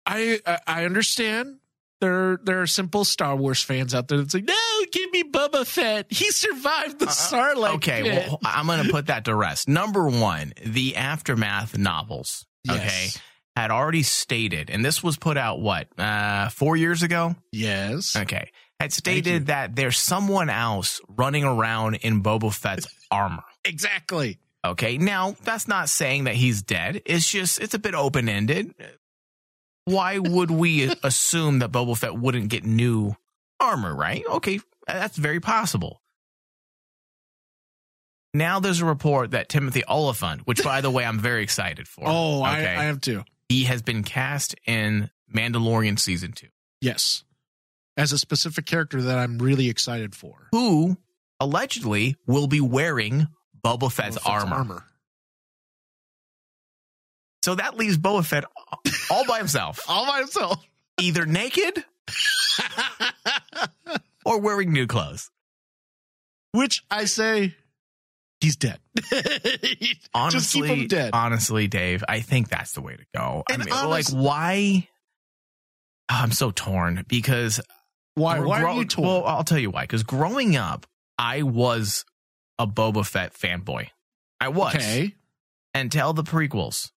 I- 0.05 0.41
I 0.67 0.85
understand 0.85 1.57
there 2.01 2.37
there 2.43 2.61
are 2.61 2.67
simple 2.67 3.05
Star 3.05 3.35
Wars 3.35 3.63
fans 3.63 3.95
out 3.95 4.09
there 4.09 4.17
that's 4.17 4.33
like, 4.33 4.43
no, 4.43 4.55
give 4.91 5.09
me 5.11 5.23
Boba 5.23 5.65
Fett. 5.65 6.07
He 6.09 6.29
survived 6.31 6.99
the 6.99 7.05
Sarlacc. 7.05 7.69
Uh, 7.69 7.75
okay, 7.75 8.01
pit." 8.03 8.27
well, 8.27 8.39
I'm 8.43 8.65
going 8.67 8.83
to 8.83 8.91
put 8.91 9.07
that 9.07 9.25
to 9.25 9.35
rest. 9.35 9.69
Number 9.69 10.09
one, 10.09 10.53
the 10.65 10.97
Aftermath 10.97 11.77
novels, 11.77 12.45
okay, 12.69 12.79
Yes. 12.83 13.19
had 13.55 13.71
already 13.71 14.03
stated, 14.03 14.69
and 14.69 14.83
this 14.83 15.01
was 15.01 15.15
put 15.17 15.37
out, 15.37 15.61
what, 15.61 15.87
uh, 15.97 16.49
four 16.49 16.75
years 16.75 17.03
ago? 17.03 17.35
Yes. 17.53 18.15
Okay. 18.17 18.49
Had 18.79 18.91
stated 18.91 19.45
that 19.47 19.75
there's 19.75 19.97
someone 19.97 20.49
else 20.49 20.99
running 21.07 21.43
around 21.43 21.95
in 21.95 22.23
Boba 22.23 22.51
Fett's 22.53 22.87
armor. 23.11 23.43
Exactly. 23.63 24.39
Okay. 24.65 24.97
Now, 24.97 25.35
that's 25.43 25.67
not 25.67 25.87
saying 25.89 26.23
that 26.23 26.33
he's 26.35 26.63
dead. 26.63 27.01
It's 27.05 27.29
just, 27.29 27.59
it's 27.61 27.75
a 27.75 27.79
bit 27.79 27.93
open 27.93 28.27
ended. 28.27 28.73
Why 29.85 30.17
would 30.19 30.51
we 30.51 30.93
assume 31.03 31.59
that 31.59 31.71
Boba 31.71 31.97
Fett 31.97 32.15
wouldn't 32.17 32.49
get 32.49 32.63
new 32.63 33.15
armor, 33.59 33.95
right? 33.95 34.23
Okay. 34.27 34.59
That's 34.87 35.17
very 35.17 35.39
possible. 35.39 36.01
Now 38.33 38.59
there's 38.59 38.79
a 38.81 38.85
report 38.85 39.31
that 39.31 39.49
Timothy 39.49 39.83
Olyphant, 39.87 40.47
which 40.47 40.63
by 40.63 40.81
the 40.81 40.89
way, 40.89 41.03
I'm 41.05 41.19
very 41.19 41.43
excited 41.43 41.87
for. 41.87 42.03
Oh, 42.07 42.41
I, 42.41 42.59
okay, 42.59 42.75
I 42.75 42.83
have 42.85 43.01
to. 43.01 43.23
he 43.49 43.65
has 43.65 43.81
been 43.81 44.03
cast 44.03 44.55
in 44.65 45.09
Mandalorian 45.33 45.99
season 45.99 46.31
two, 46.31 46.47
Yes. 46.79 47.23
As 47.97 48.13
a 48.13 48.17
specific 48.17 48.65
character 48.65 49.01
that 49.01 49.17
I'm 49.17 49.37
really 49.37 49.69
excited 49.69 50.15
for. 50.15 50.47
who 50.51 50.95
allegedly 51.41 52.15
will 52.25 52.47
be 52.47 52.61
wearing 52.61 53.27
Boba 53.63 53.91
Fett's, 53.91 54.17
Boba 54.17 54.21
Fett's 54.21 54.51
armor. 54.51 54.85
So 57.43 57.55
that 57.55 57.77
leaves 57.77 57.97
Boba 57.97 58.23
Fett 58.25 58.43
all 59.09 59.25
by 59.25 59.37
himself. 59.39 59.79
All 59.89 60.05
by 60.05 60.19
himself. 60.19 60.63
either 60.99 61.25
naked 61.25 61.83
or 64.25 64.39
wearing 64.39 64.71
new 64.71 64.87
clothes. 64.87 65.29
Which 66.53 66.83
I 66.91 67.05
say 67.05 67.55
he's 68.41 68.57
dead. 68.57 68.79
Honestly, 70.13 70.13
Just 70.39 70.53
keep 70.53 70.65
him 70.65 70.87
dead. 70.87 71.11
honestly, 71.13 71.67
Dave, 71.67 72.03
I 72.07 72.19
think 72.19 72.49
that's 72.49 72.73
the 72.73 72.81
way 72.81 72.95
to 72.95 73.03
go. 73.15 73.43
I 73.49 73.57
mean, 73.57 73.71
honest- 73.71 74.13
like, 74.13 74.23
why? 74.23 74.87
Oh, 76.09 76.19
I'm 76.21 76.31
so 76.33 76.51
torn 76.51 77.05
because 77.07 77.61
Why? 78.15 78.39
Why 78.39 78.59
grow- 78.59 78.73
are 78.73 78.77
you 78.79 78.85
torn? 78.85 79.07
Well, 79.07 79.23
I'll 79.25 79.45
tell 79.45 79.59
you 79.59 79.71
why. 79.71 79.83
Because 79.83 80.03
growing 80.03 80.57
up, 80.57 80.85
I 81.17 81.43
was 81.43 82.03
a 82.59 82.67
Boba 82.67 83.05
Fett 83.05 83.33
fanboy. 83.33 83.87
I 84.41 84.49
was 84.49 84.75
okay. 84.75 85.15
until 85.73 86.11
the 86.13 86.23
prequels. 86.23 86.91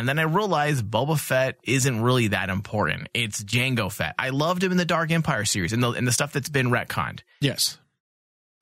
And 0.00 0.08
then 0.08 0.18
I 0.18 0.22
realized 0.22 0.86
Boba 0.90 1.20
Fett 1.20 1.58
isn't 1.62 2.00
really 2.00 2.28
that 2.28 2.48
important. 2.48 3.10
It's 3.12 3.44
Jango 3.44 3.92
Fett. 3.92 4.14
I 4.18 4.30
loved 4.30 4.64
him 4.64 4.72
in 4.72 4.78
the 4.78 4.86
Dark 4.86 5.10
Empire 5.10 5.44
series 5.44 5.74
and 5.74 5.82
the, 5.82 5.90
and 5.90 6.08
the 6.08 6.12
stuff 6.12 6.32
that's 6.32 6.48
been 6.48 6.70
retconned. 6.70 7.20
Yes. 7.42 7.76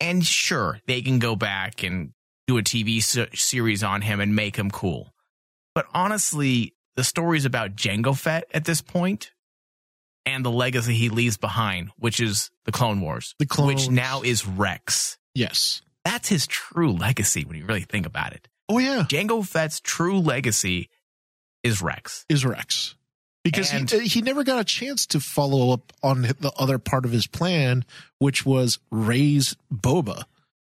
And 0.00 0.26
sure, 0.26 0.80
they 0.88 1.00
can 1.00 1.20
go 1.20 1.36
back 1.36 1.84
and 1.84 2.10
do 2.48 2.58
a 2.58 2.62
TV 2.62 3.00
se- 3.00 3.28
series 3.34 3.84
on 3.84 4.02
him 4.02 4.18
and 4.18 4.34
make 4.34 4.56
him 4.56 4.68
cool. 4.68 5.14
But 5.76 5.86
honestly, 5.94 6.74
the 6.96 7.04
stories 7.04 7.44
about 7.44 7.76
Jango 7.76 8.18
Fett 8.18 8.42
at 8.52 8.64
this 8.64 8.82
point 8.82 9.30
and 10.26 10.44
the 10.44 10.50
legacy 10.50 10.94
he 10.94 11.08
leaves 11.08 11.36
behind, 11.36 11.90
which 11.98 12.18
is 12.18 12.50
the 12.64 12.72
Clone 12.72 13.00
Wars, 13.00 13.36
The 13.38 13.46
clones. 13.46 13.86
which 13.86 13.90
now 13.90 14.22
is 14.22 14.44
Rex. 14.44 15.18
Yes. 15.36 15.82
That's 16.04 16.28
his 16.28 16.48
true 16.48 16.90
legacy 16.90 17.44
when 17.44 17.56
you 17.56 17.64
really 17.64 17.82
think 17.82 18.06
about 18.06 18.32
it. 18.32 18.48
Oh 18.68 18.78
yeah. 18.78 19.04
Jango 19.08 19.46
Fett's 19.46 19.78
true 19.80 20.18
legacy 20.18 20.90
is 21.62 21.82
Rex. 21.82 22.24
Is 22.28 22.44
Rex. 22.44 22.94
Because 23.44 23.72
And- 23.72 23.90
he, 23.90 24.06
he 24.08 24.22
never 24.22 24.44
got 24.44 24.58
a 24.60 24.64
chance 24.64 25.06
to 25.06 25.20
follow 25.20 25.72
up 25.72 25.92
on 26.02 26.22
the 26.22 26.52
other 26.58 26.78
part 26.78 27.04
of 27.04 27.12
his 27.12 27.26
plan, 27.26 27.84
which 28.18 28.44
was 28.44 28.78
raise 28.90 29.56
Boba. 29.72 30.24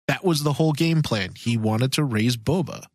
That 0.07 0.23
was 0.23 0.43
the 0.43 0.53
whole 0.53 0.73
game 0.73 1.01
plan. 1.01 1.31
He 1.35 1.57
wanted 1.57 1.93
to 1.93 2.03
raise 2.03 2.37
Boba. 2.37 2.85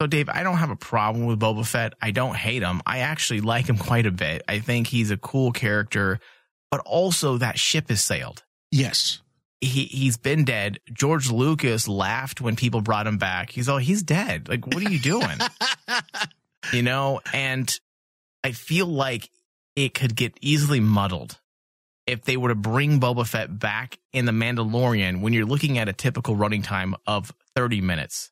So, 0.00 0.06
Dave, 0.06 0.28
I 0.28 0.42
don't 0.44 0.58
have 0.58 0.70
a 0.70 0.76
problem 0.76 1.26
with 1.26 1.40
Boba 1.40 1.66
Fett. 1.66 1.94
I 2.00 2.12
don't 2.12 2.36
hate 2.36 2.62
him. 2.62 2.80
I 2.86 3.00
actually 3.00 3.40
like 3.40 3.68
him 3.68 3.76
quite 3.78 4.06
a 4.06 4.12
bit. 4.12 4.42
I 4.46 4.60
think 4.60 4.86
he's 4.86 5.10
a 5.10 5.16
cool 5.16 5.50
character, 5.50 6.20
but 6.70 6.80
also 6.86 7.38
that 7.38 7.58
ship 7.58 7.88
has 7.88 8.04
sailed. 8.04 8.44
Yes. 8.70 9.20
He 9.60 9.86
he's 9.86 10.16
been 10.16 10.44
dead. 10.44 10.78
George 10.92 11.30
Lucas 11.32 11.88
laughed 11.88 12.40
when 12.40 12.54
people 12.54 12.80
brought 12.80 13.08
him 13.08 13.18
back. 13.18 13.50
He's 13.50 13.68
all 13.68 13.78
he's 13.78 14.04
dead. 14.04 14.48
Like, 14.48 14.68
what 14.68 14.76
are 14.76 14.88
you 14.90 15.00
doing? 15.00 15.36
you 16.72 16.82
know, 16.82 17.20
and 17.32 17.68
I 18.44 18.52
feel 18.52 18.86
like 18.86 19.30
it 19.76 19.94
could 19.94 20.14
get 20.16 20.36
easily 20.40 20.80
muddled 20.80 21.38
if 22.06 22.24
they 22.24 22.36
were 22.36 22.48
to 22.48 22.54
bring 22.54 23.00
Boba 23.00 23.26
Fett 23.26 23.58
back 23.58 23.98
in 24.12 24.24
The 24.24 24.32
Mandalorian 24.32 25.20
when 25.20 25.32
you're 25.32 25.44
looking 25.46 25.78
at 25.78 25.88
a 25.88 25.92
typical 25.92 26.34
running 26.36 26.62
time 26.62 26.94
of 27.06 27.32
30 27.54 27.80
minutes 27.80 28.30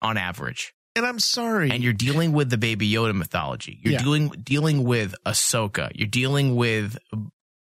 on 0.00 0.16
average. 0.16 0.72
And 0.96 1.04
I'm 1.06 1.20
sorry. 1.20 1.70
And 1.70 1.82
you're 1.82 1.92
dealing 1.92 2.32
with 2.32 2.50
the 2.50 2.58
Baby 2.58 2.90
Yoda 2.90 3.14
mythology. 3.14 3.78
You're 3.82 3.92
Yeah. 3.94 4.02
dealing 4.02 4.28
dealing 4.42 4.84
with 4.84 5.14
Ahsoka. 5.26 5.90
You're 5.94 6.08
dealing 6.08 6.56
with 6.56 6.98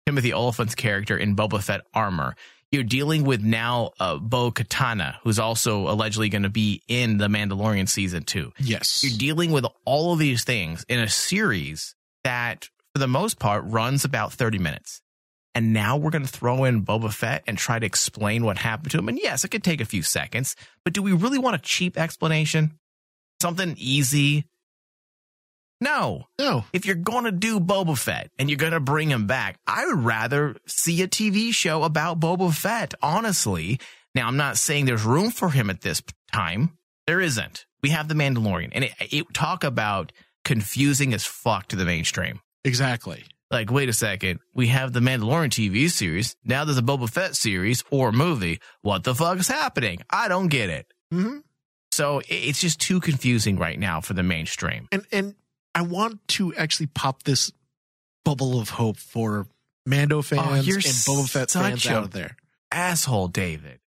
Timothy 0.05 0.33
Olyphant's 0.33 0.75
character 0.75 1.17
in 1.17 1.35
Boba 1.35 1.61
Fett 1.61 1.81
armor. 1.93 2.35
You're 2.71 2.84
dealing 2.84 3.23
with 3.23 3.41
now 3.41 3.91
uh, 3.99 4.17
Bo-Katan, 4.17 5.15
who's 5.23 5.39
also 5.39 5.89
allegedly 5.89 6.29
going 6.29 6.43
to 6.43 6.49
be 6.49 6.84
in 6.88 7.17
the 7.17 7.27
Mandalorian 7.27 7.89
season 7.89 8.23
two. 8.23 8.51
yes. 8.60 9.03
You're 9.03 9.17
dealing 9.17 9.51
with 9.51 9.65
all 9.86 10.13
of 10.13 10.19
these 10.19 10.43
things 10.43 10.86
in 10.88 10.99
a 10.99 11.10
series 11.10 11.95
that, 12.23 12.69
for 12.93 12.99
the 12.99 13.08
most 13.08 13.39
part, 13.39 13.63
runs 13.65 14.05
about 14.05 14.34
30 14.34 14.60
minutes. 14.60 15.01
And 15.55 15.73
now 15.73 15.97
we're 15.97 16.12
going 16.12 16.25
to 16.25 16.32
throw 16.32 16.63
in 16.63 16.86
Boba 16.86 17.12
Fett 17.12 17.43
and 17.47 17.58
try 17.58 17.79
to 17.79 17.86
explain 17.86 18.45
what 18.45 18.60
happened 18.60 18.91
to 18.91 18.99
him. 18.99 19.10
And 19.10 19.17
yes, 19.17 19.43
it 19.43 19.49
could 19.49 19.63
take 19.63 19.82
a 19.82 19.86
few 19.86 20.03
seconds, 20.03 20.55
but 20.84 20.93
do 20.93 21.01
we 21.01 21.12
really 21.12 21.39
want 21.39 21.55
a 21.55 21.60
cheap 21.60 21.97
explanation? 21.97 22.77
Something 23.41 23.73
easy? 23.77 24.45
No. 25.81 26.27
no. 26.37 26.65
If 26.73 26.85
you're 26.85 26.95
going 26.95 27.23
to 27.23 27.31
do 27.31 27.59
Boba 27.59 27.97
Fett 27.97 28.31
and 28.37 28.49
you're 28.49 28.57
going 28.57 28.73
to 28.73 28.79
bring 28.79 29.09
him 29.09 29.27
back, 29.27 29.57
I 29.65 29.85
would 29.85 30.03
rather 30.03 30.55
see 30.67 31.01
a 31.01 31.07
TV 31.07 31.53
show 31.53 31.83
about 31.83 32.19
Boba 32.19 32.53
Fett, 32.53 32.93
honestly. 33.01 33.79
Now, 34.13 34.27
I'm 34.27 34.37
not 34.37 34.57
saying 34.57 34.85
there's 34.85 35.05
room 35.05 35.31
for 35.31 35.49
him 35.49 35.69
at 35.69 35.81
this 35.81 36.01
time. 36.31 36.77
There 37.07 37.21
isn't. 37.21 37.65
We 37.81 37.89
have 37.89 38.07
The 38.09 38.13
Mandalorian, 38.15 38.71
and 38.73 38.83
it, 38.83 38.93
it 38.99 39.33
talk 39.33 39.63
about 39.63 40.11
confusing 40.43 41.13
as 41.13 41.25
fuck 41.25 41.67
to 41.69 41.75
the 41.75 41.85
mainstream. 41.85 42.41
Exactly. 42.65 43.23
Like, 43.51 43.71
wait 43.71 43.89
a 43.89 43.93
second, 43.93 44.41
we 44.53 44.67
have 44.67 44.93
the 44.93 44.99
Mandalorian 44.99 45.49
TV 45.49 45.89
series. 45.89 46.35
Now 46.43 46.65
there's 46.65 46.77
a 46.77 46.83
Boba 46.83 47.09
Fett 47.09 47.35
series 47.35 47.83
or 47.89 48.11
movie. 48.11 48.59
What 48.81 49.03
the 49.05 49.15
fuck 49.15 49.39
is 49.39 49.47
happening? 49.47 49.99
I 50.09 50.27
don't 50.27 50.49
get 50.49 50.69
it. 50.69 50.85
hmm 51.09 51.37
So 51.91 52.21
it's 52.27 52.61
just 52.61 52.79
too 52.79 52.99
confusing 52.99 53.57
right 53.57 53.79
now 53.79 54.01
for 54.01 54.13
the 54.13 54.21
mainstream. 54.23 54.87
And 54.91 55.05
and 55.11 55.35
I 55.75 55.82
want 55.84 56.27
to 56.29 56.53
actually 56.55 56.88
pop 56.88 57.23
this 57.23 57.51
bubble 58.25 58.60
of 58.60 58.69
hope 58.69 58.97
for 58.97 59.47
Mando 59.86 60.21
fans 60.21 60.41
Oh, 60.43 60.53
and 60.53 60.65
Boba 60.65 61.29
Fett 61.29 61.51
fans 61.51 61.88
out 61.88 62.12
there. 62.12 62.36
Asshole, 62.71 63.29
David. 63.29 63.79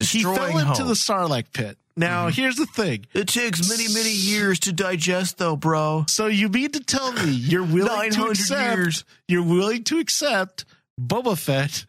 He 0.00 0.22
fell 0.22 0.46
into 0.58 0.64
hope. 0.64 0.86
the 0.86 0.94
Sarlacc 0.94 1.52
pit. 1.52 1.76
Now, 1.96 2.28
Mhm. 2.28 2.34
here's 2.34 2.56
the 2.56 2.66
thing. 2.66 3.06
It 3.12 3.26
takes 3.26 3.68
many, 3.68 3.88
many 3.92 4.12
years 4.12 4.60
to 4.60 4.72
digest, 4.72 5.38
though, 5.38 5.56
bro. 5.56 6.04
So 6.08 6.26
you 6.26 6.48
mean 6.48 6.70
to 6.72 6.80
tell 6.80 7.10
me 7.12 7.32
you're 7.32 7.64
willing 7.64 8.12
to 8.12 8.16
900 8.18 8.30
accept 8.38 8.76
years. 8.78 9.04
you're 9.26 9.42
willing 9.42 9.82
to 9.84 9.98
accept 9.98 10.64
Boba 11.00 11.36
Fett 11.36 11.86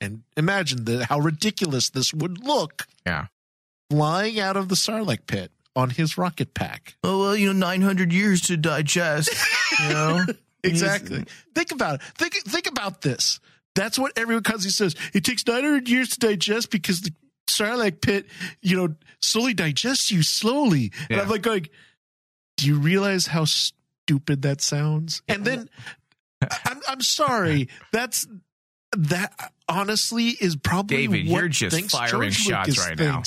and 0.00 0.22
imagine 0.36 0.84
the, 0.84 1.04
how 1.06 1.18
ridiculous 1.18 1.90
this 1.90 2.14
would 2.14 2.44
look 2.44 2.86
Yeah. 3.04 3.26
flying 3.90 4.38
out 4.38 4.56
of 4.56 4.68
the 4.68 4.76
Sarlacc 4.76 5.26
pit 5.26 5.50
on 5.74 5.90
his 5.90 6.18
rocket 6.18 6.54
pack. 6.54 6.94
Oh, 7.02 7.20
well, 7.20 7.36
you 7.36 7.46
know, 7.46 7.52
900 7.66 8.12
years 8.12 8.42
to 8.42 8.56
digest, 8.56 9.30
you 9.82 9.88
know? 9.90 10.24
Exactly. 10.64 11.24
Think 11.56 11.72
about 11.72 11.96
it. 11.96 12.02
Think 12.16 12.34
think 12.34 12.68
about 12.68 13.00
this. 13.02 13.40
That's 13.74 13.98
what 13.98 14.12
everyone 14.16 14.44
because 14.44 14.62
he 14.62 14.70
says 14.70 14.94
it 15.12 15.24
takes 15.24 15.44
900 15.44 15.88
years 15.88 16.10
to 16.10 16.20
digest 16.20 16.70
because 16.70 17.00
the 17.00 17.10
Sarlacc 17.48 18.00
pit, 18.00 18.26
you 18.60 18.76
know, 18.76 18.94
slowly 19.20 19.54
digests 19.54 20.12
you 20.12 20.22
slowly. 20.22 20.92
And 21.10 21.16
Yeah. 21.16 21.22
I'm 21.22 21.28
like 21.28 21.42
going, 21.42 21.66
do 22.58 22.68
you 22.68 22.78
realize 22.78 23.26
how 23.26 23.44
stupid 23.44 24.42
that 24.42 24.60
sounds? 24.60 25.20
And 25.26 25.44
then 25.44 25.68
I'm 26.64 26.80
I'm 26.86 27.00
sorry. 27.00 27.68
That's 27.92 28.28
that 28.96 29.52
honestly 29.68 30.28
is 30.28 30.54
probably 30.54 31.08
David, 31.08 31.28
what 31.28 31.40
you're 31.40 31.48
just 31.48 31.90
firing 31.90 32.08
George 32.30 32.34
shots 32.36 32.68
Lucas 32.68 32.86
right 32.86 32.98
now. 32.98 33.22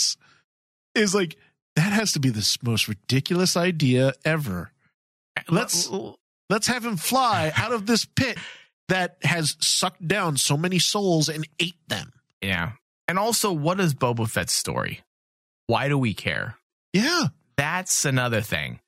Is 0.93 1.13
like 1.13 1.35
that 1.75 1.91
has 1.93 2.13
to 2.13 2.19
be 2.19 2.29
the 2.29 2.57
most 2.63 2.87
ridiculous 2.87 3.57
idea 3.57 4.13
ever. 4.23 4.71
Let's 5.49 5.89
let's 6.49 6.67
have 6.67 6.85
him 6.85 6.97
fly 6.97 7.51
out 7.57 7.73
of 7.73 7.85
this 7.85 8.05
pit 8.05 8.37
that 8.87 9.17
has 9.23 9.57
sucked 9.59 10.07
down 10.07 10.37
so 10.37 10.57
many 10.57 10.79
souls 10.79 11.29
and 11.29 11.47
ate 11.59 11.87
them. 11.87 12.13
Yeah. 12.41 12.73
And 13.07 13.19
also, 13.19 13.51
what 13.51 13.79
is 13.79 13.93
Boba 13.93 14.29
Fett's 14.29 14.53
story? 14.53 15.01
Why 15.67 15.89
do 15.89 15.97
we 15.97 16.13
care? 16.13 16.55
Yeah. 16.93 17.27
That's 17.57 18.05
another 18.05 18.41
thing. 18.41 18.79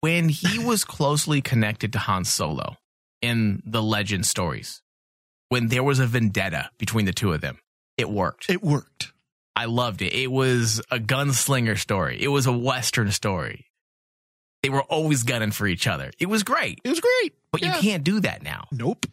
When 0.00 0.28
he 0.28 0.58
was 0.64 0.84
closely 0.84 1.40
connected 1.40 1.92
to 1.92 1.98
Han 1.98 2.24
Solo 2.24 2.76
in 3.22 3.62
the 3.66 3.82
legend 3.82 4.26
stories, 4.26 4.82
when 5.50 5.68
there 5.68 5.82
was 5.82 5.98
a 5.98 6.06
vendetta 6.06 6.70
between 6.78 7.06
the 7.06 7.12
two 7.12 7.32
of 7.32 7.40
them, 7.40 7.58
it 7.98 8.08
worked. 8.08 8.48
It 8.48 8.62
worked. 8.62 9.12
I 9.56 9.64
loved 9.66 10.00
it. 10.02 10.12
It 10.14 10.30
was 10.30 10.80
a 10.90 10.98
gunslinger 10.98 11.78
story. 11.78 12.18
It 12.22 12.28
was 12.28 12.46
a 12.46 12.52
Western 12.52 13.10
story. 13.10 13.66
They 14.62 14.68
were 14.68 14.82
always 14.82 15.22
gunning 15.22 15.50
for 15.52 15.66
each 15.66 15.86
other. 15.86 16.10
It 16.18 16.26
was 16.26 16.42
great, 16.42 16.80
It 16.84 16.88
was 16.90 17.00
great. 17.00 17.34
but 17.52 17.62
Yeah. 17.62 17.76
you 17.76 17.80
can't 17.82 18.04
do 18.04 18.20
that 18.20 18.42
now. 18.42 18.68
Nope. 18.70 19.06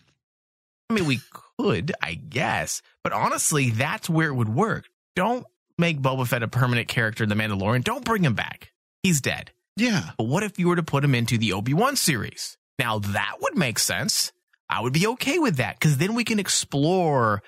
I 0.90 0.94
mean, 0.94 1.06
we 1.06 1.20
could, 1.60 1.94
I 2.02 2.14
guess, 2.14 2.82
but 3.04 3.12
honestly, 3.14 3.72
that's 3.72 4.10
where 4.10 4.30
it 4.30 4.36
would 4.36 4.50
work. 4.50 4.86
Don't 5.16 5.46
make 5.78 6.00
Boba 6.02 6.28
Fett 6.28 6.44
a 6.44 6.48
permanent 6.48 6.88
character 6.88 7.24
in 7.24 7.30
The 7.30 7.36
Mandalorian. 7.36 7.84
Don't 7.84 8.06
bring 8.06 8.24
him 8.24 8.36
back. 8.36 8.72
He's 9.04 9.20
dead. 9.22 9.52
Yeah. 9.76 10.12
But 10.18 10.26
what 10.28 10.44
if 10.44 10.58
you 10.60 10.68
were 10.70 10.76
to 10.76 10.84
put 10.84 11.04
him 11.04 11.14
into 11.16 11.38
the 11.38 11.54
Obi 11.54 11.74
Wan 11.74 11.96
series? 11.96 12.58
Now 12.80 13.00
that 13.00 13.36
would 13.42 13.58
make 13.58 13.80
sense. 13.80 14.32
I 14.70 14.82
would 14.82 14.94
be 14.94 15.08
okay 15.08 15.40
with 15.40 15.58
that 15.58 15.80
because 15.80 15.98
then 15.98 16.14
we 16.14 16.24
can 16.24 16.40
explore 16.40 17.42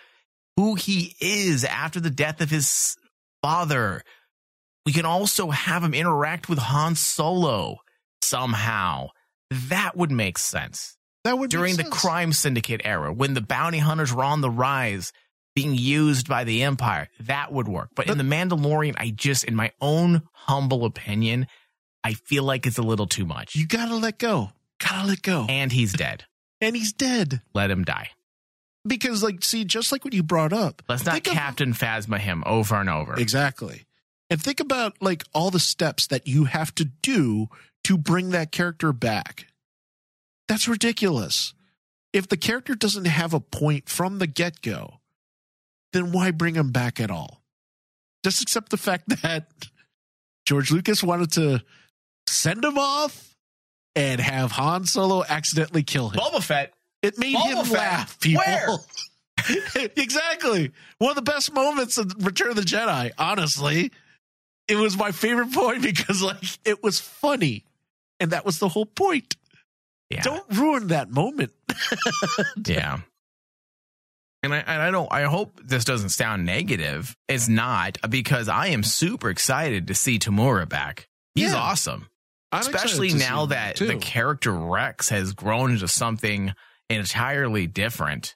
who 0.59 0.75
he 0.75 1.15
is 1.21 1.63
after 1.63 2.01
the 2.01 2.09
death 2.09 2.41
of 2.41 2.49
his 2.49 2.97
father. 3.41 4.03
We 4.85 4.91
can 4.91 5.05
also 5.05 5.51
have 5.51 5.83
him 5.83 5.93
interact 5.93 6.49
with 6.49 6.59
Han 6.59 6.95
Solo 6.95 7.77
somehow. 8.21 9.07
That 9.69 9.95
would 9.95 10.11
make 10.11 10.37
sense 10.37 10.97
That 11.23 11.37
would 11.39 11.49
during 11.49 11.77
the 11.77 11.85
crime 11.85 12.33
syndicate 12.33 12.81
era 12.83 13.13
when 13.13 13.33
the 13.35 13.41
bounty 13.41 13.79
hunters 13.79 14.13
were 14.13 14.23
on 14.23 14.41
the 14.41 14.49
rise 14.49 15.13
being 15.55 15.73
used 15.75 16.27
by 16.27 16.43
the 16.43 16.61
empire 16.63 17.07
that 17.21 17.51
would 17.51 17.67
work 17.67 17.89
but, 17.95 18.07
in 18.07 18.17
the 18.17 18.23
mandalorian 18.23 18.95
i 18.97 19.09
just 19.09 19.43
in 19.43 19.55
my 19.55 19.71
own 19.81 20.21
humble 20.31 20.85
opinion 20.85 21.47
i 22.03 22.13
feel 22.13 22.43
like 22.43 22.67
it's 22.67 22.77
a 22.77 22.83
little 22.83 23.07
too 23.07 23.25
much 23.25 23.55
You 23.55 23.65
gotta 23.67 23.95
let 23.95 24.19
go. 24.19 24.51
Gotta 24.79 25.07
let 25.07 25.21
go. 25.23 25.47
and 25.49 25.71
he's 25.71 25.93
dead 25.93 26.25
And 26.61 26.75
he's 26.75 26.93
dead. 26.93 27.41
let 27.53 27.71
him 27.71 27.83
die 27.83 28.09
Because 28.87 29.21
like 29.23 29.43
see, 29.43 29.65
just 29.65 29.91
like 29.91 30.05
what 30.05 30.13
you 30.13 30.23
brought 30.23 30.53
up. 30.53 30.81
let's 30.87 31.05
not 31.05 31.13
think 31.15 31.27
of- 31.27 31.33
captain 31.33 31.73
phasma 31.73 32.17
him 32.17 32.43
over 32.45 32.75
and 32.75 32.89
over 32.89 33.13
Exactly. 33.15 33.85
And 34.29 34.41
think 34.41 34.59
about 34.59 35.01
like 35.01 35.23
all 35.33 35.51
the 35.51 35.59
steps 35.59 36.07
that 36.07 36.27
you 36.27 36.45
have 36.45 36.73
to 36.75 36.85
do 36.85 37.47
to 37.85 37.97
bring 37.97 38.29
that 38.29 38.51
character 38.51 38.93
back. 38.93 39.47
That's 40.47 40.67
ridiculous. 40.67 41.53
If 42.13 42.27
the 42.27 42.37
character 42.37 42.73
doesn't 42.75 43.05
have 43.05 43.33
a 43.33 43.39
point 43.39 43.89
from 43.89 44.19
the 44.19 44.27
get 44.27 44.61
go, 44.61 44.99
then 45.93 46.11
why 46.11 46.31
bring 46.31 46.55
him 46.55 46.71
back 46.71 46.99
at 46.99 47.11
all? 47.11 47.41
Just 48.23 48.41
accept 48.41 48.69
the 48.69 48.77
fact 48.77 49.09
that 49.23 49.47
George 50.45 50.71
Lucas 50.71 51.03
wanted 51.03 51.31
to 51.33 51.61
send 52.27 52.63
him 52.63 52.77
off 52.77 53.35
and 53.95 54.21
have 54.21 54.51
Han 54.53 54.85
Solo 54.85 55.23
accidentally 55.27 55.83
kill 55.83 56.09
him. 56.09 56.19
boba 56.19 56.41
fett 56.43 56.73
It 57.01 57.17
made 57.17 57.35
Boba 57.35 57.45
him 57.59 57.65
Fett? 57.65 57.73
laugh, 57.73 58.19
people. 58.19 58.43
Where? 58.45 58.77
exactly. 59.95 60.71
One 60.97 61.11
of 61.11 61.15
the 61.15 61.21
best 61.21 61.53
moments 61.53 61.97
of 61.97 62.13
Return 62.25 62.49
of 62.49 62.55
the 62.57 62.61
Jedi, 62.61 63.11
honestly. 63.17 63.91
it 64.67 64.75
was 64.75 64.97
my 64.97 65.11
favorite 65.11 65.51
point 65.53 65.81
because 65.81 66.21
like 66.21 66.37
it 66.65 66.83
was 66.83 66.99
funny, 66.99 67.63
and 68.19 68.31
that 68.31 68.45
was 68.45 68.59
the 68.59 68.67
whole 68.69 68.85
point. 68.85 69.35
Yeah. 70.09 70.23
Don't 70.23 70.43
ruin 70.57 70.87
that 70.87 71.09
moment. 71.11 71.51
Yeah. 72.65 72.99
And 74.41 74.53
I, 74.53 74.57
and 74.59 74.81
I 74.81 74.89
don't, 74.91 75.11
I 75.11 75.23
hope 75.23 75.59
this 75.61 75.83
doesn't 75.83 76.09
sound 76.09 76.45
negative. 76.45 77.15
It's 77.27 77.49
not 77.49 77.97
because 78.09 78.47
I 78.47 78.67
am 78.67 78.83
super 78.83 79.29
excited 79.29 79.87
to 79.87 79.95
see 79.95 80.17
Temuera 80.17 80.67
back. 80.67 81.07
He's 81.35 81.51
Yeah. 81.51 81.57
awesome. 81.57 82.07
I'm 82.51 82.61
Especially 82.61 83.13
now 83.13 83.47
that 83.47 83.75
the 83.75 83.97
character 83.97 84.51
Rex 84.53 85.09
has 85.09 85.33
grown 85.33 85.71
into 85.71 85.87
something 85.89 86.53
entirely 86.89 87.67
different. 87.67 88.35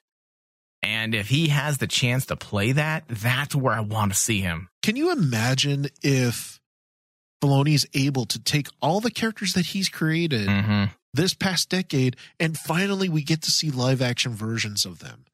And 0.82 1.14
if 1.14 1.28
he 1.28 1.48
has 1.48 1.78
the 1.78 1.86
chance 1.86 2.26
to 2.26 2.36
play 2.36 2.72
that, 2.72 3.04
that's 3.08 3.54
where 3.54 3.72
I 3.74 3.80
want 3.80 4.12
to 4.12 4.18
see 4.18 4.40
him. 4.40 4.68
Can 4.82 4.96
you 4.96 5.12
imagine 5.12 5.86
if 6.02 6.60
Filoni's 7.42 7.86
able 7.94 8.26
to 8.26 8.38
take 8.38 8.68
all 8.82 9.00
the 9.00 9.10
characters 9.10 9.54
that 9.54 9.66
he's 9.66 9.88
created 9.88 10.46
Mm-hmm. 10.48 10.84
this 11.14 11.32
past 11.34 11.68
decade 11.70 12.16
and 12.40 12.56
finally 12.58 13.08
we 13.08 13.22
get 13.22 13.42
to 13.42 13.50
see 13.50 13.70
live 13.70 14.02
action 14.02 14.32
versions 14.34 14.84
of 14.84 14.98
them? 14.98 15.24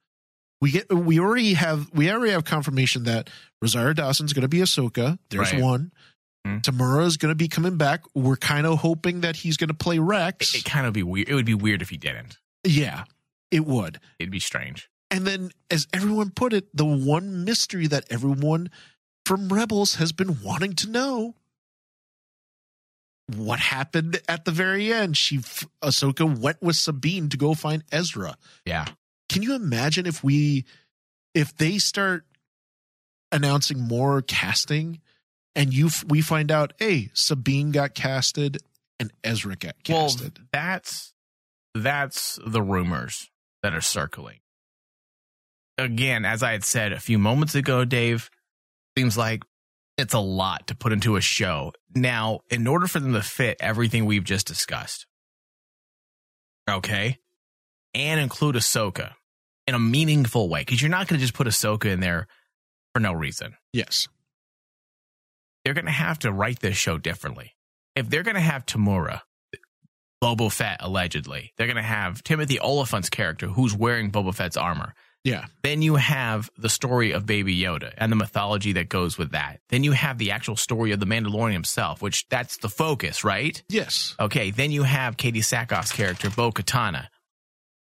We 0.61 0.71
get 0.73 0.93
we 0.93 1.19
already 1.19 1.55
have 1.55 1.91
we 1.95 2.11
already 2.11 2.33
have 2.33 2.45
confirmation 2.45 3.05
that 3.05 3.31
Rosario 3.63 3.95
Dawson's 3.95 4.33
going 4.33 4.43
to 4.43 4.49
be 4.49 4.59
Ahsoka. 4.59 5.19
There's 5.31 5.53
Right. 5.53 5.63
one. 5.63 5.91
Mhm. 6.47 6.63
Temuera 6.63 7.07
is 7.07 7.17
going 7.17 7.31
to 7.31 7.35
be 7.37 7.49
coming 7.49 7.77
back. 7.77 8.03
We're 8.15 8.37
kind 8.37 8.67
of 8.67 8.79
hoping 8.81 9.23
that 9.23 9.37
he's 9.37 9.57
going 9.57 9.69
to 9.69 9.75
play 9.75 9.99
Rex. 9.99 10.55
It, 10.55 10.59
it 10.61 10.65
kind 10.65 10.87
of 10.87 10.93
be 10.93 11.03
weird. 11.03 11.29
It 11.29 11.35
would 11.35 11.47
be 11.47 11.55
weird 11.55 11.81
if 11.83 11.89
he 11.91 11.97
didn't. 11.97 12.39
Yeah, 12.64 13.05
it 13.51 13.64
would. 13.66 14.01
It'd 14.18 14.31
be 14.31 14.40
strange. 14.40 14.90
And 15.11 15.27
then, 15.27 15.51
as 15.70 15.88
everyone 15.92 16.31
put 16.31 16.53
it, 16.53 16.75
the 16.75 16.85
one 16.85 17.44
mystery 17.44 17.87
that 17.88 18.05
everyone 18.11 18.70
from 19.27 19.49
Rebels 19.49 19.96
has 19.96 20.12
been 20.12 20.42
wanting 20.42 20.75
to 20.75 20.90
know 20.90 21.35
what 23.37 23.59
happened 23.59 24.20
at 24.29 24.44
the 24.44 24.51
very 24.51 24.92
end. 24.92 25.16
She, 25.16 25.38
Ahsoka 25.83 26.38
went 26.38 26.62
with 26.62 26.77
Sabine 26.77 27.29
to 27.29 27.37
go 27.37 27.55
find 27.55 27.85
Ezra. 27.92 28.37
Yeah. 28.64 28.87
Can 29.29 29.42
you 29.42 29.55
imagine 29.55 30.07
if 30.07 30.25
we, 30.25 30.64
if 31.35 31.57
they 31.57 31.79
start 31.79 32.25
announcing 33.33 33.81
more 33.81 34.23
casting 34.23 35.01
and 35.55 35.73
you, 35.73 35.90
we 36.07 36.20
find 36.20 36.51
out, 36.51 36.73
hey, 36.79 37.11
Sabine 37.14 37.70
got 37.70 37.94
casted 37.94 38.59
and 38.99 39.12
Ezra 39.23 39.57
got 39.57 39.83
casted? 39.85 40.38
Well, 40.38 40.46
that's 40.53 41.12
that's 41.75 42.39
the 42.45 42.63
rumors 42.63 43.31
that 43.63 43.75
are 43.75 43.81
circling. 43.81 44.39
Again, 45.79 46.25
as 46.25 46.43
I 46.43 46.53
had 46.53 46.65
said 46.65 46.93
a 46.93 47.01
few 47.01 47.19
moments 47.19 47.55
ago, 47.55 47.85
Dave, 47.85 48.31
seems 48.97 49.17
like 49.17 49.43
it's 49.97 50.15
a 50.15 50.19
lot 50.21 50.67
to 50.67 50.75
put 50.75 50.93
into 50.93 51.17
a 51.17 51.21
show. 51.21 51.73
Now, 51.95 52.41
in 52.51 52.67
order 52.67 52.87
for 52.87 53.01
them 53.01 53.13
to 53.15 53.23
fit 53.23 53.57
everything 53.61 54.05
we've 54.05 54.25
just 54.25 54.47
discussed, 54.47 55.07
okay, 56.69 57.19
and 57.95 58.21
include 58.21 58.57
Ahsoka 58.57 59.13
in 59.67 59.75
a 59.75 59.79
meaningful 59.79 60.49
way, 60.49 60.61
because 60.61 60.83
you're 60.83 60.91
not 60.91 61.07
going 61.09 61.19
to 61.19 61.25
just 61.25 61.35
put 61.35 61.47
Ahsoka 61.47 61.87
in 61.87 62.01
there 62.01 62.27
for 62.95 63.01
no 63.01 63.13
reason 63.13 63.55
yes. 63.73 64.09
they're 65.65 65.75
going 65.75 65.87
to 65.87 65.93
have 65.93 66.19
to 66.21 66.33
write 66.33 66.61
this 66.61 66.77
show 66.77 66.99
differently. 66.99 67.55
If 67.95 68.09
they're 68.09 68.23
going 68.23 68.35
to 68.35 68.41
have 68.41 68.67
Temuera, 68.67 69.21
Boba 70.23 70.53
Fett 70.53 70.79
allegedly, 70.81 71.53
they're 71.57 71.67
going 71.67 71.77
to 71.77 71.83
have 71.83 72.23
Timothy 72.23 72.59
Olyphant's 72.61 73.09
character 73.11 73.47
who's 73.49 73.75
wearing 73.75 74.11
Boba 74.11 74.35
Fett's 74.35 74.57
armor. 74.57 74.95
Yeah. 75.25 75.47
Then 75.63 75.83
you 75.83 75.97
have 75.97 76.49
the 76.57 76.69
story 76.71 77.13
of 77.13 77.27
Baby 77.27 77.57
Yoda 77.59 77.93
and 77.99 78.11
the 78.11 78.17
mythology 78.17 78.73
that 78.75 78.89
goes 78.89 79.19
with 79.19 79.33
that. 79.33 79.61
Then 79.69 79.85
you 79.85 79.93
have 79.93 80.17
the 80.19 80.31
actual 80.31 80.57
story 80.57 80.93
of 80.93 81.01
the 81.01 81.07
Mandalorian 81.07 81.53
himself, 81.53 82.01
which 82.01 82.27
that's 82.29 82.57
the 82.59 82.71
focus, 82.71 83.23
right? 83.23 83.63
Yes. 83.69 84.15
Okay. 84.19 84.51
Then 84.51 84.71
you 84.71 84.83
have 84.83 85.17
Katee 85.19 85.39
Sackhoff's 85.45 85.93
character, 85.93 86.31
Bo-Katan. 86.31 87.07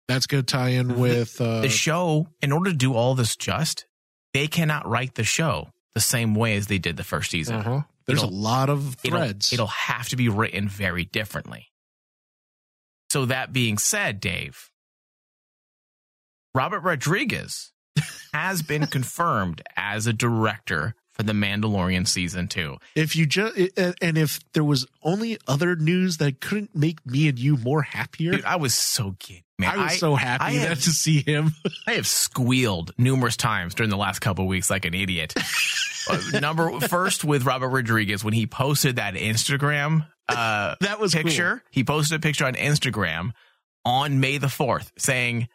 That's 0.08 0.26
going 0.28 0.44
to 0.44 0.46
tie 0.46 0.68
in 0.70 1.00
with, 1.00 1.40
uh, 1.40 1.62
the 1.62 1.68
show, 1.68 2.28
in 2.40 2.52
order 2.52 2.70
to 2.70 2.76
do 2.76 2.94
all 2.94 3.16
this 3.16 3.34
just, 3.34 3.86
they 4.32 4.46
cannot 4.46 4.86
write 4.88 5.16
the 5.16 5.24
show 5.24 5.70
the 5.94 6.00
same 6.00 6.34
way 6.36 6.56
as 6.56 6.68
they 6.68 6.78
did 6.78 6.96
the 6.96 7.02
first 7.04 7.30
season. 7.32 7.56
uh-huh. 7.56 7.80
there's 8.06 8.22
a 8.22 8.26
It'll- 8.26 8.36
lot 8.38 8.70
of 8.70 8.96
it'll- 9.02 9.18
threads. 9.18 9.52
It'll, 9.52 9.66
have 9.66 10.08
to 10.10 10.16
be 10.16 10.28
written 10.28 10.68
very 10.68 11.04
differently. 11.04 11.66
So 13.16 13.24
that 13.24 13.50
being 13.50 13.78
said, 13.78 14.20
Dave, 14.20 14.68
Robert 16.54 16.80
Rodriguez 16.80 17.72
has 18.34 18.60
been 18.60 18.86
confirmed 18.88 19.62
as 19.74 20.06
a 20.06 20.12
director 20.12 20.94
for 21.16 21.22
The 21.22 21.32
Mandalorian 21.32 22.06
season 22.06 22.46
two. 22.46 22.76
if 22.94 23.16
you 23.16 23.26
just 23.26 23.56
and 23.76 24.18
if 24.18 24.38
there 24.52 24.62
was 24.64 24.86
only 25.02 25.38
other 25.48 25.74
news 25.74 26.18
that 26.18 26.40
couldn't 26.40 26.74
make 26.76 27.04
me 27.06 27.26
and 27.28 27.38
you 27.38 27.56
more 27.56 27.82
happier, 27.82 28.32
Dude, 28.32 28.44
I 28.44 28.56
was 28.56 28.74
so 28.74 29.16
giddy, 29.18 29.44
man. 29.58 29.78
I 29.78 29.84
was 29.84 29.98
so 29.98 30.14
happy 30.14 30.44
I 30.44 30.50
have- 30.52 30.82
to 30.82 30.90
see 30.90 31.22
him. 31.22 31.52
I 31.86 31.92
have 31.94 32.06
squealed 32.06 32.92
numerous 32.98 33.36
times 33.36 33.74
during 33.74 33.90
the 33.90 33.96
last 33.96 34.18
couple 34.20 34.44
of 34.44 34.48
weeks 34.48 34.70
like 34.70 34.84
an 34.84 34.94
idiot. 34.94 35.34
Uh, 36.08 36.20
Number 36.40 36.78
first 36.78 37.24
with 37.24 37.42
Robert 37.44 37.68
Rodriguez 37.70 38.22
when 38.22 38.32
he 38.32 38.46
posted 38.46 38.94
that 38.94 39.14
Instagram 39.14 40.06
uh, 40.28 40.76
That 40.80 41.00
was 41.00 41.12
cool. 41.14 41.24
picture. 41.24 41.64
He 41.72 41.82
posted 41.82 42.18
a 42.18 42.20
picture 42.20 42.44
on 42.46 42.54
Instagram 42.54 43.32
on 43.84 44.20
May 44.20 44.38
the 44.38 44.48
fourth, 44.48 44.92
saying, 44.96 45.48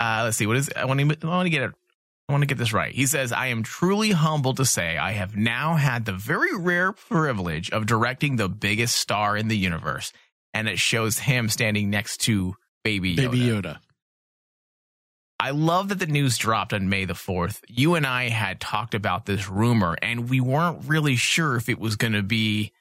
uh, 0.00 0.22
"Let's 0.24 0.38
see, 0.38 0.46
what 0.46 0.56
is? 0.56 0.70
I 0.74 0.86
want 0.86 1.00
to. 1.00 1.18
I 1.22 1.26
want 1.28 1.44
to 1.44 1.50
get 1.50 1.62
it. 1.64 1.72
I 2.28 2.32
want 2.32 2.42
to 2.42 2.46
get 2.46 2.58
this 2.58 2.72
right." 2.72 2.94
He 2.94 3.06
says, 3.06 3.32
"I 3.32 3.46
am 3.48 3.62
truly 3.62 4.10
humbled 4.10 4.56
to 4.56 4.64
say 4.64 4.96
I 4.98 5.12
have 5.12 5.36
now 5.36 5.76
had 5.76 6.04
the 6.04 6.12
very 6.12 6.56
rare 6.56 6.92
privilege 6.92 7.70
of 7.70 7.86
directing 7.86 8.36
the 8.36 8.48
biggest 8.48 8.96
star 8.96 9.36
in 9.36 9.48
the 9.48 9.56
universe." 9.56 10.12
And 10.52 10.68
it 10.68 10.78
shows 10.78 11.18
him 11.18 11.48
standing 11.48 11.90
next 11.90 12.18
to 12.22 12.56
Baby 12.82 13.14
Yoda. 13.16 13.30
Baby 13.30 13.38
Yoda. 13.38 13.78
I 15.38 15.50
love 15.50 15.90
that 15.90 15.98
the 15.98 16.06
news 16.06 16.38
dropped 16.38 16.72
on 16.72 16.88
May 16.88 17.04
the 17.04 17.14
4th. 17.14 17.60
You 17.68 17.94
and 17.94 18.06
I 18.06 18.30
had 18.30 18.58
talked 18.58 18.94
about 18.94 19.26
this 19.26 19.48
rumor 19.48 19.96
and 20.00 20.30
we 20.30 20.40
weren't 20.40 20.88
really 20.88 21.16
sure 21.16 21.56
if 21.56 21.68
it 21.68 21.78
was 21.78 21.96
going 21.96 22.14
to 22.14 22.22
be 22.22 22.72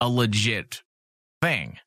a 0.00 0.08
legit 0.08 0.82
thing. 1.40 1.78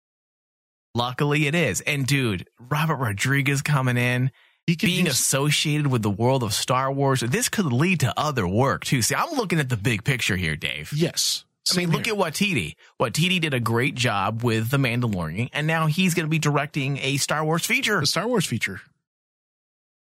Luckily 0.94 1.48
it 1.48 1.56
is. 1.56 1.82
And 1.82 2.08
dude, 2.08 2.48
Robert 2.58 2.96
Rodriguez 2.96 3.62
coming 3.62 3.98
in, 3.98 4.32
being 4.67 5.08
associated 5.08 5.88
with 5.88 6.01
the 6.01 6.10
world 6.10 6.41
of 6.43 6.54
Star 6.54 6.91
Wars, 6.91 7.21
this 7.21 7.49
could 7.49 7.71
lead 7.71 7.99
to 8.01 8.13
other 8.17 8.47
work 8.47 8.84
too. 8.86 9.01
See, 9.01 9.15
I'm 9.15 9.32
looking 9.38 9.60
at 9.60 9.69
the 9.69 9.78
big 9.78 10.04
picture 10.04 10.36
here, 10.36 10.56
Dave. 10.56 10.91
yes. 10.93 11.43
I 11.73 11.78
mean, 11.78 11.89
look 11.89 12.08
at. 12.08 12.13
Waititi 12.13 13.41
did 13.41 13.54
a 13.56 13.60
great 13.60 13.95
job 13.95 14.43
with 14.43 14.69
The 14.69 14.78
Mandalorian, 14.78 15.49
and 15.51 15.65
now 15.65 15.88
he's 15.88 16.13
going 16.13 16.28
to 16.28 16.30
be 16.30 16.38
directing 16.38 16.99
a 16.99 17.17
Star 17.17 17.43
Wars 17.43 17.65
feature. 17.65 17.99
A 17.99 18.06
Star 18.06 18.28
Wars 18.28 18.45
feature. 18.45 18.82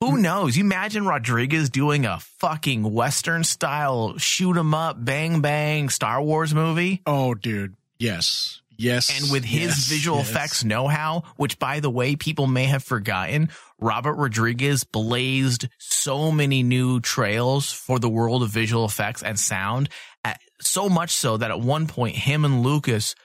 Who 0.01 0.17
knows? 0.17 0.57
You 0.57 0.65
imagine 0.65 1.05
Rodriguez 1.05 1.69
doing 1.69 2.05
a 2.05 2.19
fucking 2.19 2.83
Western 2.83 3.45
style 3.45 4.17
shoot 4.17 4.57
'em 4.57 4.73
up, 4.73 5.03
bang 5.05 5.39
bang 5.39 5.87
Star 5.87 6.21
Wars 6.21 6.53
movie? 6.53 7.01
Oh, 7.05 7.33
dude. 7.33 7.75
Yes. 7.97 8.61
Yes. 8.83 9.21
And 9.21 9.31
with 9.31 9.45
his 9.45 9.61
yes, 9.61 9.87
visual 9.87 10.17
yes. 10.17 10.29
effects 10.29 10.63
know 10.63 10.87
how, 10.87 11.23
which 11.37 11.57
by 11.59 11.79
the 11.79 11.89
way, 11.89 12.15
people 12.15 12.47
may 12.47 12.65
have 12.65 12.83
forgotten, 12.83 13.49
Robert 13.79 14.15
Rodriguez 14.15 14.83
blazed 14.83 15.69
so 15.77 16.31
many 16.31 16.63
new 16.63 16.99
trails 16.99 17.71
for 17.71 17.99
the 17.99 18.09
world 18.09 18.43
of 18.43 18.49
visual 18.49 18.85
effects 18.85 19.23
and 19.23 19.39
sound. 19.39 19.89
At, 20.23 20.39
so 20.61 20.89
much 20.89 21.11
so 21.11 21.37
that 21.37 21.51
at 21.51 21.59
one 21.59 21.87
point, 21.87 22.15
him 22.15 22.45
and 22.45 22.61
Lucas 22.61 23.15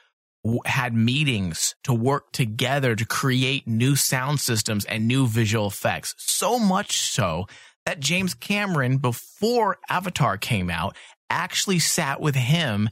w- 0.43 0.61
had 0.65 0.93
meetings 0.93 1.75
to 1.83 1.93
work 1.93 2.31
together 2.31 2.95
to 2.95 3.05
create 3.05 3.67
new 3.67 3.95
sound 3.95 4.39
systems 4.39 4.85
and 4.85 5.07
new 5.07 5.27
visual 5.27 5.67
effects. 5.67 6.15
So 6.17 6.59
much 6.59 6.97
so 6.97 7.45
that 7.85 7.99
James 7.99 8.33
Cameron, 8.33 8.97
before 8.97 9.77
Avatar 9.89 10.37
came 10.37 10.69
out, 10.69 10.95
actually 11.29 11.79
sat 11.79 12.19
with 12.19 12.35
him 12.35 12.89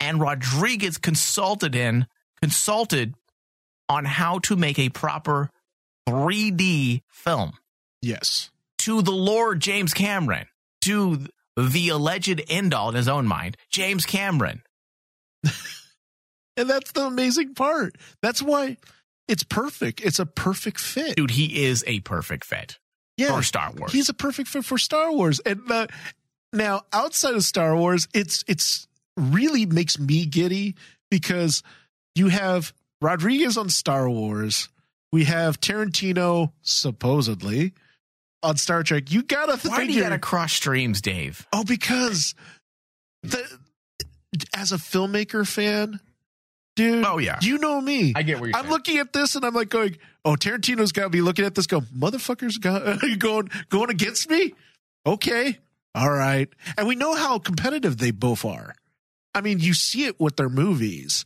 and 0.00 0.20
Rodriguez 0.20 0.98
consulted 0.98 1.74
in 1.74 2.06
consulted 2.40 3.14
on 3.88 4.04
how 4.04 4.38
to 4.40 4.56
make 4.56 4.78
a 4.78 4.88
proper 4.88 5.50
3D 6.08 7.02
film 7.10 7.52
Yes. 8.00 8.50
to 8.78 9.02
the 9.02 9.12
Lord 9.12 9.60
James 9.60 9.92
Cameron, 9.92 10.46
to 10.82 11.26
the 11.56 11.90
alleged 11.90 12.40
end 12.48 12.72
all 12.72 12.88
in 12.88 12.94
his 12.94 13.08
own 13.08 13.26
mind, 13.26 13.56
James 13.68 14.06
Cameron. 14.06 14.62
And 16.56 16.68
that's 16.68 16.92
the 16.92 17.06
amazing 17.06 17.54
part. 17.54 17.96
That's 18.22 18.42
why 18.42 18.76
it's 19.28 19.44
perfect. 19.44 20.00
It's 20.02 20.18
a 20.18 20.26
perfect 20.26 20.78
fit. 20.78 21.16
Dude, 21.16 21.30
he 21.30 21.64
is 21.64 21.84
a 21.86 22.00
perfect 22.00 22.44
fit 22.44 22.78
yeah. 23.16 23.34
for 23.34 23.42
Star 23.42 23.72
Wars. 23.72 23.92
He's 23.92 24.08
a 24.08 24.14
perfect 24.14 24.48
fit 24.48 24.64
for 24.64 24.76
Star 24.76 25.12
Wars. 25.12 25.40
And 25.46 25.70
uh, 25.70 25.86
now 26.52 26.82
outside 26.92 27.34
of 27.34 27.44
Star 27.44 27.76
Wars, 27.76 28.08
it's 28.12 28.44
it's 28.46 28.88
really 29.16 29.66
makes 29.66 29.98
me 29.98 30.26
giddy 30.26 30.74
because 31.10 31.62
you 32.14 32.28
have 32.28 32.72
Rodriguez 33.00 33.56
on 33.56 33.68
Star 33.68 34.08
Wars. 34.08 34.68
We 35.12 35.24
have 35.24 35.60
Tarantino 35.60 36.52
supposedly 36.62 37.72
on 38.42 38.56
Star 38.56 38.82
Trek. 38.82 39.10
You 39.10 39.22
gotta 39.22 39.56
Why 39.68 39.86
do 39.86 39.92
you 39.92 40.02
gotta 40.02 40.18
cross 40.18 40.52
streams, 40.52 41.00
Dave? 41.00 41.46
Oh, 41.52 41.64
because 41.64 42.34
the 43.22 43.44
as 44.54 44.72
a 44.72 44.76
filmmaker 44.76 45.46
fan, 45.46 46.00
dude. 46.76 47.04
Oh, 47.04 47.18
yeah. 47.18 47.38
you 47.42 47.58
know 47.58 47.80
me. 47.80 48.12
I 48.14 48.22
get 48.22 48.38
you're 48.38 48.48
I'm 48.48 48.62
saying. 48.62 48.68
looking 48.68 48.98
at 48.98 49.12
this 49.12 49.34
and 49.34 49.44
I'm 49.44 49.54
like 49.54 49.68
going, 49.68 49.96
"Oh, 50.24 50.34
Tarantino's 50.34 50.92
got 50.92 51.04
to 51.04 51.10
be 51.10 51.20
looking 51.20 51.44
at 51.44 51.54
this, 51.54 51.66
go, 51.66 51.80
motherfuckers, 51.96 52.60
got 52.60 53.00
going 53.18 53.50
going 53.68 53.90
against 53.90 54.30
me." 54.30 54.54
Okay, 55.06 55.58
all 55.94 56.10
right, 56.10 56.48
and 56.76 56.86
we 56.86 56.94
know 56.94 57.14
how 57.14 57.38
competitive 57.38 57.98
they 57.98 58.10
both 58.10 58.44
are. 58.44 58.74
I 59.34 59.40
mean, 59.40 59.60
you 59.60 59.74
see 59.74 60.04
it 60.06 60.18
with 60.20 60.36
their 60.36 60.48
movies. 60.48 61.24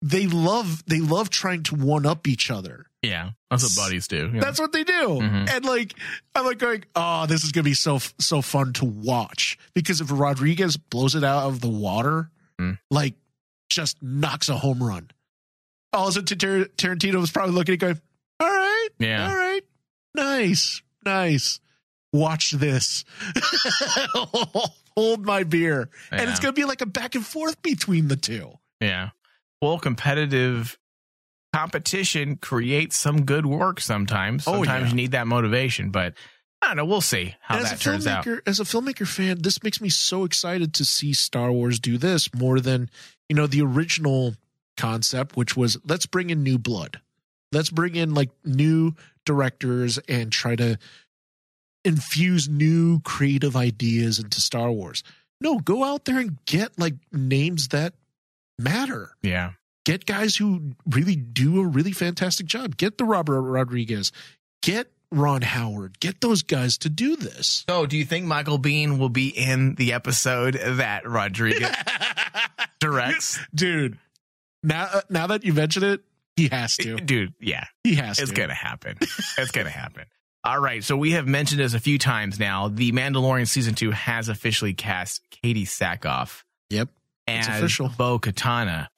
They 0.00 0.26
love 0.26 0.82
they 0.86 1.00
love 1.00 1.30
trying 1.30 1.62
to 1.64 1.76
one 1.76 2.06
up 2.06 2.26
each 2.26 2.50
other. 2.50 2.86
Yeah, 3.02 3.30
that's 3.50 3.62
what 3.64 3.84
buddies 3.86 4.06
do. 4.08 4.28
know? 4.28 4.40
That's 4.40 4.60
what 4.60 4.72
they 4.72 4.84
do. 4.84 4.92
Mhm. 5.20 5.50
And 5.50 5.64
like, 5.64 5.94
I'm 6.34 6.44
like 6.44 6.58
going, 6.58 6.84
oh, 6.94 7.26
this 7.26 7.44
is 7.44 7.52
gonna 7.52 7.64
be 7.64 7.74
so 7.74 7.98
so 8.20 8.42
fun 8.42 8.72
to 8.74 8.84
watch 8.84 9.58
because 9.74 10.00
if 10.00 10.08
Rodriguez 10.10 10.76
blows 10.76 11.14
it 11.14 11.24
out 11.24 11.48
of 11.48 11.60
the 11.60 11.68
water, 11.68 12.30
Mm. 12.60 12.78
like, 12.90 13.14
just 13.70 14.00
knocks 14.02 14.48
a 14.48 14.56
home 14.56 14.82
run. 14.82 15.10
Also, 15.92 16.20
Tar- 16.20 16.66
Tarantino 16.76 17.20
was 17.20 17.30
probably 17.30 17.54
looking 17.54 17.74
at 17.74 17.78
going, 17.80 18.00
all 18.40 18.46
right, 18.48 18.88
Yeah. 18.98 19.28
all 19.30 19.36
right, 19.36 19.62
nice, 20.14 20.82
nice. 21.04 21.60
Watch 22.12 22.50
this. 22.52 23.04
Hold 24.96 25.24
my 25.24 25.44
beer, 25.44 25.88
and 26.10 26.28
it's 26.28 26.40
gonna 26.40 26.52
be 26.52 26.64
like 26.64 26.80
a 26.80 26.86
back 26.86 27.14
and 27.14 27.26
forth 27.26 27.60
between 27.62 28.08
the 28.08 28.16
two. 28.16 28.52
Yeah. 28.80 29.10
Well, 29.60 29.78
competitive 29.78 30.78
competition 31.52 32.36
creates 32.36 32.96
some 32.96 33.24
good 33.24 33.46
work 33.46 33.80
sometimes. 33.80 34.46
Oh, 34.46 34.52
Sometimes 34.54 34.84
yeah. 34.84 34.88
you 34.90 34.94
need 34.94 35.10
that 35.12 35.26
motivation, 35.26 35.90
but 35.90 36.14
I 36.60 36.68
don't 36.68 36.76
know. 36.76 36.84
We'll 36.84 37.00
see 37.00 37.34
how 37.40 37.56
And 37.56 37.66
that 37.66 37.80
turns 37.80 38.06
out. 38.06 38.26
As 38.46 38.60
a 38.60 38.64
filmmaker 38.64 39.06
fan, 39.06 39.42
this 39.42 39.62
makes 39.62 39.80
me 39.80 39.88
so 39.88 40.24
excited 40.24 40.74
to 40.74 40.84
see 40.84 41.12
Star 41.12 41.52
Wars 41.52 41.78
do 41.78 41.98
this 41.98 42.32
more 42.34 42.60
than 42.60 42.88
you 43.28 43.36
know 43.36 43.46
the 43.46 43.62
original 43.62 44.34
concept, 44.76 45.36
which 45.36 45.56
was 45.56 45.76
let's 45.84 46.06
bring 46.06 46.30
in 46.30 46.42
new 46.42 46.58
blood, 46.58 47.00
let's 47.50 47.70
bring 47.70 47.96
in 47.96 48.14
like 48.14 48.30
new 48.44 48.94
directors 49.24 49.98
and 50.08 50.32
try 50.32 50.56
to 50.56 50.78
infuse 51.84 52.48
new 52.48 53.00
creative 53.00 53.56
ideas 53.56 54.18
into 54.18 54.40
Star 54.40 54.70
Wars. 54.70 55.02
No, 55.40 55.58
go 55.58 55.82
out 55.84 56.04
there 56.04 56.18
and 56.18 56.38
get 56.46 56.78
like 56.78 56.94
names 57.10 57.68
that 57.68 57.94
matter. 58.58 59.10
Yeah. 59.22 59.52
Get 59.84 60.06
guys 60.06 60.36
who 60.36 60.74
really 60.88 61.16
do 61.16 61.60
a 61.60 61.66
really 61.66 61.90
fantastic 61.92 62.46
job. 62.46 62.76
Get 62.76 62.98
the 62.98 63.04
Robert 63.04 63.40
Rodriguez. 63.42 64.12
Get 64.62 64.92
Ron 65.10 65.42
Howard. 65.42 65.98
Get 65.98 66.20
those 66.20 66.42
guys 66.42 66.78
to 66.78 66.88
do 66.88 67.16
this. 67.16 67.64
So, 67.68 67.86
do 67.86 67.98
you 67.98 68.04
think 68.04 68.24
Michael 68.26 68.60
Biehn 68.60 68.98
will 68.98 69.08
be 69.08 69.28
in 69.28 69.74
the 69.74 69.92
episode 69.92 70.54
that 70.54 71.08
Rodriguez 71.08 71.74
directs? 72.80 73.38
dude. 73.54 73.98
Now, 74.62 74.88
uh, 74.92 75.00
now 75.10 75.26
that 75.26 75.44
you 75.44 75.52
mention 75.52 75.82
it, 75.82 76.02
he 76.36 76.48
has 76.48 76.76
to. 76.76 76.96
Dude, 76.96 77.34
yeah, 77.40 77.64
He 77.82 77.96
has 77.96 78.10
it's 78.10 78.16
to. 78.18 78.22
It's 78.22 78.32
going 78.32 78.48
to 78.48 78.54
happen. 78.54 78.96
It's 79.36 79.50
going 79.50 79.66
to 79.66 79.72
happen. 79.72 80.04
All 80.44 80.58
right. 80.58 80.82
So, 80.82 80.96
we 80.96 81.12
have 81.12 81.26
mentioned 81.26 81.60
this 81.60 81.74
a 81.74 81.80
few 81.80 81.98
times 81.98 82.38
now. 82.38 82.68
The 82.68 82.92
Mandalorian 82.92 83.48
season 83.48 83.74
two 83.74 83.90
has 83.92 84.28
officially 84.28 84.74
cast 84.74 85.22
Katee 85.30 85.62
Sackhoff 85.66 86.42
Yep. 86.70 86.88
It's 87.28 87.48
official. 87.48 87.90
Bo-Katan, 87.96 88.88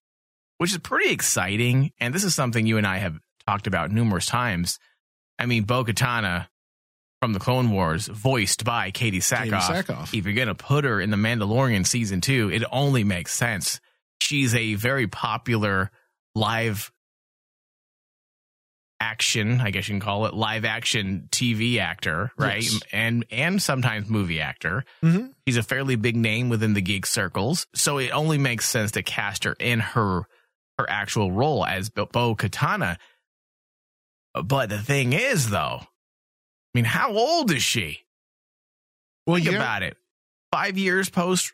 which 0.59 0.73
is 0.73 0.79
pretty 0.79 1.11
exciting. 1.11 1.93
And 2.01 2.15
this 2.15 2.25
is 2.25 2.35
something 2.35 2.67
you 2.67 2.79
and 2.79 2.87
I 2.87 2.99
have 2.99 3.19
talked 3.47 3.67
about 3.67 3.91
numerous 3.91 4.27
times. 4.27 4.79
I 5.39 5.47
mean, 5.47 5.65
Bo-Katan 5.65 6.47
from 7.21 7.33
the 7.33 7.41
Clone 7.41 7.71
Wars, 7.71 8.07
voiced 8.07 8.65
by 8.65 8.91
Katee 8.91 9.17
Sackhoff. 9.17 9.85
Sackhoff. 9.85 10.17
If 10.17 10.25
you're 10.25 10.35
going 10.35 10.49
to 10.49 10.55
put 10.55 10.85
her 10.85 11.01
in 11.01 11.11
the 11.11 11.17
Mandalorian 11.17 11.87
season 11.87 12.21
two, 12.21 12.51
it 12.51 12.63
only 12.71 13.05
makes 13.05 13.33
sense. 13.35 13.81
She's 14.21 14.55
a 14.55 14.75
very 14.75 15.07
popular 15.07 15.91
live 16.35 16.93
action, 19.01 19.61
I 19.61 19.71
guess 19.71 19.89
you 19.89 19.93
can 19.95 20.01
call 20.01 20.27
it 20.27 20.35
live 20.35 20.65
action 20.65 21.29
TV 21.31 21.79
actor, 21.79 22.31
right? 22.39 22.63
Yes. 22.63 22.81
And 22.93 23.25
and 23.31 23.61
sometimes 23.63 24.09
movie 24.09 24.41
actor. 24.41 24.85
Mhm. 25.03 25.33
She's 25.47 25.57
a 25.57 25.63
fairly 25.63 25.97
big 25.97 26.17
name 26.17 26.49
within 26.49 26.75
the 26.75 26.81
geek 26.81 27.05
circles, 27.07 27.67
so 27.75 27.99
it 27.99 28.11
only 28.11 28.39
makes 28.39 28.69
sense 28.69 28.93
to 28.93 29.03
cast 29.03 29.45
her 29.45 29.55
in 29.59 29.81
her 29.81 30.23
her 30.79 30.91
actual 30.91 31.31
role 31.31 31.65
as 31.65 31.89
Bo-Katan. 31.91 32.97
But 34.43 34.69
the 34.71 34.81
thing 34.81 35.13
is, 35.13 35.51
though, 35.51 35.81
I 35.83 35.87
mean, 36.75 36.85
how 36.85 37.13
old 37.13 37.53
is 37.53 37.63
she? 37.63 38.01
Well, 39.27 39.37
Think 39.37 39.55
about 39.55 39.83
it. 39.85 39.97
Five 40.53 40.77
years 40.77 41.09
post 41.11 41.53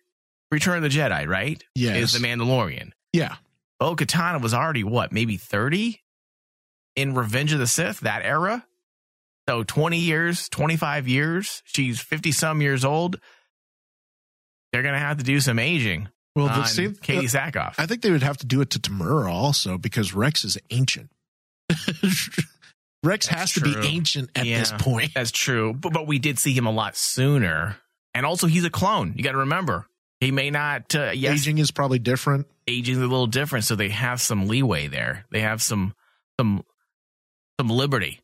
Return 0.50 0.78
of 0.78 0.82
the 0.82 0.88
Jedi, 0.88 1.26
right? 1.28 1.62
Yes. 1.74 1.96
Is 2.14 2.20
the 2.20 2.26
Mandalorian. 2.26 2.92
yeah. 3.12 3.36
Bo-Katan 3.78 4.42
was 4.42 4.52
already 4.52 4.84
what, 4.84 5.10
maybe 5.12 5.36
30 5.38 6.00
in 6.96 7.14
Revenge 7.14 7.52
of 7.52 7.58
the 7.58 7.66
Sith, 7.66 8.00
that 8.00 8.22
era? 8.24 8.64
So 9.48 9.62
20 9.64 9.98
years, 9.98 10.48
25 10.48 11.08
years. 11.08 11.62
She's 11.64 12.00
50 12.00 12.32
some 12.32 12.60
years 12.62 12.84
old. 12.84 13.18
They're 14.72 14.82
going 14.82 14.94
to 14.94 15.00
have 15.00 15.18
to 15.18 15.24
do 15.24 15.40
some 15.40 15.58
aging 15.58 16.08
Well, 16.36 16.46
the 16.46 16.64
same. 16.64 16.94
Katee 16.94 17.24
Sackhoff. 17.24 17.74
I 17.78 17.86
think 17.86 18.02
they 18.02 18.10
would 18.12 18.22
have 18.22 18.36
to 18.38 18.46
do 18.46 18.60
it 18.60 18.70
to 18.70 18.78
Temuera 18.78 19.30
also 19.32 19.78
because 19.78 20.14
Rex 20.14 20.44
is 20.44 20.56
ancient. 20.70 21.10
Rex 23.02 23.26
has 23.28 23.54
to 23.54 23.60
be 23.60 23.74
ancient 23.82 24.30
at 24.36 24.44
Yeah. 24.46 24.58
this 24.60 24.72
point. 24.78 25.12
That's 25.14 25.30
true. 25.30 25.72
But, 25.72 25.92
but 25.92 26.06
we 26.06 26.18
did 26.18 26.38
see 26.38 26.52
him 26.52 26.66
a 26.66 26.70
lot 26.70 26.96
sooner. 26.96 27.76
And 28.14 28.26
also, 28.26 28.46
he's 28.46 28.64
a 28.64 28.70
clone. 28.70 29.14
You 29.16 29.22
got 29.24 29.32
to 29.32 29.38
remember. 29.38 29.86
He 30.20 30.32
may 30.32 30.50
not, 30.50 30.94
uh, 30.94 31.12
yes, 31.14 31.38
Aging 31.38 31.58
is 31.58 31.70
probably 31.70 31.98
different. 31.98 32.46
aging 32.68 32.96
is 32.96 33.00
a 33.00 33.06
little 33.06 33.26
different, 33.26 33.64
so 33.64 33.74
they 33.74 33.88
have 33.88 34.20
some 34.20 34.48
leeway 34.48 34.86
there. 34.88 35.24
They 35.30 35.40
have 35.40 35.62
some 35.62 35.94
some 36.38 36.62
some 37.60 37.68
liberty, 37.68 38.22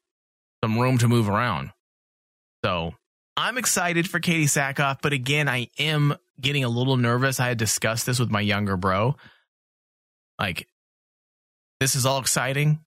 some 0.64 0.79
room 0.79 0.96
to 0.96 1.09
move 1.09 1.29
around. 1.29 1.70
So 2.64 2.94
I'm 3.37 3.59
excited 3.59 4.09
for 4.09 4.18
Katee 4.18 4.44
Sackhoff, 4.44 5.01
but 5.03 5.12
again, 5.12 5.46
I 5.46 5.68
am 5.79 6.16
getting 6.40 6.64
a 6.64 6.70
little 6.70 6.96
nervous. 6.96 7.38
I 7.38 7.49
had 7.49 7.59
discussed 7.59 8.07
this 8.07 8.18
with 8.18 8.31
my 8.31 8.40
younger 8.40 8.79
bro. 8.79 9.16
Like, 10.38 10.66
this 11.81 11.94
is 11.96 12.07
all 12.07 12.18
exciting. 12.18 12.81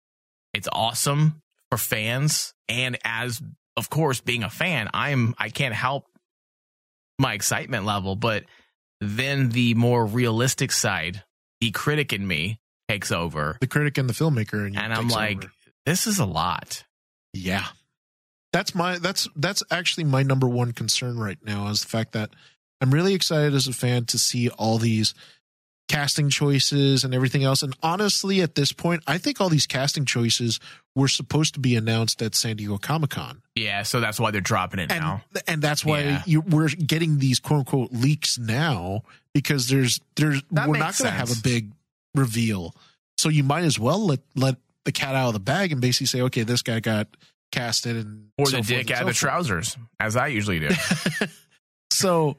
It's 0.55 0.67
awesome 0.71 1.43
for 1.69 1.77
fans, 1.77 2.55
and 2.67 2.97
as 3.05 3.39
of 3.77 3.91
course, 3.91 4.19
being 4.19 4.41
a 4.41 4.49
fan, 4.49 4.89
I'm 4.91 5.35
I 5.37 5.49
can't 5.49 5.75
help 5.75 6.07
my 7.19 7.35
excitement 7.35 7.85
level, 7.85 8.15
but 8.15 8.45
then 9.01 9.49
the 9.49 9.75
more 9.75 10.03
realistic 10.03 10.71
side, 10.71 11.23
the 11.61 11.69
critic 11.69 12.11
in 12.11 12.27
me 12.27 12.59
takes 12.87 13.11
over. 13.11 13.57
The 13.61 13.67
critic 13.67 13.99
and 13.99 14.09
the 14.09 14.13
filmmaker, 14.13 14.65
and, 14.65 14.75
And 14.75 14.91
I'm 14.91 15.09
like, 15.09 15.37
over. 15.37 15.53
This 15.85 16.07
is 16.07 16.19
a 16.19 16.25
lot. 16.25 16.83
yeah. 17.33 17.65
That's 18.51 18.73
my 18.73 18.97
that's 18.97 19.27
that's 19.35 19.61
actually 19.69 20.05
my 20.05 20.23
number 20.23 20.47
one 20.49 20.71
concern 20.71 21.19
right 21.19 21.37
now 21.45 21.67
is 21.69 21.81
the 21.81 21.87
fact 21.87 22.13
that 22.13 22.31
I'm 22.81 22.89
really 22.91 23.13
excited 23.13 23.53
as 23.53 23.67
a 23.67 23.73
fan 23.73 24.05
to 24.05 24.17
see 24.17 24.49
all 24.49 24.79
these 24.79 25.13
casting 25.87 26.29
choices 26.31 27.03
and 27.03 27.13
everything 27.13 27.43
else. 27.43 27.61
And 27.61 27.75
honestly, 27.83 28.41
at 28.41 28.55
this 28.55 28.71
point, 28.71 29.03
I 29.05 29.19
think 29.19 29.39
all 29.39 29.49
these 29.49 29.67
casting 29.67 30.03
choices 30.05 30.59
were 30.95 31.07
supposed 31.07 31.53
to 31.55 31.59
be 31.59 31.75
announced 31.75 32.23
at 32.23 32.33
San 32.33 32.55
Diego 32.55 32.79
Comic 32.79 33.11
Con. 33.11 33.43
Yeah, 33.55 33.83
so 33.83 33.99
that's 33.99 34.19
why 34.19 34.31
they're 34.31 34.41
dropping 34.41 34.79
it 34.79 34.91
and 34.91 34.99
now. 35.01 35.21
and 35.47 35.61
that's 35.61 35.85
why 35.85 35.99
Yeah. 36.01 36.23
you, 36.25 36.41
we're 36.41 36.69
getting 36.69 37.19
these 37.19 37.39
quote 37.39 37.59
unquote 37.59 37.91
leaks 37.91 38.39
now 38.39 39.03
because 39.35 39.67
there's 39.67 39.99
there's 40.15 40.41
That 40.49 40.67
we're 40.69 40.77
not 40.79 40.97
going 40.97 41.11
to 41.11 41.15
have 41.17 41.29
a 41.31 41.39
big 41.43 41.71
reveal, 42.15 42.75
so 43.19 43.29
you 43.29 43.43
might 43.43 43.63
as 43.63 43.77
well 43.77 44.03
let 44.07 44.21
let 44.35 44.55
the 44.85 44.91
cat 44.91 45.15
out 45.15 45.27
of 45.27 45.33
the 45.33 45.39
bag 45.39 45.71
and 45.71 45.81
basically 45.81 46.07
say, 46.07 46.21
okay, 46.21 46.43
this 46.43 46.61
guy 46.61 46.79
got 46.79 47.07
casted 47.51 47.95
and 47.97 48.29
Or 48.37 48.45
so 48.45 48.57
the 48.57 48.63
dick 48.63 48.91
out 48.91 49.01
of 49.01 49.07
the 49.07 49.13
so 49.13 49.27
forth. 49.27 49.33
trousers, 49.33 49.77
as 49.99 50.15
I 50.15 50.27
usually 50.27 50.59
do. 50.59 50.69
So 51.91 52.37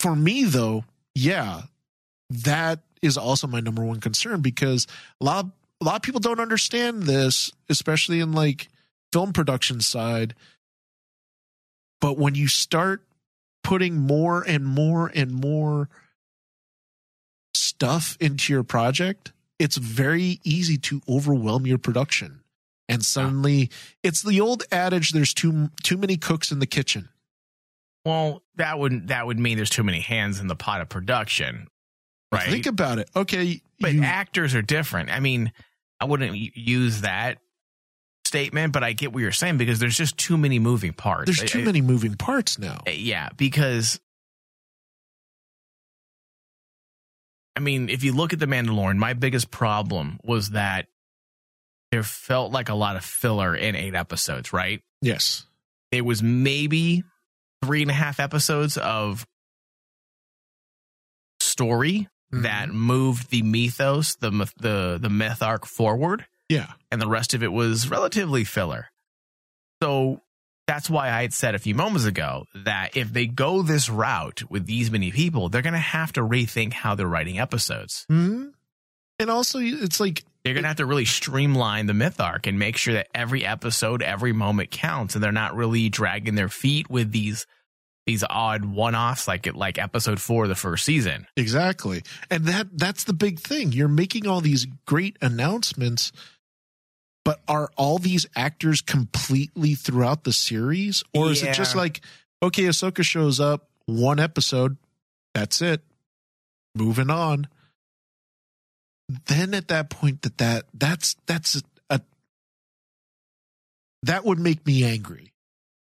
for 0.00 0.14
me 0.16 0.44
though, 0.44 0.84
yeah, 1.14 1.62
that 2.30 2.80
is 3.02 3.18
also 3.18 3.46
my 3.46 3.60
number 3.60 3.84
one 3.84 4.00
concern 4.00 4.40
because 4.40 4.86
a 5.20 5.24
lot 5.24 5.44
of, 5.44 5.52
a 5.80 5.84
lot 5.84 5.96
of 5.96 6.02
people 6.02 6.20
don't 6.20 6.40
understand 6.40 7.02
this, 7.02 7.50
especially 7.68 8.20
in 8.20 8.32
like 8.32 8.68
film 9.12 9.32
production 9.32 9.80
side. 9.80 10.34
But 12.00 12.16
when 12.16 12.34
you 12.36 12.48
start 12.48 13.02
putting 13.64 13.98
more 13.98 14.42
and 14.42 14.64
more 14.64 15.10
and 15.14 15.32
more 15.32 15.88
stuff 17.54 18.16
into 18.20 18.52
your 18.52 18.62
project, 18.62 19.32
it's 19.62 19.76
very 19.76 20.40
easy 20.44 20.76
to 20.78 21.00
overwhelm 21.08 21.66
your 21.66 21.78
production. 21.78 22.40
And 22.88 23.04
suddenly, 23.04 23.70
it's 24.02 24.22
the 24.22 24.40
old 24.40 24.64
adage: 24.72 25.12
"There's 25.12 25.32
too 25.32 25.70
too 25.82 25.96
many 25.96 26.16
cooks 26.16 26.50
in 26.52 26.58
the 26.58 26.66
kitchen." 26.66 27.08
well, 28.04 28.42
that 28.56 28.78
would 28.80 29.08
that 29.08 29.26
would 29.26 29.38
mean 29.38 29.56
there's 29.56 29.70
too 29.70 29.84
many 29.84 30.00
hands 30.00 30.40
in 30.40 30.48
the 30.48 30.56
pot 30.56 30.80
of 30.80 30.88
production, 30.88 31.68
right? 32.32 32.50
Think 32.50 32.66
about 32.66 32.98
it. 32.98 33.08
Okay, 33.14 33.62
but 33.80 33.92
you- 33.92 34.02
actors 34.02 34.54
are 34.56 34.62
different. 34.62 35.08
I 35.10 35.20
mean, 35.20 35.52
I 36.00 36.06
wouldn't 36.06 36.36
use 36.56 37.02
that 37.02 37.38
statement, 38.26 38.72
but 38.72 38.82
I 38.82 38.92
get 38.92 39.12
what 39.12 39.20
you're 39.20 39.30
saying 39.30 39.56
because 39.58 39.78
there's 39.78 39.96
just 39.96 40.18
too 40.18 40.36
many 40.36 40.58
moving 40.58 40.92
parts. 40.92 41.26
there's 41.38 41.50
too 41.50 41.60
I- 41.60 41.64
many 41.64 41.80
moving 41.80 42.14
parts 42.16 42.58
now. 42.58 42.82
Uh, 42.86 42.90
yeah, 42.90 43.28
because 43.36 44.00
I 47.56 47.60
mean, 47.60 47.88
if 47.88 48.02
you 48.04 48.12
look 48.12 48.32
at 48.32 48.38
The 48.38 48.46
Mandalorian, 48.46 48.96
my 48.96 49.12
biggest 49.12 49.50
problem 49.50 50.18
was 50.24 50.50
that 50.50 50.86
there 51.90 52.02
felt 52.02 52.52
like 52.52 52.68
a 52.70 52.74
lot 52.74 52.96
of 52.96 53.04
filler 53.04 53.54
in 53.54 53.76
eight 53.76 53.94
episodes, 53.94 54.52
right? 54.52 54.80
Yes. 55.02 55.44
It 55.90 56.02
was 56.02 56.22
maybe 56.22 57.04
three 57.62 57.82
and 57.82 57.90
a 57.90 57.94
half 57.94 58.18
episodes 58.20 58.78
of 58.78 59.26
story 61.40 62.08
Mhm. 62.32 62.42
that 62.44 62.68
moved 62.70 63.30
the 63.30 63.42
mythos, 63.42 64.16
the 64.16 64.30
the 64.56 64.98
the 65.00 65.10
myth 65.10 65.42
arc 65.42 65.66
forward, 65.66 66.26
Yeah. 66.48 66.72
and 66.90 67.00
the 67.00 67.08
rest 67.08 67.34
of 67.34 67.42
it 67.42 67.52
was 67.52 67.88
relatively 67.88 68.44
filler. 68.44 68.88
So 69.82 70.22
that's 70.66 70.88
why 70.88 71.08
I 71.10 71.22
had 71.22 71.32
said 71.32 71.54
a 71.54 71.58
few 71.58 71.74
moments 71.74 72.06
ago 72.06 72.44
that 72.54 72.96
if 72.96 73.12
they 73.12 73.26
go 73.26 73.62
this 73.62 73.90
route 73.90 74.42
with 74.48 74.66
these 74.66 74.90
many 74.90 75.10
people, 75.10 75.48
they're 75.48 75.62
going 75.62 75.72
to 75.72 75.78
have 75.78 76.12
to 76.12 76.20
rethink 76.20 76.72
how 76.72 76.94
they're 76.94 77.06
writing 77.06 77.38
episodes. 77.38 78.04
hmm 78.08 78.48
And 79.18 79.30
also, 79.30 79.58
it's 79.60 80.00
like 80.00 80.24
They're 80.44 80.54
going 80.54 80.62
to 80.64 80.68
have 80.68 80.76
to 80.78 80.86
really 80.86 81.04
streamline 81.04 81.86
the 81.86 81.94
myth 81.94 82.20
arc 82.20 82.46
and 82.46 82.58
make 82.58 82.76
sure 82.76 82.94
that 82.94 83.08
every 83.14 83.44
episode, 83.44 84.02
every 84.02 84.32
moment 84.32 84.70
counts, 84.70 85.14
and 85.14 85.22
they're 85.22 85.32
not 85.32 85.54
really 85.54 85.88
dragging 85.88 86.34
their 86.36 86.48
feet 86.48 86.88
with 86.88 87.12
these 87.12 87.46
these 88.04 88.24
odd 88.28 88.64
one-offs 88.64 89.28
like 89.28 89.46
it 89.46 89.54
like 89.54 89.78
episode 89.78 90.20
four 90.20 90.42
of 90.42 90.48
the 90.48 90.56
first 90.56 90.84
season. 90.84 91.24
Exactly. 91.36 92.02
And 92.30 92.46
that 92.46 92.66
that's 92.72 93.04
the 93.04 93.12
big 93.12 93.38
thing. 93.38 93.70
You're 93.70 93.86
making 93.86 94.26
all 94.26 94.40
these 94.40 94.66
great 94.86 95.16
announcements, 95.20 96.10
but 97.24 97.40
are 97.46 97.70
all 97.76 97.98
these 97.98 98.26
actors 98.34 98.80
completely 98.80 99.74
throughout 99.74 100.24
the 100.24 100.32
series? 100.32 101.02
Or 101.14 101.30
is 101.30 101.42
it 101.42 101.54
just 101.54 101.76
like, 101.76 102.00
okay, 102.42 102.64
Ahsoka 102.64 103.02
shows 103.04 103.38
up, 103.38 103.68
one 103.86 104.18
episode, 104.18 104.76
that's 105.34 105.62
it. 105.62 105.82
Moving 106.74 107.10
on. 107.10 107.48
Then 109.26 109.54
at 109.54 109.68
that 109.68 109.90
point 109.90 110.22
that 110.22 110.38
that 110.38 110.64
that's 110.72 111.16
that's 111.26 111.62
a 111.90 112.00
that 114.04 114.24
would 114.24 114.38
make 114.38 114.66
me 114.66 114.84
angry. 114.84 115.32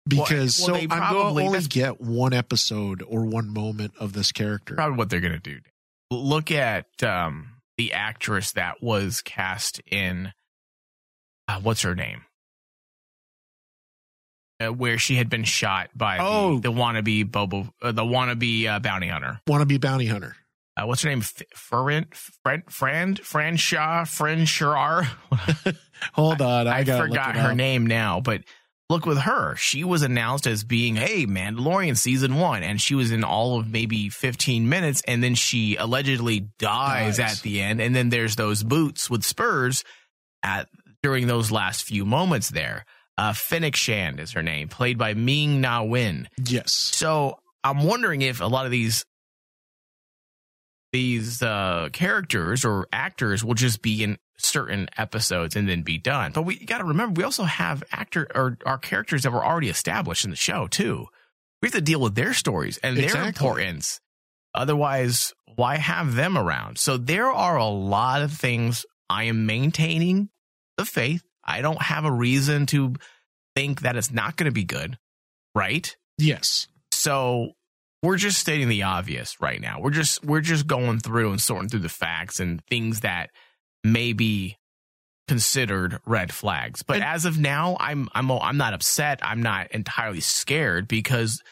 Because 0.08 0.58
well, 0.66 0.80
so 0.80 0.86
I'm 0.90 1.14
to 1.14 1.20
only 1.20 1.60
get 1.60 2.00
one 2.00 2.32
episode 2.32 3.04
or 3.06 3.26
one 3.26 3.52
moment 3.52 3.92
of 4.00 4.14
this 4.14 4.32
character. 4.32 4.74
Probably 4.74 4.96
what 4.96 5.10
they're 5.10 5.20
going 5.20 5.34
to 5.34 5.38
do. 5.38 5.60
Look 6.10 6.50
at 6.50 6.86
um, 7.04 7.50
the 7.76 7.92
actress 7.92 8.52
that 8.52 8.82
was 8.82 9.20
cast 9.20 9.80
in 9.86 10.32
uh, 11.56 11.60
what's 11.60 11.82
her 11.82 11.94
name? 11.94 12.22
Uh, 14.62 14.68
where 14.72 14.98
she 14.98 15.16
had 15.16 15.30
been 15.30 15.44
shot 15.44 15.88
by 15.94 16.18
Oh. 16.20 16.56
the, 16.56 16.70
the 16.70 16.72
wannabe 16.72 17.30
Bobo, 17.30 17.72
uh, 17.80 17.92
the 17.92 18.02
wannabe 18.02 18.66
uh, 18.66 18.78
bounty 18.78 19.08
hunter. 19.08 19.40
Wannabe 19.48 19.80
bounty 19.80 20.04
hunter? 20.06 20.36
Uh, 20.76 20.84
what's 20.86 21.00
her 21.02 21.08
name? 21.08 21.20
F- 21.20 21.42
Fran, 21.54 22.06
Fran, 22.12 22.62
Fran, 22.68 23.16
Fran 23.16 23.56
Shaw, 23.56 24.04
Fran 24.04 24.40
Sharar. 24.40 25.04
Hold 26.12 26.42
on, 26.42 26.68
I, 26.68 26.78
I, 26.78 26.84
gotta 26.84 27.04
forgot 27.04 27.36
her 27.36 27.50
up. 27.52 27.56
name 27.56 27.86
now, 27.86 28.20
but 28.20 28.42
look 28.90 29.06
with 29.06 29.18
her. 29.18 29.56
She 29.56 29.82
was 29.82 30.02
announced 30.02 30.46
as 30.46 30.62
being, 30.62 30.94
hey, 30.94 31.24
Mandalorian 31.24 31.96
season 31.96 32.36
one, 32.36 32.62
and 32.62 32.78
she 32.78 32.94
was 32.94 33.12
in 33.12 33.24
all 33.24 33.58
of 33.58 33.68
maybe 33.70 34.10
15 34.10 34.68
minutes, 34.68 35.02
and 35.08 35.22
then 35.24 35.34
she 35.34 35.76
allegedly 35.76 36.48
dies, 36.58 37.16
Dies. 37.16 37.38
at 37.38 37.42
the 37.42 37.62
end. 37.62 37.80
And 37.80 37.96
then 37.96 38.10
there's 38.10 38.36
those 38.36 38.62
boots 38.62 39.08
with 39.08 39.24
spurs 39.24 39.84
at 40.42 40.68
during 41.02 41.26
those 41.26 41.50
last 41.50 41.84
few 41.84 42.04
moments 42.04 42.50
there. 42.50 42.84
Uh, 43.16 43.32
Fennec 43.32 43.76
Shand 43.76 44.18
is 44.20 44.32
her 44.32 44.42
name, 44.42 44.68
played 44.68 44.96
by 44.96 45.14
Ming 45.14 45.60
Na 45.60 45.82
Wen. 45.82 46.28
Yes, 46.42 46.72
So 46.72 47.38
I'm 47.62 47.82
wondering 47.84 48.22
if 48.22 48.40
a 48.40 48.46
lot 48.46 48.64
of 48.64 48.70
these 48.72 49.04
these 50.92 51.40
uh, 51.40 51.88
characters 51.92 52.64
or 52.64 52.88
actors 52.92 53.44
will 53.44 53.54
just 53.54 53.80
be 53.80 54.02
in 54.02 54.18
certain 54.38 54.88
episodes 54.96 55.54
and 55.54 55.68
then 55.68 55.82
be 55.82 55.98
done. 55.98 56.32
But 56.32 56.42
we 56.42 56.64
got 56.64 56.78
to 56.78 56.84
remember 56.84 57.18
we 57.20 57.24
also 57.24 57.44
have 57.44 57.84
actor 57.92 58.26
or 58.34 58.58
our 58.66 58.78
characters 58.78 59.22
that 59.22 59.32
were 59.32 59.44
already 59.44 59.68
established 59.68 60.24
in 60.24 60.30
the 60.30 60.36
show 60.36 60.66
too. 60.66 61.06
We 61.62 61.66
have 61.66 61.74
to 61.74 61.80
deal 61.80 62.00
with 62.00 62.14
their 62.14 62.32
stories 62.32 62.78
and 62.78 62.96
their 62.96 63.24
importance. 63.24 64.00
Otherwise, 64.54 65.32
why 65.54 65.76
have 65.76 66.14
them 66.14 66.36
around? 66.36 66.78
So 66.78 66.96
there 66.96 67.30
are 67.30 67.56
a 67.56 67.66
lot 67.66 68.22
of 68.22 68.32
things 68.32 68.84
I 69.08 69.24
am 69.24 69.46
maintaining 69.46 70.30
the 70.80 70.86
faith. 70.86 71.22
I 71.44 71.60
don't 71.62 71.80
have 71.82 72.04
a 72.04 72.10
reason 72.12 72.66
to 72.66 72.94
think 73.54 73.82
that 73.82 73.96
it's 73.96 74.10
not 74.10 74.36
going 74.36 74.46
to 74.50 74.52
be 74.54 74.64
good, 74.64 74.98
right? 75.54 75.94
yes, 76.18 76.66
So 76.92 77.52
we're 78.02 78.16
just 78.16 78.38
stating 78.38 78.68
the 78.68 78.82
obvious 78.84 79.40
right 79.40 79.60
now. 79.60 79.80
We're 79.80 79.90
just 79.90 80.24
we're 80.24 80.40
just 80.40 80.66
going 80.66 80.98
through 81.00 81.30
and 81.30 81.40
sorting 81.40 81.68
through 81.68 81.80
the 81.80 81.88
facts 81.88 82.40
and 82.40 82.62
things 82.66 83.00
that 83.00 83.30
may 83.84 84.12
be 84.12 84.56
considered 85.28 85.98
red 86.06 86.32
flags. 86.32 86.82
But 86.82 86.96
And- 86.96 87.04
as 87.04 87.24
of 87.24 87.38
now, 87.38 87.76
I'm 87.80 88.08
I'm 88.14 88.30
I'm 88.30 88.56
not 88.56 88.74
upset. 88.74 89.20
I'm 89.22 89.42
not 89.42 89.70
entirely 89.72 90.20
scared 90.20 90.88
because 90.88 91.42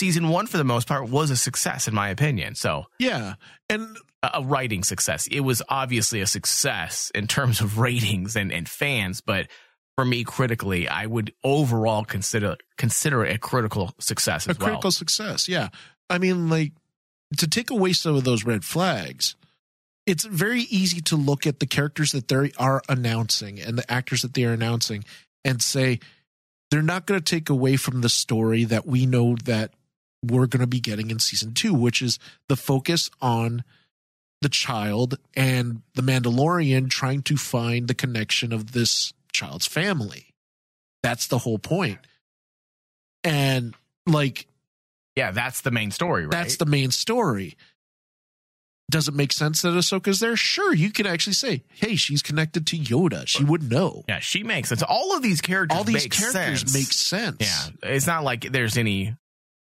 season 0.00 0.28
1 0.28 0.46
for 0.46 0.56
the 0.56 0.64
most 0.64 0.88
part 0.88 1.08
was 1.08 1.30
a 1.30 1.36
success 1.36 1.86
in 1.88 1.94
my 1.94 2.08
opinion. 2.08 2.54
So 2.54 2.86
yeah, 2.98 3.34
and 3.68 3.96
a 4.22 4.42
writing 4.42 4.84
success. 4.84 5.26
It 5.26 5.40
was 5.40 5.62
obviously 5.68 6.20
a 6.20 6.26
success 6.26 7.10
in 7.14 7.26
terms 7.26 7.60
of 7.60 7.78
ratings 7.78 8.36
and, 8.36 8.52
and 8.52 8.68
fans, 8.68 9.20
but 9.20 9.48
for 9.96 10.04
me 10.04 10.24
critically, 10.24 10.88
I 10.88 11.06
would 11.06 11.32
overall 11.44 12.04
consider 12.04 12.56
consider 12.78 13.24
it 13.24 13.36
a 13.36 13.38
critical 13.38 13.92
success 13.98 14.46
a 14.46 14.50
well. 14.50 14.56
critical 14.56 14.90
success. 14.90 15.48
Yeah, 15.48 15.68
I 16.08 16.18
mean, 16.18 16.48
like 16.48 16.72
to 17.38 17.48
take 17.48 17.70
away 17.70 17.92
some 17.92 18.14
of 18.14 18.24
those 18.24 18.44
red 18.44 18.64
flags. 18.64 19.36
It's 20.04 20.24
very 20.24 20.62
easy 20.62 21.00
to 21.02 21.16
look 21.16 21.46
at 21.46 21.60
the 21.60 21.66
characters 21.66 22.10
that 22.10 22.26
they 22.26 22.50
are 22.58 22.82
announcing 22.88 23.60
and 23.60 23.78
the 23.78 23.90
actors 23.90 24.22
that 24.22 24.34
they 24.34 24.44
are 24.44 24.52
announcing 24.52 25.04
and 25.44 25.62
say 25.62 26.00
they're 26.70 26.82
not 26.82 27.06
going 27.06 27.20
to 27.20 27.24
take 27.24 27.48
away 27.48 27.76
from 27.76 28.00
the 28.00 28.08
story 28.08 28.64
that 28.64 28.84
we 28.84 29.06
know 29.06 29.36
that 29.44 29.74
we're 30.24 30.46
going 30.46 30.60
to 30.60 30.66
be 30.66 30.80
getting 30.80 31.10
in 31.10 31.20
season 31.20 31.54
two, 31.54 31.72
which 31.72 32.02
is 32.02 32.18
the 32.48 32.56
focus 32.56 33.10
on 33.20 33.62
the 34.42 34.48
child 34.50 35.18
and 35.34 35.82
the 35.94 36.02
Mandalorian 36.02 36.90
trying 36.90 37.22
to 37.22 37.36
find 37.36 37.88
the 37.88 37.94
connection 37.94 38.52
of 38.52 38.72
this 38.72 39.12
child's 39.32 39.66
family. 39.66 40.26
That's 41.02 41.26
the 41.28 41.38
whole 41.38 41.58
point. 41.58 41.98
And 43.24 43.74
like, 44.06 44.46
Yeah, 45.16 45.30
that's 45.30 45.60
the 45.62 45.70
main 45.70 45.90
story, 45.90 46.24
right? 46.26 46.30
that's 46.32 46.56
the 46.56 46.66
main 46.66 46.90
story. 46.90 47.56
Does 48.90 49.08
it 49.08 49.14
make 49.14 49.32
sense 49.32 49.62
that 49.62 49.68
Ahsoka's 49.70 50.20
there? 50.20 50.36
Sure, 50.36 50.74
you 50.74 50.90
could 50.90 51.06
actually 51.06 51.32
say, 51.32 51.62
"Hey, 51.72 51.96
she's 51.96 52.20
connected 52.20 52.66
to 52.66 52.76
Yoda. 52.76 53.26
She 53.26 53.42
would 53.42 53.70
know." 53.70 54.04
yeah, 54.06 54.18
she 54.18 54.42
makes 54.42 54.68
sense. 54.68 54.82
All 54.82 55.16
of 55.16 55.22
these 55.22 55.40
characters, 55.40 55.78
All 55.78 55.84
these 55.84 56.02
make 56.04 56.12
characters 56.12 56.60
sense. 56.60 56.74
make 56.74 56.92
sense. 56.92 57.36
Yeah, 57.40 57.90
it's 57.90 58.06
not 58.06 58.22
like 58.22 58.52
there's 58.52 58.76
any, 58.76 59.14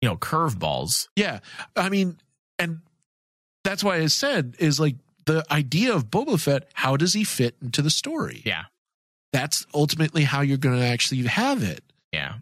you 0.02 0.10
know, 0.10 0.18
curveballs. 0.18 1.08
yeah. 1.16 1.40
I 1.76 1.90
mean, 1.90 2.18
and 2.60 2.82
that's 3.68 3.84
why 3.84 3.98
I 3.98 4.06
said 4.06 4.56
is 4.60 4.80
like 4.80 4.96
the 5.26 5.46
idea 5.52 5.94
of 5.94 6.10
Boba 6.10 6.40
Fett. 6.40 6.70
How 6.74 6.96
does 6.96 7.14
he 7.14 7.26
fit 7.26 7.56
into 7.62 7.82
the 7.82 7.90
story? 7.90 8.42
Yeah, 8.46 8.64
That's 9.34 9.66
ultimately 9.74 10.24
how 10.24 10.40
you're 10.40 10.58
going 10.58 10.80
to 10.80 10.86
actually 10.86 11.24
have 11.24 11.64
it. 11.64 11.84
yeah. 12.14 12.36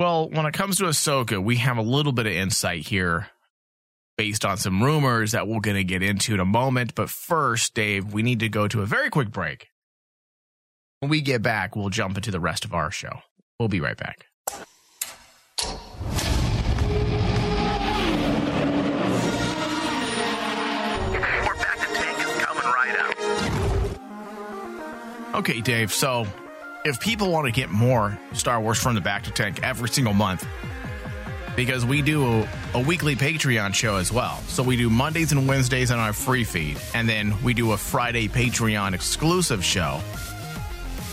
Well, 0.00 0.28
when 0.30 0.46
it 0.46 0.52
comes 0.54 0.78
to 0.78 0.84
Ahsoka, 0.84 1.40
we 1.42 1.56
have 1.58 1.76
a 1.76 1.82
little 1.82 2.12
bit 2.12 2.26
of 2.26 2.32
insight 2.32 2.86
here 2.86 3.28
based 4.16 4.44
on 4.46 4.56
some 4.56 4.82
rumors 4.82 5.32
that 5.32 5.46
we're 5.46 5.60
going 5.60 5.76
to 5.76 5.84
get 5.84 6.02
into 6.02 6.32
in 6.34 6.40
a 6.40 6.44
moment. 6.46 6.94
But 6.94 7.10
first, 7.10 7.74
Dave, 7.74 8.12
we 8.12 8.22
need 8.22 8.40
to 8.40 8.48
go 8.48 8.66
to 8.66 8.80
a 8.82 8.86
very 8.86 9.10
quick 9.10 9.30
break. 9.30 9.68
When 11.00 11.10
we 11.10 11.20
get 11.20 11.42
back, 11.42 11.76
we'll 11.76 11.90
jump 11.90 12.16
into 12.16 12.30
the 12.30 12.40
rest 12.40 12.64
of 12.64 12.72
our 12.74 12.90
show. 12.90 13.20
We'll 13.58 13.68
be 13.68 13.80
right 13.80 13.96
back. 13.96 14.24
Okay, 25.34 25.60
Dave. 25.60 25.92
So, 25.92 26.26
if 26.84 26.98
people 27.00 27.30
want 27.30 27.46
to 27.46 27.52
get 27.52 27.70
more 27.70 28.18
Star 28.32 28.60
Wars 28.60 28.78
from 28.82 28.94
the 28.94 29.00
Bacta 29.00 29.32
Tank 29.32 29.62
every 29.62 29.88
single 29.88 30.14
month, 30.14 30.46
because 31.56 31.84
we 31.84 32.00
do 32.00 32.26
a, 32.26 32.48
a 32.74 32.80
weekly 32.80 33.16
Patreon 33.16 33.74
show 33.74 33.96
as 33.96 34.12
well. 34.12 34.38
So 34.48 34.62
we 34.62 34.76
do 34.76 34.88
Mondays 34.88 35.32
and 35.32 35.46
Wednesdays 35.46 35.90
on 35.90 35.98
our 35.98 36.12
free 36.12 36.44
feed, 36.44 36.78
and 36.94 37.08
then 37.08 37.34
we 37.42 37.54
do 37.54 37.72
a 37.72 37.76
Friday 37.76 38.28
Patreon 38.28 38.94
exclusive 38.94 39.64
show. 39.64 40.00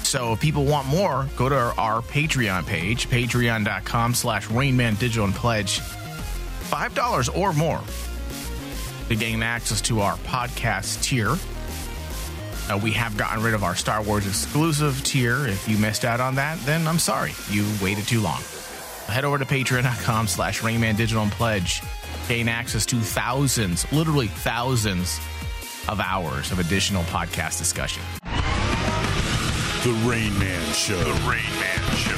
So 0.03 0.34
if 0.34 0.39
people 0.39 0.63
want 0.63 0.88
more, 0.88 1.28
go 1.36 1.49
to 1.49 1.55
our, 1.55 1.78
our 1.78 2.01
Patreon 2.01 2.65
page, 2.65 3.09
patreon.com 3.09 4.13
slash 4.13 4.47
Rainman 4.47 4.97
Digital 4.99 5.26
and 5.26 5.36
pledge 5.36 5.80
$5 5.82 7.38
or 7.38 7.51
more 7.51 7.82
to 9.09 9.15
gain 9.15 9.43
access 9.43 9.82
to 9.82 9.99
our 9.99 10.15
podcast 10.20 11.03
tier. 11.03 11.36
Uh, 12.70 12.78
we 12.82 12.91
have 12.91 13.15
gotten 13.18 13.43
rid 13.43 13.53
of 13.53 13.63
our 13.63 13.76
Star 13.76 14.01
Wars 14.03 14.28
exclusive 14.28 15.01
tier. 15.03 15.47
If 15.47 15.68
you 15.68 15.78
missed 15.78 16.03
out 16.03 16.20
on 16.20 16.36
that, 16.36 16.59
then 16.65 16.86
I'm 16.88 16.99
sorry. 16.99 17.32
You 17.49 17.65
waited 17.82 18.05
too 18.07 18.20
long. 18.20 18.41
Head 19.07 19.24
over 19.24 19.38
to 19.38 19.45
patreon.com 19.45 20.28
slash 20.28 20.61
Rainman 20.61 20.97
Digital 20.97 21.24
and 21.24 21.32
pledge. 21.32 21.82
Gain 22.28 22.49
access 22.49 22.86
to 22.88 22.97
thousands, 22.97 23.89
literally 23.93 24.28
thousands 24.28 25.20
of 25.88 26.01
hours 26.01 26.51
of 26.51 26.59
additional 26.59 27.03
podcast 27.03 27.57
discussion. 27.57 28.03
The 29.84 29.93
Rain 30.05 30.38
Man 30.38 30.74
Show. 30.74 30.97
The 30.97 31.13
Rain 31.30 31.49
Man 31.61 31.95
Show. 31.95 32.18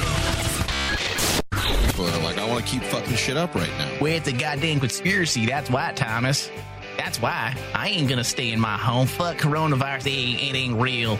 People 1.86 2.06
are 2.06 2.22
like, 2.24 2.38
I 2.38 2.48
want 2.48 2.66
to 2.66 2.72
keep 2.72 2.82
fucking 2.82 3.14
shit 3.14 3.36
up 3.36 3.54
right 3.54 3.70
now. 3.78 3.98
We're 4.00 4.16
at 4.16 4.24
the 4.24 4.32
goddamn 4.32 4.80
conspiracy. 4.80 5.46
That's 5.46 5.70
why, 5.70 5.92
Thomas. 5.92 6.50
That's 7.00 7.20
why. 7.20 7.56
I 7.74 7.88
ain't 7.88 8.10
gonna 8.10 8.22
stay 8.24 8.52
in 8.52 8.60
my 8.60 8.76
home. 8.76 9.06
Fuck 9.06 9.38
coronavirus. 9.38 10.06
It 10.06 10.10
ain't, 10.10 10.42
it 10.42 10.54
ain't 10.54 10.80
real. 10.80 11.18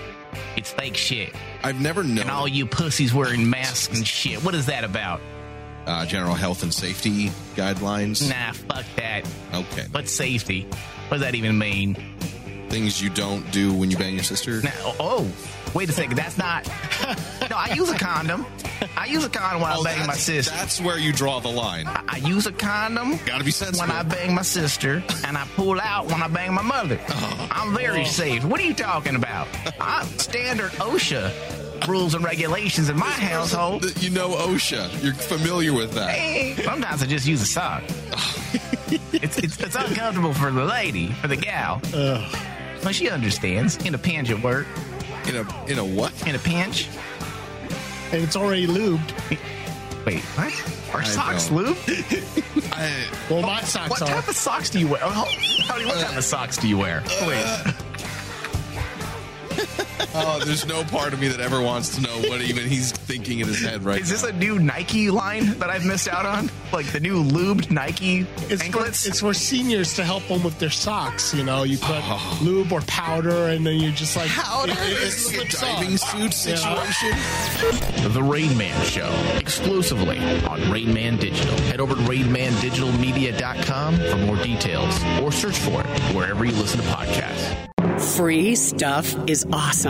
It's 0.55 0.71
fake 0.71 0.95
shit. 0.95 1.35
I've 1.65 1.81
never 1.81 2.05
known 2.05 2.19
And 2.19 2.31
all 2.31 2.47
you 2.47 2.67
pussies 2.67 3.15
wearing 3.15 3.49
masks 3.49 3.97
and 3.97 4.07
shit. 4.07 4.45
What 4.45 4.55
is 4.55 4.67
that 4.67 4.85
about? 4.85 5.23
uh, 5.87 6.05
general 6.05 6.35
health 6.35 6.63
and 6.63 6.73
safety 6.73 7.31
guidelines. 7.57 8.29
Nah, 8.29 8.53
fuck 8.53 8.85
that. 8.97 9.27
Okay. 9.55 9.87
What's 9.91 10.13
safety? 10.13 10.67
What 11.09 11.17
does 11.17 11.21
that 11.23 11.35
even 11.35 11.59
mean? 11.59 11.97
Things 12.69 13.03
you 13.03 13.09
don't 13.09 13.51
do 13.51 13.73
when 13.73 13.91
you 13.91 13.97
bang 13.97 14.15
your 14.15 14.23
sister. 14.23 14.61
Now, 14.61 14.95
oh, 15.01 15.27
wait 15.75 15.89
a 15.89 15.93
second. 15.93 16.17
That's 16.17 16.39
not. 16.39 16.69
No, 17.51 17.57
I 17.57 17.73
use 17.75 17.91
a 17.91 17.99
condom. 17.99 18.47
I 18.97 19.07
use 19.07 19.25
a 19.25 19.29
condom 19.29 19.63
when 19.63 19.73
Oh, 19.73 19.81
I 19.81 19.83
bang 19.83 20.07
my 20.07 20.15
sister. 20.15 20.55
That's 20.55 20.81
where 20.81 20.99
you 20.99 21.13
draw 21.13 21.41
the 21.41 21.49
line. 21.49 21.89
I 21.89 22.19
use 22.19 22.47
a 22.47 22.53
condom 22.53 23.19
Gotta 23.27 23.43
be 23.43 23.51
sensible. 23.51 23.89
when 23.89 23.91
I 23.91 24.05
bang 24.05 24.33
my 24.37 24.43
sister, 24.43 25.03
and 25.25 25.37
I 25.37 25.45
pull 25.57 25.81
out 25.81 26.07
when 26.07 26.23
I 26.23 26.29
bang 26.29 26.55
my 26.55 26.63
mother. 26.63 27.01
Oh. 27.09 27.49
I'm 27.51 27.75
very 27.75 28.03
uh-huh. 28.03 28.11
safe. 28.11 28.45
What 28.45 28.61
are 28.61 28.63
you 28.63 28.75
talking 28.75 29.17
about? 29.17 29.49
I'm 29.81 30.07
standard 30.19 30.71
OSHA 30.73 31.89
rules 31.89 32.15
and 32.15 32.23
regulations 32.25 32.89
in 32.89 32.97
my 32.97 33.11
household. 33.11 33.85
You 34.01 34.11
know 34.11 34.29
OSHA. 34.29 35.03
You're 35.03 35.15
familiar 35.15 35.73
with 35.73 35.93
that. 35.95 36.11
Hey, 36.11 36.55
Sometimes 36.63 37.03
I 37.03 37.07
just 37.07 37.27
use 37.27 37.43
a 37.43 37.47
sock. 37.47 37.83
it's, 39.13 39.39
it's 39.39 39.59
it's 39.61 39.75
uncomfortable 39.75 40.35
for 40.35 40.53
the 40.53 40.65
lady, 40.65 41.13
for 41.15 41.27
the 41.27 41.37
gal. 41.37 41.81
But 42.83 42.95
she 42.95 43.11
understands. 43.11 43.77
In 43.85 43.95
a 43.95 43.99
pinch 43.99 44.31
at 44.31 44.41
work. 44.43 44.67
In 45.31 45.37
a 45.47 45.67
in 45.71 45.79
a 45.79 45.85
what? 45.85 46.13
In 46.27 46.35
a 46.35 46.39
pinch. 46.39 46.89
and 48.13 48.23
it's 48.23 48.35
already 48.37 48.67
lubed. 48.67 49.13
Wait, 50.05 50.21
what? 50.35 50.95
Are 50.95 51.01
I 51.03 51.05
socks 51.05 51.49
don't. 51.49 51.67
lubed? 51.67 52.73
I, 52.73 53.07
Well, 53.33 53.43
my 53.43 53.61
socks 53.63 53.91
What 53.91 54.03
are. 54.03 54.09
type 54.09 54.27
of 54.29 54.35
socks 54.37 54.71
do 54.71 54.81
you 54.81 54.89
wear? 54.89 55.01
Oh, 55.05 55.25
Tony, 55.69 55.85
what 55.87 55.97
uh, 55.99 56.05
type 56.05 56.17
of 56.17 56.25
socks 56.25 56.57
do 56.57 56.67
you 56.69 56.79
wear? 56.79 57.03
Uh, 57.07 57.27
Wait. 57.29 57.47
oh, 60.15 60.41
there's 60.45 60.67
no 60.67 60.83
part 60.85 61.13
of 61.13 61.21
me 61.21 61.29
that 61.29 61.41
ever 61.41 61.61
wants 61.61 61.95
to 61.97 62.03
know 62.03 62.17
what 62.29 62.41
even 62.43 62.67
he's 62.67 62.93
thinking 62.93 63.41
in 63.41 63.47
his 63.49 63.61
head 63.63 63.83
right 63.85 64.01
Is 64.01 64.09
this 64.11 64.23
now. 64.23 64.29
a 64.31 64.33
new 64.33 64.59
Nike 64.59 65.11
line 65.11 65.47
that 65.59 65.71
I've 65.71 65.85
missed 65.85 66.09
out 66.09 66.27
on? 66.27 66.51
Like 66.73 66.87
the 66.93 67.01
new 67.01 67.23
lubed 67.23 67.71
Nike 67.71 68.27
It's 68.49 68.61
for, 68.61 68.65
anklets? 68.65 69.07
it's 69.07 69.21
for 69.21 69.35
seniors 69.35 69.95
to 69.95 70.05
help 70.05 70.27
them 70.29 70.43
with 70.43 70.59
their 70.59 70.71
socks. 70.71 71.35
You 71.35 71.45
know, 71.45 71.63
you 71.65 71.79
put 71.79 71.99
oh. 72.03 72.39
lube 72.43 72.73
or 72.73 72.81
powder, 72.83 73.49
and 73.49 73.67
then 73.67 73.77
you're 73.81 73.93
just 73.93 74.17
like 74.17 74.29
Powder? 74.31 74.73
It, 74.73 74.79
it, 74.79 74.83
it 74.93 75.01
This 75.01 75.17
a 75.17 75.31
slips 75.35 75.61
diving 75.61 75.93
on. 75.93 75.99
suit 75.99 76.23
Yeah. 76.51 76.57
situation. 76.85 78.13
The 78.13 78.23
Rain 78.23 78.57
Man 78.57 78.85
Show, 78.87 79.11
exclusively 79.39 80.19
on 80.47 80.71
Rain 80.71 80.93
Man 80.95 81.17
Digital. 81.17 81.57
Head 81.63 81.81
over 81.81 81.95
to 81.95 82.01
rainmandigitalmedia.com 82.03 83.97
for 83.97 84.17
more 84.19 84.37
details 84.37 85.03
or 85.23 85.33
search 85.33 85.59
for 85.59 85.81
it 85.81 85.87
wherever 86.15 86.45
you 86.45 86.53
listen 86.53 86.81
to 86.81 86.87
podcasts. 86.87 87.67
Free 88.17 88.55
stuff 88.55 89.15
is 89.29 89.47
awesome, 89.53 89.90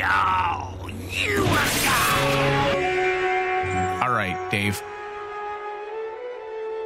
yo, 0.00 0.88
you 1.10 1.44
All 4.02 4.10
right, 4.10 4.48
Dave. 4.50 4.82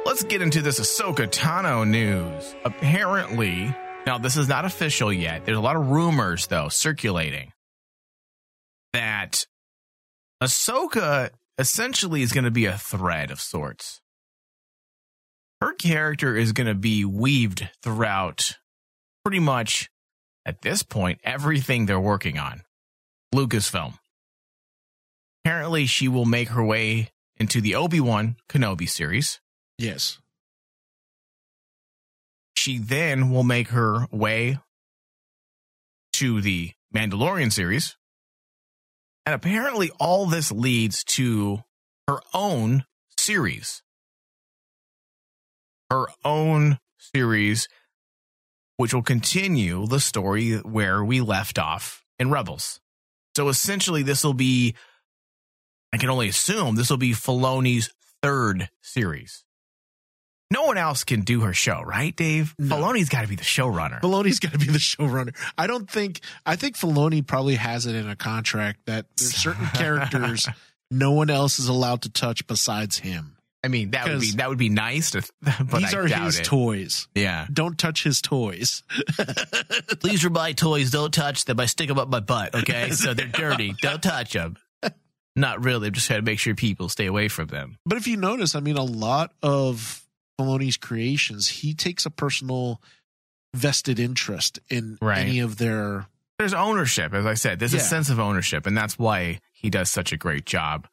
Let's 0.05 0.23
get 0.23 0.41
into 0.41 0.61
this 0.61 0.81
Ahsoka 0.81 1.27
Tano 1.27 1.87
news. 1.87 2.55
Apparently, 2.65 3.73
now 4.05 4.17
this 4.17 4.35
is 4.35 4.49
not 4.49 4.65
official 4.65 5.13
yet. 5.13 5.45
There's 5.45 5.57
a 5.57 5.61
lot 5.61 5.77
of 5.77 5.89
rumors, 5.89 6.47
though, 6.47 6.67
circulating 6.67 7.53
that 8.91 9.45
Ahsoka 10.43 11.29
essentially 11.57 12.21
is 12.21 12.33
going 12.33 12.43
to 12.43 12.51
be 12.51 12.65
a 12.65 12.77
thread 12.77 13.31
of 13.31 13.39
sorts. 13.39 14.01
Her 15.61 15.73
character 15.73 16.35
is 16.35 16.51
going 16.51 16.67
to 16.67 16.75
be 16.75 17.05
weaved 17.05 17.69
throughout 17.81 18.57
pretty 19.23 19.39
much, 19.39 19.89
at 20.45 20.61
this 20.61 20.83
point, 20.83 21.19
everything 21.23 21.85
they're 21.85 21.97
working 21.99 22.37
on. 22.37 22.61
Lucasfilm. 23.35 23.97
Apparently, 25.43 25.85
she 25.85 26.07
will 26.07 26.25
make 26.25 26.49
her 26.49 26.63
way 26.63 27.11
into 27.37 27.61
the 27.61 27.75
Obi 27.75 27.99
Wan 27.99 28.37
Kenobi 28.49 28.89
series. 28.89 29.39
Yes. 29.77 30.19
She 32.55 32.77
then 32.77 33.29
will 33.29 33.43
make 33.43 33.67
her 33.69 34.07
way 34.11 34.59
to 36.13 36.41
the 36.41 36.71
Mandalorian 36.95 37.51
series. 37.51 37.97
And 39.25 39.35
apparently, 39.35 39.91
all 39.99 40.25
this 40.25 40.51
leads 40.51 41.03
to 41.15 41.63
her 42.07 42.19
own 42.33 42.85
series. 43.19 43.83
Her 45.91 46.05
own 46.23 46.79
series, 46.97 47.67
which 48.77 48.93
will 48.93 49.03
continue 49.03 49.85
the 49.87 49.99
story 49.99 50.55
where 50.57 51.03
we 51.03 51.21
left 51.21 51.59
off 51.59 52.03
in 52.17 52.31
Rebels. 52.31 52.79
So 53.35 53.49
essentially, 53.49 54.03
this 54.03 54.23
will 54.23 54.33
be, 54.33 54.75
I 55.93 55.97
can 55.97 56.09
only 56.09 56.29
assume, 56.29 56.75
this 56.75 56.89
will 56.89 56.97
be 56.97 57.11
Filoni's 57.11 57.91
third 58.21 58.69
series. 58.81 59.43
No 60.51 60.63
one 60.63 60.77
else 60.77 61.03
can 61.03 61.21
do 61.21 61.41
her 61.41 61.53
show, 61.53 61.81
right, 61.81 62.15
Dave? 62.15 62.53
Filoni's 62.61 63.09
got 63.09 63.21
to 63.21 63.27
be 63.27 63.35
the 63.35 63.43
showrunner. 63.43 63.99
Filoni's 63.99 64.39
got 64.39 64.53
to 64.53 64.59
be 64.59 64.67
the 64.67 64.77
showrunner. 64.77 65.35
I 65.57 65.65
don't 65.65 65.89
think. 65.89 66.21
I 66.45 66.55
think 66.55 66.77
Filoni 66.77 67.25
probably 67.25 67.55
has 67.55 67.87
it 67.87 67.95
in 67.95 68.07
a 68.07 68.15
contract 68.15 68.85
that 68.85 69.07
there's 69.17 69.35
certain 69.35 69.65
characters 69.73 70.47
no 70.91 71.11
one 71.11 71.29
else 71.29 71.59
is 71.59 71.67
allowed 71.67 72.03
to 72.03 72.09
touch 72.09 72.45
besides 72.47 72.99
him. 72.99 73.34
I 73.65 73.67
mean, 73.67 73.91
that 73.91 74.07
would 74.07 74.19
be 74.21 74.27
'Cause 74.27 74.35
that 74.35 74.47
would 74.49 74.57
be 74.57 74.69
nice 74.69 75.11
to, 75.11 75.23
but 75.41 75.79
These 75.79 75.93
I 75.93 75.97
are 75.97 76.07
doubt 76.07 76.25
his 76.25 76.39
it. 76.39 76.45
toys. 76.45 77.07
Yeah. 77.15 77.47
Don't 77.51 77.77
touch 77.77 78.03
his 78.03 78.21
toys. 78.21 78.83
These 80.03 80.23
are 80.23 80.29
my 80.29 80.53
toys. 80.53 80.91
Don't 80.91 81.13
touch 81.13 81.45
them. 81.45 81.59
I 81.59 81.65
stick 81.65 81.87
them 81.87 81.97
up 81.99 82.07
my 82.09 82.19
butt. 82.19 82.53
Okay, 82.55 82.91
so 82.91 83.13
they're 83.13 83.27
dirty. 83.27 83.73
Don't 83.81 84.01
touch 84.01 84.33
them. 84.33 84.57
Not 85.35 85.63
really. 85.65 85.87
I'm 85.87 85.93
just 85.93 86.07
trying 86.07 86.19
to 86.19 86.25
make 86.25 86.39
sure 86.39 86.55
people 86.55 86.87
stay 86.87 87.07
away 87.07 87.27
from 87.27 87.47
them. 87.47 87.77
But 87.85 87.97
if 87.97 88.07
you 88.07 88.15
notice, 88.15 88.55
I 88.55 88.61
mean, 88.61 88.77
a 88.77 88.83
lot 88.83 89.33
of 89.43 90.01
Filoni's 90.39 90.77
creations, 90.77 91.47
he 91.49 91.73
takes 91.73 92.05
a 92.05 92.09
personal 92.09 92.81
vested 93.53 93.99
interest 93.99 94.59
in 94.69 94.97
Right. 95.01 95.19
any 95.25 95.39
of 95.39 95.57
their. 95.57 96.07
There's 96.39 96.53
ownership, 96.53 97.13
as 97.13 97.25
I 97.25 97.33
said. 97.33 97.59
There's 97.59 97.73
a 97.73 97.79
sense 97.79 98.09
of 98.09 98.19
ownership, 98.19 98.65
and 98.65 98.77
that's 98.77 98.97
why 98.99 99.39
he 99.51 99.69
does 99.69 99.89
such 99.89 100.11
a 100.13 100.17
great 100.17 100.45
job 100.45 100.87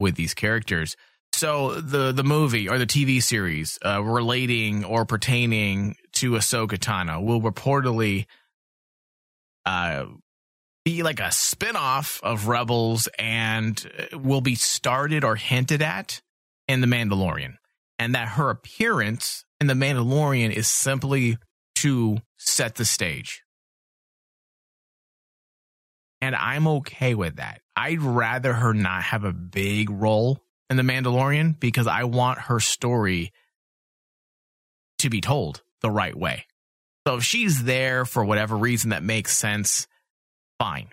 with 0.00 0.14
these 0.16 0.34
characters. 0.34 0.96
So 1.36 1.82
the 1.82 2.12
the 2.12 2.24
movie 2.24 2.66
or 2.66 2.78
the 2.78 2.86
TV 2.86 3.22
series 3.22 3.78
uh, 3.84 4.02
relating 4.02 4.86
or 4.86 5.04
pertaining 5.04 5.96
to 6.12 6.30
Ahsoka 6.30 6.78
Tano 6.78 7.22
will 7.22 7.42
reportedly 7.42 8.24
uh, 9.66 10.06
be 10.86 11.02
like 11.02 11.20
a 11.20 11.30
spin-off 11.30 12.20
of 12.22 12.48
Rebels 12.48 13.06
and 13.18 13.86
uh, 14.14 14.18
will 14.18 14.40
be 14.40 14.54
started 14.54 15.24
or 15.24 15.36
hinted 15.36 15.82
at 15.82 16.22
in 16.68 16.80
The 16.80 16.86
Mandalorian. 16.86 17.56
and 17.98 18.14
that 18.14 18.28
her 18.28 18.48
appearance 18.48 19.44
in 19.60 19.66
The 19.66 19.74
Mandalorian 19.74 20.50
is 20.50 20.68
simply 20.68 21.36
to 21.74 22.16
set 22.38 22.76
the 22.76 22.86
stage. 22.86 23.42
And 26.22 26.34
I'm 26.34 26.66
okay 26.66 27.14
with 27.14 27.36
that. 27.36 27.60
I'd 27.76 28.00
rather 28.00 28.54
her 28.54 28.72
not 28.72 29.02
have 29.02 29.24
a 29.24 29.34
big 29.34 29.90
role 29.90 30.40
in 30.70 30.76
The 30.76 30.82
Mandalorian 30.82 31.58
because 31.60 31.86
I 31.86 32.04
want 32.04 32.38
her 32.40 32.60
story 32.60 33.32
to 34.98 35.10
be 35.10 35.20
told 35.20 35.62
the 35.82 35.90
right 35.90 36.16
way. 36.16 36.46
So 37.06 37.16
if 37.16 37.24
she's 37.24 37.64
there 37.64 38.04
for 38.04 38.24
whatever 38.24 38.56
reason 38.56 38.90
that 38.90 39.02
makes 39.02 39.36
sense, 39.36 39.86
fine. 40.58 40.88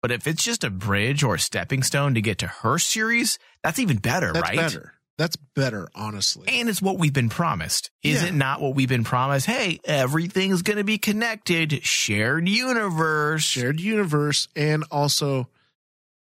But 0.00 0.12
if 0.12 0.26
it's 0.26 0.44
just 0.44 0.64
a 0.64 0.70
bridge 0.70 1.22
or 1.22 1.34
a 1.34 1.38
stepping 1.40 1.82
stone 1.82 2.14
to 2.14 2.22
get 2.22 2.38
to 2.38 2.46
her 2.46 2.78
series, 2.78 3.38
that's 3.62 3.78
even 3.78 3.96
better, 3.98 4.32
That's 4.32 4.48
right? 4.48 4.56
better. 4.56 4.92
That's 5.18 5.34
better, 5.56 5.88
honestly. 5.96 6.46
And 6.46 6.68
it's 6.68 6.80
what 6.80 6.96
we've 6.96 7.12
been 7.12 7.28
promised. 7.28 7.90
Is 8.04 8.22
Yeah. 8.22 8.28
it 8.28 8.34
not 8.34 8.60
what 8.60 8.76
we've 8.76 8.88
been 8.88 9.02
promised? 9.02 9.46
Hey, 9.46 9.80
everything's 9.84 10.62
going 10.62 10.76
to 10.76 10.84
be 10.84 10.96
connected, 10.96 11.84
shared 11.84 12.48
universe. 12.48 13.42
Shared 13.42 13.80
universe, 13.80 14.46
and 14.54 14.84
also 14.92 15.48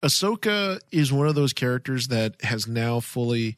Ahsoka 0.05 0.81
is 0.91 1.13
one 1.13 1.29
of 1.29 1.35
those 1.35 1.53
characters 1.53 2.09
that 2.09 2.43
has 2.43 2.67
now 2.67 3.01
fully 3.01 3.57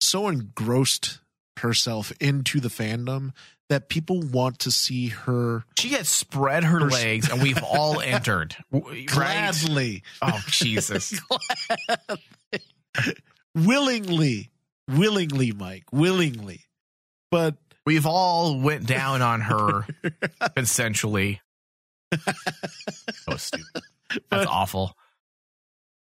so 0.00 0.28
engrossed 0.28 1.20
herself 1.58 2.12
into 2.20 2.60
the 2.60 2.68
fandom 2.68 3.32
that 3.68 3.88
people 3.88 4.20
want 4.20 4.58
to 4.60 4.70
see 4.70 5.08
her 5.08 5.64
She 5.78 5.88
has 5.90 6.08
spread 6.08 6.64
her 6.64 6.80
Her- 6.80 6.90
legs 6.90 7.28
and 7.30 7.42
we've 7.42 7.62
all 7.62 8.00
entered. 8.02 8.56
Right? 8.70 9.06
gladly, 9.06 10.02
Oh, 10.22 10.40
Jesus. 10.48 11.20
willingly, 13.54 14.50
willingly, 14.88 15.52
Mike, 15.52 15.84
willingly. 15.92 16.62
But 17.30 17.56
We've 17.86 18.06
all 18.06 18.58
went 18.60 18.86
down 18.86 19.22
on 19.22 19.40
her 19.42 19.86
essentially. 20.56 21.40
So 22.12 23.36
stupid. 23.36 23.82
That's 24.30 24.46
awful. 24.46 24.94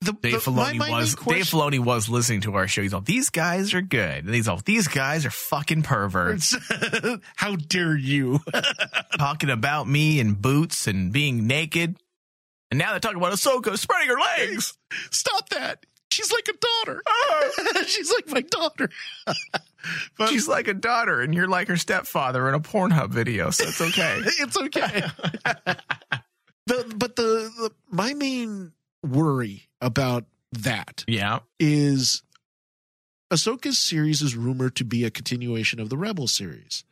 The, 0.00 0.12
Dave 0.12 0.32
the- 0.44 0.50
Filoni 0.50 0.76
my 0.76 0.90
was 1.00 1.14
question- 1.14 1.34
Dave 1.38 1.46
Filoni 1.46 1.78
was 1.84 2.08
listening 2.08 2.40
to 2.42 2.54
our 2.54 2.68
show. 2.68 2.82
He's 2.82 2.94
all, 2.94 3.00
these 3.00 3.30
guys 3.30 3.74
are 3.74 3.82
good. 3.82 4.24
And 4.26 4.34
he's 4.34 4.46
all, 4.48 4.60
these 4.64 4.86
guys 4.88 5.26
are 5.26 5.30
fucking 5.30 5.82
perverts. 5.82 6.56
How 7.36 7.56
dare 7.56 7.96
you? 7.96 8.40
talking 9.18 9.50
about 9.50 9.88
me 9.88 10.20
in 10.20 10.34
boots 10.34 10.86
and 10.86 11.12
being 11.12 11.46
naked. 11.46 11.96
And 12.70 12.78
now 12.78 12.90
they're 12.90 13.00
talking 13.00 13.18
about 13.18 13.32
Ahsoka 13.32 13.76
spreading 13.78 14.08
her 14.08 14.20
legs. 14.20 14.76
Stop 15.10 15.48
that. 15.50 15.84
She's 16.10 16.32
like 16.32 16.48
a 16.48 16.52
daughter. 16.52 17.02
She's 17.86 18.10
like 18.12 18.28
my 18.28 18.40
daughter. 18.40 18.90
but 20.16 20.30
She's 20.30 20.48
like 20.48 20.66
a 20.66 20.74
daughter, 20.74 21.20
and 21.20 21.34
you're 21.34 21.46
like 21.48 21.68
her 21.68 21.76
stepfather 21.76 22.48
in 22.48 22.54
a 22.54 22.60
Pornhub 22.60 23.10
video, 23.10 23.50
so 23.50 23.64
it's 23.64 23.80
okay. 23.80 24.18
it's 24.38 24.56
okay. 24.56 25.02
the, 26.66 26.94
but 26.96 27.14
the, 27.16 27.22
the 27.56 27.70
my 27.90 28.14
main 28.14 28.72
worry 29.02 29.67
about 29.80 30.24
that 30.52 31.04
yeah. 31.06 31.40
is 31.58 32.22
Ahsoka's 33.32 33.78
series 33.78 34.22
is 34.22 34.36
rumored 34.36 34.74
to 34.76 34.84
be 34.84 35.04
a 35.04 35.10
continuation 35.10 35.80
of 35.80 35.90
the 35.90 35.96
Rebel 35.96 36.26
series. 36.26 36.84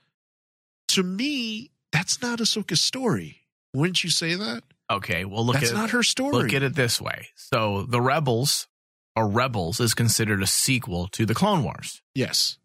To 0.88 1.02
me, 1.02 1.70
that's 1.92 2.20
not 2.20 2.38
Ahsoka's 2.38 2.80
story. 2.80 3.40
Wouldn't 3.74 4.04
you 4.04 4.10
say 4.10 4.34
that? 4.34 4.62
Okay. 4.90 5.24
Well, 5.24 5.44
look 5.44 5.56
that's 5.56 5.70
at 5.70 5.76
not 5.76 5.90
her 5.90 6.02
story. 6.02 6.32
look 6.32 6.52
at 6.52 6.62
it 6.62 6.74
this 6.74 7.00
way. 7.00 7.28
So, 7.34 7.82
the 7.82 8.00
Rebels 8.00 8.68
or 9.16 9.28
Rebels 9.28 9.80
is 9.80 9.94
considered 9.94 10.42
a 10.42 10.46
sequel 10.46 11.08
to 11.08 11.24
the 11.26 11.34
Clone 11.34 11.64
Wars, 11.64 12.02
Yes, 12.14 12.58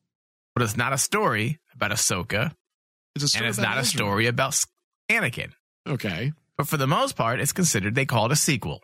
but 0.54 0.64
it's 0.64 0.76
not 0.76 0.92
a 0.94 0.98
story 0.98 1.60
about 1.74 1.92
Ahsoka, 1.92 2.54
it's 3.16 3.24
a 3.24 3.28
story 3.30 3.46
and 3.46 3.50
it's 3.50 3.58
not 3.58 3.78
a 3.78 3.86
story 3.86 4.28
about 4.28 4.62
Anakin. 5.10 5.52
Okay, 5.88 6.34
But 6.58 6.68
for 6.68 6.78
the 6.78 6.88
most 6.88 7.16
part, 7.16 7.40
it's 7.40 7.54
considered 7.54 7.96
they 7.96 8.06
call 8.06 8.26
it 8.28 8.34
a 8.34 8.36
sequel. 8.36 8.84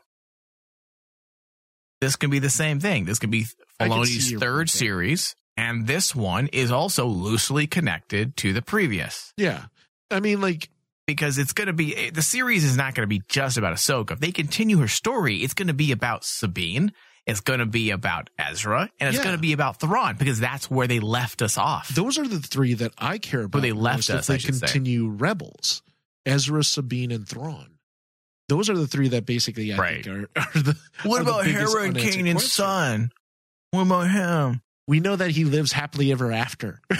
This 2.01 2.15
can 2.15 2.29
be 2.29 2.39
the 2.39 2.49
same 2.49 2.79
thing. 2.79 3.05
This 3.05 3.19
could 3.19 3.31
be 3.31 3.45
can 3.79 3.89
Filoni's 3.89 4.31
third 4.39 4.69
series, 4.69 5.35
and 5.55 5.87
this 5.87 6.15
one 6.15 6.47
is 6.47 6.71
also 6.71 7.05
loosely 7.07 7.67
connected 7.67 8.35
to 8.37 8.53
the 8.53 8.61
previous 8.61 9.33
yeah. 9.37 9.65
I 10.11 10.19
mean, 10.19 10.39
like 10.41 10.69
because 11.07 11.37
it's 11.37 11.53
going 11.53 11.67
to 11.67 11.73
be 11.73 12.09
the 12.11 12.21
series 12.21 12.63
is 12.63 12.77
not 12.77 12.93
going 12.95 13.03
to 13.03 13.07
be 13.07 13.21
just 13.29 13.57
about 13.57 13.73
Ahsoka. 13.73 14.11
If 14.11 14.19
they 14.19 14.31
continue 14.31 14.77
her 14.77 14.87
story, 14.87 15.37
it's 15.37 15.53
going 15.53 15.67
to 15.69 15.73
be 15.73 15.91
about 15.91 16.23
Sabine. 16.23 16.91
It's 17.25 17.41
going 17.41 17.59
to 17.59 17.65
be 17.65 17.89
about 17.91 18.29
Ezra, 18.39 18.89
and 19.01 19.09
it's 19.09 19.17
Yeah. 19.17 19.23
going 19.25 19.35
to 19.35 19.41
be 19.41 19.51
about 19.51 19.81
Thrawn 19.81 20.15
because 20.17 20.39
that's 20.39 20.71
where 20.71 20.87
they 20.87 20.99
left 21.01 21.41
us 21.41 21.57
off. 21.57 21.89
those 21.89 22.17
are 22.17 22.25
the 22.27 22.39
three 22.39 22.73
that 22.75 22.93
I 22.97 23.17
care 23.17 23.41
about. 23.43 23.61
they 23.63 23.73
left 23.73 24.09
us, 24.09 24.21
If 24.21 24.25
they 24.27 24.37
should 24.37 24.55
say. 24.55 24.65
continue 24.67 25.09
Rebels, 25.09 25.81
Ezra, 26.25 26.63
Sabine, 26.63 27.11
and 27.11 27.27
Thrawn. 27.27 27.76
Those 28.49 28.69
are 28.69 28.77
the 28.77 28.87
three 28.87 29.09
that 29.09 29.25
basically 29.25 29.73
I 29.73 29.77
Right. 29.77 30.03
think 30.05 30.07
are, 30.15 30.29
are 30.41 30.61
the. 30.61 30.77
what 31.03 31.19
are 31.19 31.23
about 31.23 31.43
biggest 31.45 31.73
Hera 31.73 31.83
and 31.87 31.97
unanswered 31.97 32.25
Kanan's 32.25 32.51
son? 32.51 33.11
What 33.71 33.81
about 33.81 34.09
him? 34.09 34.61
We 34.87 35.01
know 35.01 35.17
that 35.17 35.31
he 35.31 35.43
lives 35.43 35.73
happily 35.73 36.11
ever 36.11 36.31
after. 36.31 36.81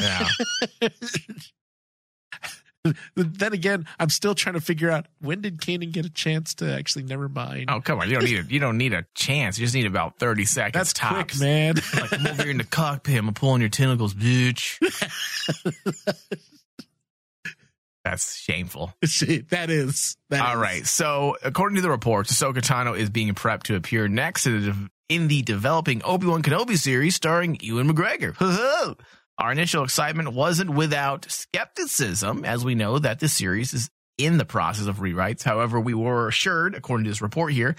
Yeah. 0.00 0.28
then 3.14 3.52
again, 3.52 3.86
I'm 4.00 4.08
still 4.08 4.34
trying 4.34 4.54
to 4.56 4.60
figure 4.60 4.90
out 4.90 5.06
when 5.20 5.40
did 5.40 5.58
Kanan 5.60 5.92
get 5.92 6.04
a 6.04 6.10
chance 6.10 6.54
to 6.56 6.74
actually 6.76 7.04
never 7.04 7.28
mind. 7.28 7.66
Oh 7.70 7.80
come 7.80 8.00
on! 8.00 8.08
You 8.08 8.16
don't 8.16 8.24
need 8.24 8.38
a, 8.40 8.42
you 8.52 8.58
don't 8.58 8.76
need 8.76 8.92
a 8.92 9.06
chance. 9.14 9.56
You 9.58 9.64
just 9.66 9.74
need 9.74 9.86
about 9.86 10.18
thirty 10.18 10.44
seconds. 10.44 10.72
That's 10.74 10.92
tops. 10.92 11.38
quick, 11.38 11.40
man. 11.40 11.74
Like 11.76 12.10
come 12.10 12.26
over 12.26 12.42
here 12.42 12.50
in 12.50 12.58
the 12.58 12.64
cockpit. 12.64 13.16
I'm 13.18 13.32
pulling 13.34 13.60
your 13.60 13.70
tentacles, 13.70 14.14
bitch. 14.14 14.78
That's 18.04 18.36
shameful. 18.36 18.92
that 19.00 19.70
is. 19.70 20.16
That 20.30 20.44
All 20.44 20.54
is. 20.54 20.60
right. 20.60 20.86
So, 20.86 21.36
according 21.42 21.76
to 21.76 21.82
the 21.82 21.90
reports, 21.90 22.32
Ahsoka 22.32 22.58
Tano 22.58 22.98
is 22.98 23.10
being 23.10 23.34
prepped 23.34 23.64
to 23.64 23.76
appear 23.76 24.08
next 24.08 24.46
in 24.46 24.62
the, 24.62 24.90
in 25.08 25.28
the 25.28 25.42
developing 25.42 26.02
Obi 26.04 26.26
Wan 26.26 26.42
Kenobi 26.42 26.76
series 26.76 27.14
starring 27.14 27.58
Ewan 27.60 27.92
McGregor. 27.92 28.34
Our 29.38 29.52
initial 29.52 29.84
excitement 29.84 30.32
wasn't 30.32 30.70
without 30.70 31.30
skepticism, 31.30 32.44
as 32.44 32.64
we 32.64 32.74
know 32.74 32.98
that 32.98 33.20
the 33.20 33.28
series 33.28 33.72
is 33.72 33.88
in 34.18 34.36
the 34.36 34.44
process 34.44 34.86
of 34.86 34.96
rewrites. 34.96 35.42
However, 35.42 35.80
we 35.80 35.94
were 35.94 36.28
assured, 36.28 36.74
according 36.74 37.04
to 37.04 37.10
this 37.10 37.22
report 37.22 37.52
here, 37.52 37.76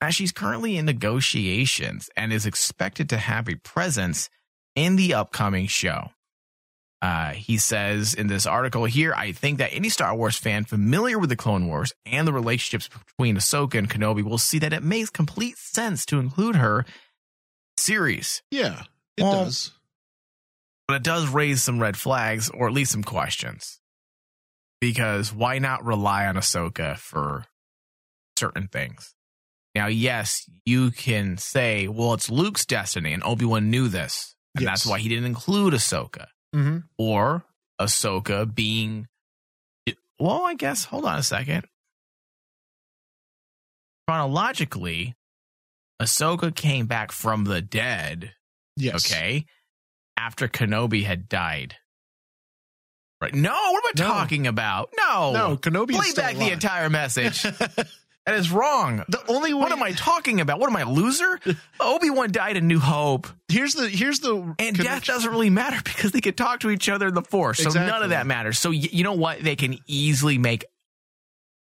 that 0.00 0.14
she's 0.14 0.32
currently 0.32 0.76
in 0.76 0.84
negotiations 0.84 2.08
and 2.16 2.32
is 2.32 2.46
expected 2.46 3.08
to 3.10 3.18
have 3.18 3.48
a 3.48 3.56
presence 3.56 4.30
in 4.74 4.96
the 4.96 5.14
upcoming 5.14 5.66
show. 5.66 6.10
Uh, 7.02 7.32
he 7.32 7.58
says 7.58 8.14
in 8.14 8.26
this 8.26 8.46
article 8.46 8.84
here, 8.86 9.12
I 9.14 9.32
think 9.32 9.58
that 9.58 9.72
any 9.72 9.88
Star 9.90 10.14
Wars 10.16 10.36
fan 10.38 10.64
familiar 10.64 11.18
with 11.18 11.28
the 11.28 11.36
Clone 11.36 11.66
Wars 11.68 11.92
and 12.06 12.26
the 12.26 12.32
relationships 12.32 12.88
between 12.88 13.36
Ahsoka 13.36 13.74
and 13.78 13.88
Kenobi 13.88 14.22
will 14.22 14.38
see 14.38 14.58
that 14.60 14.72
it 14.72 14.82
makes 14.82 15.10
complete 15.10 15.58
sense 15.58 16.06
to 16.06 16.18
include 16.18 16.56
her 16.56 16.86
series. 17.78 18.42
Yeah, 18.50 18.84
it 19.16 19.22
Well, 19.22 19.44
does. 19.44 19.72
But 20.88 20.96
it 20.96 21.02
does 21.02 21.28
raise 21.28 21.62
some 21.62 21.80
red 21.80 21.96
flags, 21.96 22.48
or 22.50 22.66
at 22.68 22.72
least 22.72 22.92
some 22.92 23.04
questions. 23.04 23.80
Because 24.80 25.32
why 25.32 25.58
not 25.58 25.84
rely 25.84 26.26
on 26.26 26.36
Ahsoka 26.36 26.96
for 26.96 27.44
certain 28.38 28.68
things? 28.68 29.14
Now, 29.74 29.88
yes, 29.88 30.48
you 30.64 30.90
can 30.92 31.36
say, 31.38 31.88
well, 31.88 32.14
it's 32.14 32.30
Luke's 32.30 32.64
destiny, 32.64 33.12
and 33.12 33.22
Obi 33.24 33.44
Wan 33.44 33.68
knew 33.70 33.88
this. 33.88 34.34
And 34.54 34.62
Yes. 34.62 34.70
that's 34.70 34.86
why 34.86 34.98
he 35.00 35.08
didn't 35.08 35.26
include 35.26 35.74
Ahsoka. 35.74 36.26
Mm-hmm. 36.54 36.78
Or 36.98 37.44
Ahsoka 37.80 38.52
being. 38.52 39.08
Well, 40.18 40.42
I 40.46 40.54
guess, 40.54 40.84
hold 40.84 41.04
on 41.04 41.18
a 41.18 41.22
second. 41.22 41.64
Chronologically, 44.08 45.14
Ahsoka 46.00 46.54
came 46.54 46.86
back 46.86 47.12
from 47.12 47.44
the 47.44 47.60
dead 47.60 48.32
Yes. 48.78 49.10
Okay. 49.10 49.46
After 50.18 50.48
Kenobi 50.48 51.04
had 51.04 51.28
died. 51.28 51.76
Right. 53.22 53.34
No, 53.34 53.52
what 53.52 53.84
am 53.84 53.92
I 53.96 54.08
No. 54.08 54.12
talking 54.14 54.46
about? 54.46 54.90
No. 54.96 55.32
No, 55.32 55.56
Kenobi 55.56 55.90
is 55.92 55.96
Play 55.96 56.12
back 56.12 56.36
the 56.36 56.50
entire 56.52 56.90
message. 56.90 57.42
that 58.26 58.34
is 58.34 58.50
wrong. 58.50 59.04
The 59.08 59.22
only 59.28 59.54
way, 59.54 59.60
What 59.60 59.72
am 59.72 59.82
I 59.82 59.92
talking 59.92 60.40
about? 60.40 60.58
What 60.60 60.68
am 60.68 60.76
I, 60.76 60.80
a 60.82 60.90
loser? 60.90 61.38
Obi 61.80 62.10
Wan 62.10 62.32
died 62.32 62.56
in 62.56 62.66
New 62.66 62.78
Hope, 62.80 63.28
Here's 63.48 63.74
the 63.74 63.88
here's 63.88 64.20
the 64.20 64.34
and 64.58 64.76
death 64.76 64.76
connection. 64.86 65.14
doesn't 65.14 65.30
really 65.30 65.50
matter 65.50 65.78
because 65.84 66.12
they 66.12 66.20
can 66.20 66.34
talk 66.34 66.60
to 66.60 66.70
each 66.70 66.88
other 66.88 67.06
in 67.08 67.14
the 67.14 67.22
Force. 67.22 67.58
So 67.58 67.70
none 67.70 67.84
Exactly. 67.84 68.04
of 68.04 68.10
that 68.10 68.26
matters. 68.26 68.58
So 68.58 68.70
y- 68.70 68.88
you 68.90 69.04
know 69.04 69.12
what? 69.14 69.40
They 69.42 69.56
can 69.56 69.78
easily 69.86 70.38
make 70.38 70.64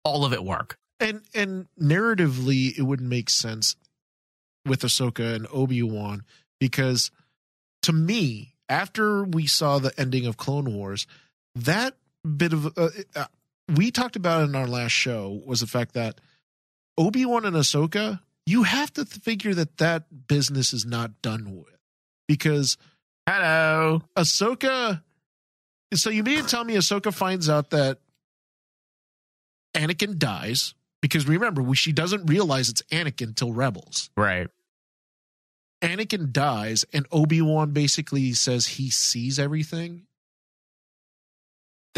all 0.04 0.24
of 0.24 0.32
it 0.32 0.42
work. 0.44 0.76
and 1.00 1.22
and 1.34 1.66
narratively 1.80 2.76
it 2.76 2.82
wouldn't 2.82 3.08
make 3.08 3.30
sense 3.30 3.76
with 4.66 4.80
Ahsoka 4.82 5.34
and 5.36 5.46
Obi 5.52 5.82
Wan 5.82 6.24
because 6.60 7.10
to 7.82 7.92
me, 7.92 8.54
after 8.68 9.22
we 9.24 9.46
saw 9.46 9.78
the 9.78 9.92
ending 9.98 10.26
of 10.26 10.36
Clone 10.36 10.74
Wars, 10.74 11.06
that 11.54 11.94
bit 12.36 12.52
of 12.52 12.66
uh, 12.76 12.88
uh, 13.14 13.26
we 13.74 13.90
talked 13.92 14.16
about 14.16 14.42
in 14.48 14.54
our 14.56 14.66
last 14.66 14.92
show 14.92 15.40
was 15.46 15.60
the 15.60 15.66
fact 15.66 15.94
that 15.94 16.20
Obi 16.98 17.24
Wan 17.24 17.46
and 17.46 17.56
Ahsoka, 17.56 18.20
you 18.44 18.64
have 18.64 18.92
to 18.94 19.04
figure 19.06 19.54
that 19.54 19.78
that 19.78 20.26
business 20.26 20.72
is 20.72 20.84
not 20.84 21.22
done 21.22 21.56
with 21.56 21.78
because 22.26 22.76
Hello. 23.28 24.02
Ahsoka. 24.16 25.02
So 25.94 26.10
you 26.10 26.22
mean 26.22 26.42
to 26.42 26.48
tell 26.48 26.64
me 26.64 26.74
Ahsoka 26.74 27.14
finds 27.14 27.48
out 27.48 27.70
that 27.70 28.00
Anakin 29.74 30.18
dies 30.18 30.74
because 31.00 31.28
remember 31.28 31.74
she 31.74 31.92
doesn't 31.92 32.26
realize 32.26 32.68
it's 32.68 32.82
Anakin 32.90 33.36
till 33.36 33.52
Rebels. 33.52 34.10
Right. 34.16 34.48
Anakin 35.82 36.32
dies, 36.32 36.84
and 36.92 37.06
Obi 37.12 37.40
Wan 37.40 37.70
basically 37.70 38.32
says 38.32 38.66
he 38.66 38.90
sees 38.90 39.38
everything. 39.38 40.07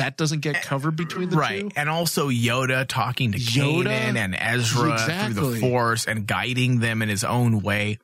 That 0.01 0.17
doesn't 0.17 0.41
get 0.41 0.57
eh, 0.57 0.61
covered 0.61 0.97
between 0.97 1.31
the 1.31 1.37
right. 1.37 1.61
two. 1.61 1.71
And 1.77 1.89
also 1.89 2.29
Yoda 2.29 2.87
talking 2.87 3.33
to 3.33 3.39
Yoda? 3.39 3.85
Kanan 3.85 4.17
and 4.17 4.37
Ezra 4.39 4.99
through 4.99 5.35
the 5.35 5.61
Force 5.61 6.07
and 6.07 6.27
guiding 6.27 6.81
them 6.81 7.03
in 7.03 7.09
his 7.09 7.25
own 7.25 7.61
way. 7.61 7.99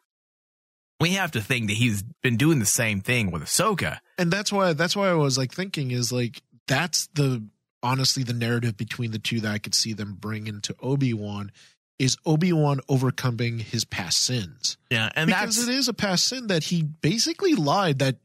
We 1.01 1.11
have 1.11 1.33
to 1.33 1.41
think 1.41 1.69
that 1.69 1.75
he's 1.75 2.03
been 2.23 2.37
doing 2.37 2.59
the 2.59 2.67
same 2.67 3.01
thing 3.01 3.31
with 3.31 3.43
Ahsoka. 3.43 3.99
and 4.19 4.31
that's 4.31 4.53
why 4.53 4.73
that's 4.73 4.97
why 4.97 5.09
I 5.09 5.15
was 5.15 5.37
like 5.37 5.53
thinking 5.53 5.91
is 5.91 6.11
like 6.11 6.43
that's 6.67 7.09
the 7.15 7.47
honestly 7.83 8.23
the 8.23 8.33
narrative 8.33 8.77
between 8.77 9.11
the 9.11 9.19
two 9.19 9.41
that 9.41 9.53
I 9.53 9.59
could 9.59 9.75
see 9.75 9.93
them 9.93 10.17
bring 10.19 10.47
into 10.47 10.75
Obi 10.81 11.13
Wan 11.13 11.53
is 11.99 12.17
Obi 12.27 12.53
Wan 12.53 12.81
overcoming 12.89 13.59
his 13.59 13.85
past 13.85 14.23
sins. 14.23 14.77
Yeah, 14.91 15.11
and 15.15 15.29
because 15.29 15.57
that's 15.57 15.69
it 15.69 15.75
is 15.75 15.89
a 15.89 15.95
past 15.95 16.27
sin 16.27 16.49
that 16.49 16.65
he 16.65 16.83
basically 16.83 17.55
lied 17.55 17.99
that 18.01 18.17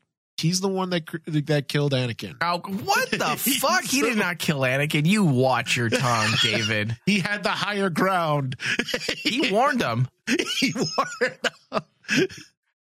he's 0.42 0.60
the 0.62 0.68
one 0.68 0.90
that 0.90 1.04
that 1.28 1.68
killed 1.68 1.94
Anakin. 1.94 2.36
Oh, 2.42 2.60
what 2.84 3.10
the 3.12 3.18
fuck? 3.62 3.84
He 3.84 4.02
did 4.02 4.18
not 4.18 4.40
kill 4.40 4.60
Anakin. 4.62 5.06
You 5.06 5.24
watch 5.24 5.78
your 5.78 5.90
tongue, 5.90 6.32
David. 6.44 6.98
He 7.06 7.20
had 7.20 7.44
the 7.44 7.50
higher 7.52 7.90
ground. 7.90 8.56
He 9.18 9.52
warned 9.52 9.82
him. 9.82 10.08
he 10.28 10.74
warned 10.76 11.40
him. 11.72 12.28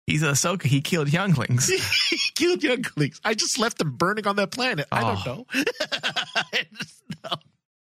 He's 0.08 0.24
Ahsoka. 0.24 0.64
He 0.64 0.82
killed 0.82 1.12
younglings. 1.14 1.68
he 1.68 2.18
killed 2.36 2.64
younglings. 2.64 3.20
I 3.24 3.34
just 3.36 3.60
left 3.60 3.78
them 3.78 3.92
burning 3.98 4.26
on 4.28 4.38
that 4.38 4.52
planet. 4.52 4.88
I 4.92 5.02
don't 5.02 5.28
Oh. 5.28 5.46
know. 5.54 7.32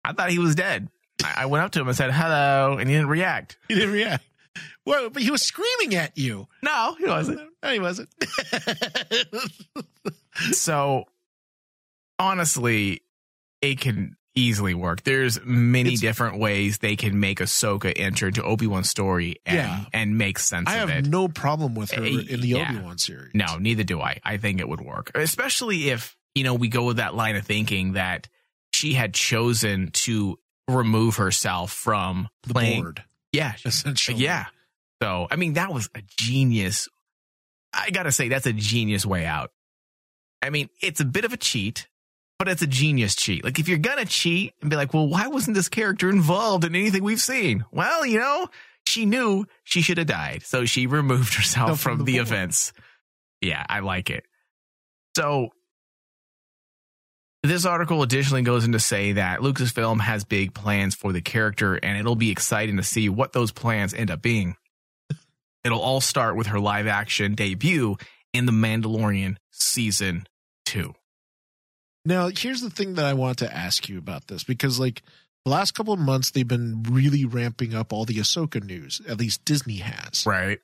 I 0.03 0.13
thought 0.13 0.30
he 0.32 0.39
was 0.39 0.55
dead. 0.55 0.89
I 1.24 1.43
I 1.43 1.45
went 1.45 1.63
up 1.63 1.72
to 1.72 1.82
him 1.82 1.88
and 1.88 1.95
said 1.97 2.11
hello, 2.11 2.78
and 2.80 2.89
he 2.89 2.95
didn't 2.95 3.09
react. 3.09 3.57
He 3.67 3.76
didn't 3.76 3.91
react. 3.91 4.24
Well, 4.89 5.09
but 5.09 5.21
he 5.21 5.29
was 5.31 5.41
screaming 5.43 5.95
at 5.95 6.17
you. 6.17 6.47
No, 6.63 6.95
he 6.97 7.05
wasn't. 7.05 7.39
No, 7.63 7.71
he 7.71 7.79
wasn't. 7.79 8.09
So, 10.51 11.03
honestly, 12.17 13.01
it 13.61 13.79
can 13.79 14.15
easily 14.35 14.73
work. 14.73 15.03
There's 15.03 15.37
many 15.43 15.89
It's- 15.89 15.99
different 16.01 16.39
ways 16.39 16.77
they 16.77 16.95
can 16.95 17.19
make 17.19 17.39
Ahsoka 17.39 17.91
enter 17.95 18.27
into 18.27 18.41
Obi 18.43 18.65
Wan's 18.67 18.89
story 18.89 19.37
and, 19.45 19.57
Yeah. 19.57 19.85
and 19.93 20.17
make 20.17 20.39
sense 20.39 20.69
I 20.69 20.73
have 20.75 20.89
it. 20.89 21.05
no 21.07 21.27
problem 21.27 21.75
with 21.75 21.91
her 21.91 22.03
Uh, 22.03 22.05
in 22.05 22.39
the 22.39 22.47
yeah. 22.47 22.69
Obi 22.71 22.79
Wan 22.79 22.97
series. 22.97 23.31
No, 23.33 23.57
neither 23.57 23.83
do 23.83 23.99
I. 24.01 24.19
I 24.23 24.37
think 24.37 24.61
it 24.61 24.69
would 24.69 24.81
work, 24.81 25.11
especially 25.13 25.89
if 25.89 26.15
you 26.35 26.43
know 26.45 26.53
we 26.53 26.69
go 26.69 26.85
with 26.85 26.97
that 26.97 27.15
line 27.15 27.35
of 27.35 27.45
thinking 27.45 27.93
that 27.93 28.29
she 28.71 28.93
had 28.93 29.13
chosen 29.13 29.91
to 29.91 30.39
remove 30.69 31.17
herself 31.17 31.73
from 31.73 32.29
The 32.43 32.53
playing. 32.53 32.81
board, 32.83 33.03
Yeah, 33.33 33.55
essentially. 33.65 34.19
yeah. 34.23 34.45
So 35.02 35.28
I 35.30 35.36
mean, 35.36 35.54
that 35.54 35.72
was 35.74 35.89
a 35.95 36.02
genius. 36.18 36.88
I 37.74 37.91
gotta 37.91 38.12
say, 38.12 38.30
that's 38.30 38.45
a 38.47 38.54
genius 38.54 39.06
way 39.06 39.26
out. 39.26 39.52
I 40.41 40.50
mean, 40.50 40.70
it's 40.82 41.00
a 41.00 41.06
bit 41.06 41.26
of 41.26 41.34
a 41.34 41.38
cheat, 41.38 41.88
but 42.38 42.47
it's 42.47 42.62
a 42.62 42.68
genius 42.68 43.16
cheat. 43.16 43.43
Like 43.43 43.60
if 43.60 43.68
you're 43.68 43.78
gonna 43.78 44.06
cheat 44.06 44.54
and 44.62 44.70
be 44.70 44.76
like, 44.76 44.93
well, 44.93 45.08
why 45.08 45.28
wasn't 45.28 45.56
this 45.56 45.70
character 45.70 46.10
involved 46.10 46.64
in 46.64 46.76
anything 46.76 47.04
we've 47.04 47.22
seen? 47.22 47.66
Well, 47.72 48.06
you 48.06 48.20
know, 48.20 48.47
she 48.86 49.06
knew 49.06 49.45
she 49.64 49.82
should 49.82 49.97
have 50.00 50.08
died, 50.08 50.43
so 50.43 50.66
she 50.66 50.88
removed 50.88 51.34
herself 51.36 51.70
No, 51.70 51.76
from, 51.76 51.97
from 51.97 52.06
the 52.06 52.14
the 52.14 52.18
events. 52.20 52.74
Yeah, 53.41 53.66
I 53.70 53.80
like 53.80 54.10
it. 54.10 54.26
So 55.16 55.50
this 57.43 57.66
article 57.66 58.02
additionally 58.04 58.41
goes 58.41 58.66
into 58.66 58.80
say 58.80 59.14
that 59.14 59.39
Lucasfilm 59.39 60.02
has 60.02 60.26
big 60.26 60.54
plans 60.54 60.93
for 60.95 61.14
the 61.14 61.22
character, 61.22 61.76
and 61.76 61.97
it'll 61.97 62.16
be 62.16 62.32
exciting 62.32 62.78
to 62.78 62.84
see 62.84 63.08
what 63.08 63.32
those 63.32 63.52
plans 63.52 63.93
end 63.93 64.12
up 64.12 64.22
being. 64.22 64.56
It'll 65.64 65.82
all 65.82 66.01
start 66.01 66.36
with 66.36 66.47
her 66.47 66.60
live 66.60 66.88
action 66.88 67.36
debut 67.36 67.97
in 68.34 68.45
The 68.45 68.51
Mandalorian 68.51 69.38
season 69.51 70.26
two. 70.66 70.93
Now, 72.05 72.30
here's 72.34 72.62
the 72.62 72.70
thing 72.70 72.95
that 72.95 73.05
I 73.05 73.14
want 73.14 73.39
to 73.39 73.53
ask 73.53 73.89
you 73.89 73.97
about 73.97 74.28
this 74.28 74.43
because, 74.43 74.80
like, 74.80 75.01
the 75.45 75.51
last 75.51 75.74
couple 75.74 75.93
of 75.93 75.99
months, 75.99 76.32
they've 76.32 76.47
been 76.47 76.84
really 76.84 77.26
ramping 77.26 77.74
up 77.74 77.91
all 77.91 78.05
the 78.05 78.18
Ahsoka 78.18 78.64
news. 78.64 79.01
At 79.07 79.18
least 79.18 79.45
Disney 79.45 79.78
has. 79.78 80.26
Right. 80.26 80.60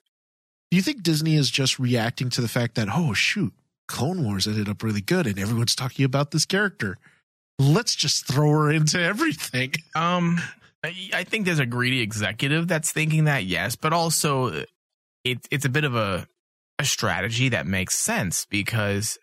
Do 0.70 0.76
you 0.76 0.82
think 0.82 1.02
Disney 1.02 1.36
is 1.36 1.50
just 1.50 1.78
reacting 1.78 2.30
to 2.30 2.40
the 2.40 2.48
fact 2.48 2.74
that, 2.74 2.88
oh, 2.90 3.12
shoot, 3.12 3.52
Clone 3.86 4.24
Wars 4.24 4.46
ended 4.46 4.68
up 4.68 4.82
really 4.82 5.00
good 5.00 5.26
and 5.26 5.38
everyone's 5.38 5.76
talking 5.76 6.04
about 6.04 6.30
this 6.30 6.46
character? 6.46 6.96
Let's 7.58 7.94
just 7.94 8.26
throw 8.26 8.50
her 8.50 8.70
into 8.70 9.00
everything. 9.00 9.74
Um, 9.94 10.40
I, 10.84 10.94
I 11.14 11.24
think 11.24 11.46
there's 11.46 11.58
a 11.58 11.66
greedy 11.66 12.02
executive 12.02 12.68
that's 12.68 12.92
thinking 12.92 13.24
that, 13.24 13.44
yes, 13.44 13.76
but 13.76 13.94
also 13.94 14.64
it, 15.30 15.48
it's 15.50 15.64
a 15.64 15.70
bit 15.70 15.84
of 15.84 15.94
a, 15.94 16.26
a 16.78 16.84
strategy 16.84 17.50
that 17.50 17.66
makes 17.66 17.94
sense 17.96 18.46
because 18.48 19.18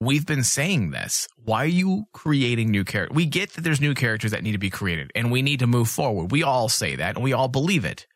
we've 0.00 0.26
been 0.26 0.44
saying 0.44 0.90
this. 0.90 1.28
Why 1.36 1.64
are 1.64 1.66
you 1.66 2.06
creating 2.12 2.70
new 2.70 2.84
characters? 2.84 3.14
We 3.14 3.26
get 3.26 3.52
that 3.52 3.62
there's 3.62 3.80
new 3.80 3.94
characters 3.94 4.30
that 4.30 4.42
need 4.42 4.52
to 4.52 4.58
be 4.58 4.70
created 4.70 5.10
and 5.14 5.30
we 5.30 5.42
need 5.42 5.60
to 5.60 5.66
move 5.66 5.88
forward. 5.88 6.30
We 6.30 6.42
all 6.42 6.68
say 6.68 6.96
that 6.96 7.16
and 7.16 7.24
we 7.24 7.32
all 7.32 7.48
believe 7.48 7.84
it. 7.84 8.06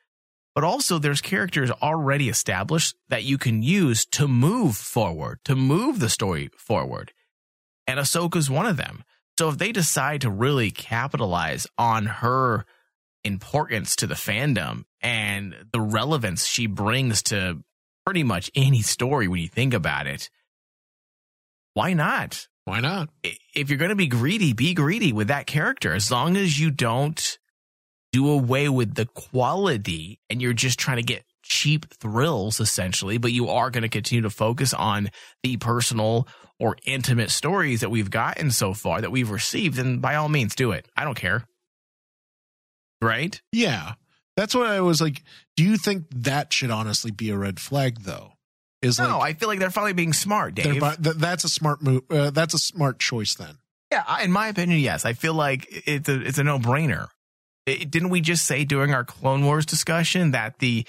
But 0.54 0.64
also 0.64 0.98
there's 0.98 1.20
characters 1.20 1.70
already 1.70 2.30
established 2.30 2.96
that 3.08 3.24
you 3.24 3.36
can 3.36 3.62
use 3.62 4.06
to 4.06 4.26
move 4.26 4.76
forward, 4.76 5.40
to 5.44 5.54
move 5.54 6.00
the 6.00 6.08
story 6.08 6.48
forward. 6.56 7.12
And 7.86 8.00
Ahsoka's 8.00 8.48
one 8.48 8.66
of 8.66 8.78
them. 8.78 9.04
So 9.38 9.50
if 9.50 9.58
they 9.58 9.70
decide 9.70 10.22
to 10.22 10.30
really 10.30 10.70
capitalize 10.70 11.66
on 11.76 12.06
her 12.06 12.64
importance 13.22 13.94
to 13.96 14.06
the 14.06 14.14
fandom 14.14 14.84
and 15.06 15.54
the 15.72 15.80
relevance 15.80 16.44
she 16.44 16.66
brings 16.66 17.22
to 17.22 17.62
pretty 18.04 18.24
much 18.24 18.50
any 18.56 18.82
story 18.82 19.28
when 19.28 19.40
you 19.40 19.46
think 19.46 19.72
about 19.72 20.08
it, 20.08 20.28
why 21.74 21.92
not? 21.92 22.48
Why 22.64 22.80
not? 22.80 23.08
If 23.54 23.70
you're 23.70 23.78
going 23.78 23.90
to 23.90 23.94
be 23.94 24.08
greedy, 24.08 24.52
be 24.52 24.74
greedy 24.74 25.12
with 25.12 25.28
that 25.28 25.46
character 25.46 25.94
as 25.94 26.10
long 26.10 26.36
as 26.36 26.58
you 26.58 26.72
don't 26.72 27.38
do 28.10 28.28
away 28.28 28.68
with 28.68 28.96
the 28.96 29.06
quality 29.06 30.18
and 30.28 30.42
you're 30.42 30.52
just 30.52 30.76
trying 30.76 30.96
to 30.96 31.04
get 31.04 31.22
cheap 31.44 31.86
thrills 32.00 32.58
essentially, 32.58 33.18
but 33.18 33.30
you 33.30 33.48
are 33.48 33.70
going 33.70 33.82
to 33.82 33.88
continue 33.88 34.22
to 34.22 34.30
focus 34.30 34.74
on 34.74 35.10
the 35.44 35.56
personal 35.56 36.26
or 36.58 36.76
intimate 36.84 37.30
stories 37.30 37.78
that 37.82 37.90
we've 37.90 38.10
gotten 38.10 38.50
so 38.50 38.74
far 38.74 39.00
that 39.00 39.12
we've 39.12 39.30
received, 39.30 39.76
then 39.76 39.98
by 39.98 40.16
all 40.16 40.28
means 40.28 40.56
do 40.56 40.72
it. 40.72 40.88
I 40.96 41.04
don't 41.04 41.14
care. 41.14 41.44
Right? 43.00 43.40
Yeah. 43.52 43.92
That's 44.36 44.54
what 44.54 44.66
I 44.66 44.80
was 44.80 45.00
like. 45.00 45.22
Do 45.56 45.64
you 45.64 45.76
think 45.78 46.04
that 46.14 46.52
should 46.52 46.70
honestly 46.70 47.10
be 47.10 47.30
a 47.30 47.36
red 47.38 47.58
flag, 47.58 48.00
though? 48.02 48.32
Is 48.82 48.98
No, 48.98 49.18
like 49.18 49.36
I 49.36 49.38
feel 49.38 49.48
like 49.48 49.58
they're 49.58 49.70
finally 49.70 49.94
being 49.94 50.12
smart, 50.12 50.54
Dave. 50.54 50.80
th- 50.80 51.16
that's 51.16 51.44
a 51.44 51.48
smart 51.48 51.82
move. 51.82 52.02
Uh, 52.10 52.30
that's 52.30 52.52
a 52.54 52.58
smart 52.58 52.98
choice. 52.98 53.34
Then 53.34 53.56
Yeah, 53.90 54.04
I- 54.06 54.22
in 54.24 54.30
my 54.32 54.48
opinion, 54.48 54.78
yes. 54.80 55.04
I 55.06 55.14
feel 55.14 55.32
like 55.34 55.66
it's 55.70 56.08
a 56.08 56.20
it's 56.20 56.38
a 56.38 56.44
no 56.44 56.58
brainer. 56.58 57.08
Didn't 57.66 58.10
we 58.10 58.20
just 58.20 58.44
say 58.44 58.64
during 58.64 58.92
our 58.94 59.02
Clone 59.04 59.44
Wars 59.44 59.64
discussion 59.66 60.32
that 60.32 60.58
the 60.58 60.86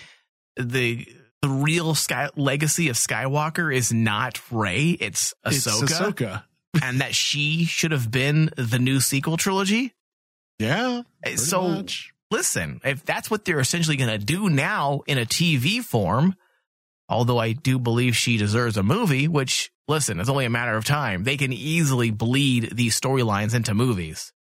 the 0.58 1.08
the 1.42 1.48
real 1.50 1.96
sky 1.96 2.30
legacy 2.36 2.90
of 2.90 2.98
Skywalker 2.98 3.74
is 3.74 3.94
not 3.94 4.42
Rey, 4.52 4.98
it's 5.00 5.34
It's 5.46 5.66
Ahsoka, 5.66 5.88
Ahsoka. 6.14 6.44
and 6.84 7.00
that 7.02 7.16
she 7.16 7.64
should 7.66 7.92
have 7.92 8.12
been 8.12 8.52
the 8.58 8.80
new 8.80 9.00
sequel 9.00 9.38
trilogy? 9.38 9.94
Yeah. 10.60 11.04
Eh, 11.24 11.36
So 11.38 11.86
listen, 12.32 12.82
if 12.84 13.06
that's 13.06 13.30
what 13.30 13.46
they're 13.46 13.60
essentially 13.60 13.98
going 13.98 14.10
to 14.10 14.24
do 14.24 14.50
now 14.50 15.02
in 15.08 15.18
a 15.18 15.26
TV 15.26 15.82
form, 15.84 16.36
although 17.10 17.40
I 17.40 17.54
do 17.54 17.80
believe 17.80 18.16
she 18.16 18.38
deserves 18.38 18.78
a 18.78 18.84
movie, 18.84 19.28
which 19.28 19.72
listen, 19.88 20.20
it's 20.20 20.30
only 20.30 20.46
a 20.46 20.50
matter 20.50 20.76
of 20.76 20.86
time. 20.86 21.24
They 21.24 21.38
can 21.38 21.54
easily 21.54 22.12
bleed 22.12 22.76
these 22.76 23.00
storylines 23.00 23.56
into 23.56 23.74
movies. 23.74 24.34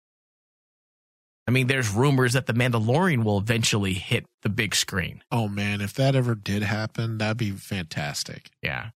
I 1.46 1.50
mean, 1.50 1.66
there's 1.66 1.90
rumors 1.90 2.32
that 2.32 2.46
The 2.46 2.54
Mandalorian 2.54 3.22
will 3.22 3.36
eventually 3.36 3.92
hit 3.92 4.24
the 4.42 4.48
big 4.48 4.74
screen. 4.74 5.22
Oh 5.30 5.46
man, 5.46 5.82
if 5.82 5.92
that 5.94 6.16
ever 6.16 6.34
did 6.34 6.62
happen, 6.62 7.18
that'd 7.18 7.36
be 7.36 7.50
fantastic. 7.50 8.50
Yeah. 8.62 8.90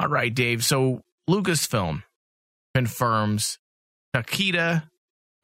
All 0.00 0.08
right, 0.08 0.34
Dave. 0.34 0.64
So 0.64 1.02
Lucasfilm 1.30 2.02
confirms 2.74 3.58
Takita 4.16 4.88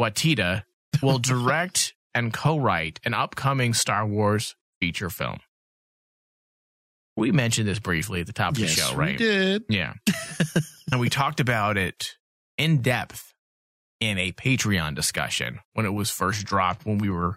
Watita 0.01 0.65
will 1.03 1.19
direct 1.19 1.95
and 2.15 2.33
co-write 2.33 3.01
an 3.05 3.15
upcoming 3.15 3.75
Star 3.75 4.07
Wars 4.07 4.57
feature 4.81 5.11
film. 5.11 5.39
We 7.17 7.33
mentioned 7.33 7.67
this 7.69 7.81
briefly 7.81 8.21
at 8.21 8.27
the 8.27 8.33
top 8.33 8.53
of 8.53 8.59
Yes, 8.61 8.77
the 8.77 8.81
show, 8.83 8.91
we 8.93 8.99
right? 8.99 9.19
did. 9.19 9.65
Yeah. 9.69 9.95
and 10.93 11.01
we 11.01 11.09
talked 11.09 11.41
about 11.41 11.77
it 11.77 12.17
in 12.57 12.81
depth 12.81 13.35
in 14.01 14.19
a 14.19 14.31
Patreon 14.33 14.95
discussion 14.95 15.59
when 15.73 15.85
it 15.85 15.91
was 15.93 16.11
first 16.11 16.45
dropped 16.47 16.87
when 16.87 16.99
we 16.99 17.11
were 17.11 17.37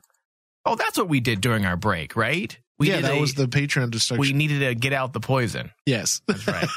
Oh, 0.63 0.75
that's 0.75 0.95
what 0.99 1.09
we 1.09 1.19
did 1.19 1.41
during 1.41 1.65
our 1.65 1.75
break, 1.75 2.15
right? 2.15 2.55
We 2.77 2.89
yeah, 2.89 3.01
that 3.01 3.15
a- 3.15 3.19
was 3.19 3.33
the 3.33 3.47
Patreon 3.47 3.89
destruction. 3.89 4.21
We 4.21 4.33
needed 4.33 4.59
to 4.59 4.75
get 4.75 4.93
out 4.93 5.13
the 5.13 5.19
poison. 5.19 5.71
yes. 5.87 6.21
That's 6.27 6.45
right. 6.47 6.67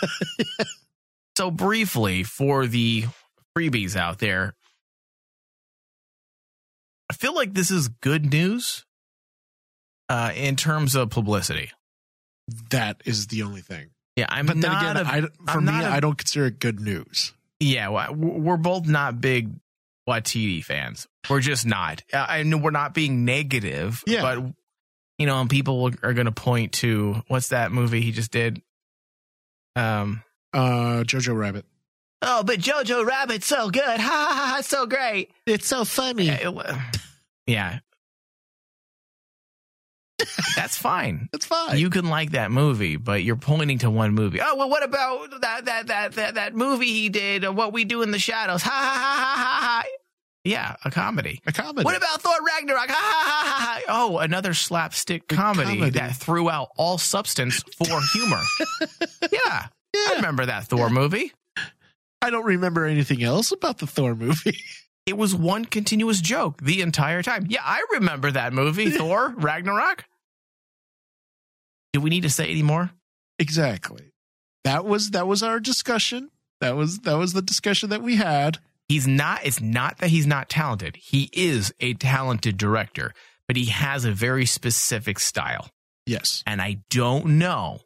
so 1.36 1.50
briefly 1.50 2.22
for 2.22 2.66
the 2.66 3.04
freebies 3.56 3.96
out 3.96 4.18
there, 4.20 4.54
I 7.10 7.14
feel 7.14 7.34
like 7.34 7.54
this 7.54 7.70
is 7.70 7.88
good 7.88 8.30
news 8.32 8.84
uh, 10.08 10.32
in 10.34 10.56
terms 10.56 10.94
of 10.94 11.10
publicity. 11.10 11.70
that 12.70 13.00
is 13.04 13.26
the 13.28 13.42
only 13.42 13.60
thing. 13.60 13.90
Yeah, 14.16 14.26
I'm 14.28 14.46
But 14.46 14.60
then 14.60 14.70
again, 14.72 14.96
a- 14.96 15.00
I, 15.02 15.20
for 15.22 15.58
I'm 15.58 15.64
me, 15.64 15.72
not 15.72 15.84
I 15.84 16.00
don't 16.00 16.16
consider 16.16 16.46
it 16.46 16.58
good 16.60 16.80
news. 16.80 17.32
Yeah, 17.60 17.88
well, 17.88 18.14
we're 18.14 18.56
both 18.56 18.86
not 18.86 19.20
big 19.20 19.50
Waititi 20.08 20.62
fans. 20.62 21.06
We're 21.30 21.40
just 21.40 21.64
not. 21.66 22.02
I 22.12 22.42
know 22.42 22.58
we're 22.58 22.70
not 22.70 22.94
being 22.94 23.24
negative. 23.24 24.02
Yeah. 24.06 24.22
but 24.22 24.52
you 25.18 25.26
know, 25.26 25.40
and 25.40 25.48
people 25.48 25.90
are 26.02 26.12
going 26.12 26.26
to 26.26 26.32
point 26.32 26.72
to 26.74 27.22
what's 27.28 27.48
that 27.48 27.72
movie 27.72 28.02
he 28.02 28.12
just 28.12 28.30
did. 28.30 28.60
Um. 29.76 30.22
Uh, 30.52 31.02
Jojo 31.04 31.36
Rabbit. 31.36 31.64
Oh, 32.26 32.42
but 32.42 32.58
Jojo 32.58 33.04
Rabbit's 33.06 33.46
so 33.46 33.68
good. 33.70 33.82
Ha 34.00 34.00
ha 34.00 34.52
ha! 34.56 34.60
So 34.62 34.86
great. 34.86 35.30
It's 35.46 35.66
so 35.68 35.84
funny. 35.84 36.24
Yeah. 36.26 36.80
yeah. 37.46 37.78
That's 40.56 40.78
fine. 40.78 41.28
That's 41.32 41.44
fine. 41.44 41.76
You 41.78 41.90
can 41.90 42.06
like 42.08 42.30
that 42.32 42.50
movie, 42.50 42.96
but 42.96 43.22
you're 43.24 43.36
pointing 43.36 43.78
to 43.78 43.90
one 43.90 44.14
movie. 44.14 44.40
Oh 44.40 44.56
well, 44.56 44.70
what 44.70 44.84
about 44.84 45.40
that 45.42 45.64
that 45.66 45.86
that 45.88 46.12
that 46.12 46.34
that 46.36 46.54
movie 46.54 46.86
he 46.92 47.08
did? 47.08 47.44
uh, 47.44 47.52
What 47.52 47.72
we 47.72 47.84
do 47.84 48.02
in 48.02 48.10
the 48.10 48.18
shadows? 48.18 48.62
Ha 48.62 48.70
ha 48.70 48.94
ha 48.94 49.16
ha 49.16 49.42
ha 49.42 49.60
ha. 49.82 49.84
Yeah, 50.44 50.76
a 50.84 50.90
comedy. 50.90 51.40
A 51.46 51.52
comedy. 51.52 51.84
What 51.84 51.96
about 51.96 52.20
Thor 52.20 52.34
Ragnarok? 52.46 52.88
Ha 52.88 52.94
ha 52.94 53.24
ha 53.28 53.48
ha 53.48 53.60
ha. 53.64 53.80
Oh, 53.88 54.18
another 54.18 54.54
slapstick 54.54 55.26
comedy, 55.28 55.70
comedy. 55.78 55.90
that 55.98 56.16
threw 56.16 56.48
out 56.50 56.68
all 56.76 56.96
substance 56.98 57.62
for 57.76 58.00
humor. 58.12 58.40
yeah, 59.32 59.66
I 59.96 60.12
remember 60.16 60.46
that 60.46 60.66
Thor 60.68 60.90
movie. 60.90 61.32
I 62.24 62.30
don't 62.30 62.44
remember 62.44 62.86
anything 62.86 63.22
else 63.22 63.52
about 63.52 63.78
the 63.78 63.86
Thor 63.86 64.14
movie. 64.14 64.58
It 65.06 65.18
was 65.18 65.34
one 65.34 65.66
continuous 65.66 66.22
joke 66.22 66.62
the 66.62 66.80
entire 66.80 67.22
time. 67.22 67.44
Yeah, 67.50 67.60
I 67.62 67.84
remember 67.92 68.30
that 68.30 68.54
movie, 68.54 68.88
Thor 68.98 69.34
Ragnarok. 69.36 70.06
Do 71.92 72.00
we 72.00 72.08
need 72.08 72.22
to 72.22 72.30
say 72.30 72.50
any 72.50 72.62
more? 72.62 72.90
exactly. 73.38 74.12
That 74.64 74.86
was 74.86 75.10
that 75.10 75.26
was 75.26 75.42
our 75.42 75.60
discussion. 75.60 76.30
That 76.62 76.74
was 76.74 77.00
that 77.00 77.18
was 77.18 77.34
the 77.34 77.42
discussion 77.42 77.90
that 77.90 78.02
we 78.02 78.16
had. 78.16 78.60
He's 78.88 79.06
not, 79.06 79.44
it's 79.44 79.60
not 79.60 79.98
that 79.98 80.08
he's 80.08 80.26
not 80.26 80.48
talented. 80.48 80.96
He 80.96 81.30
is 81.32 81.74
a 81.80 81.94
talented 81.94 82.56
director, 82.56 83.12
but 83.46 83.56
he 83.56 83.66
has 83.66 84.04
a 84.04 84.12
very 84.12 84.46
specific 84.46 85.18
style. 85.18 85.68
Yes. 86.06 86.42
And 86.46 86.60
I 86.60 86.78
don't 86.90 87.38
know 87.38 87.80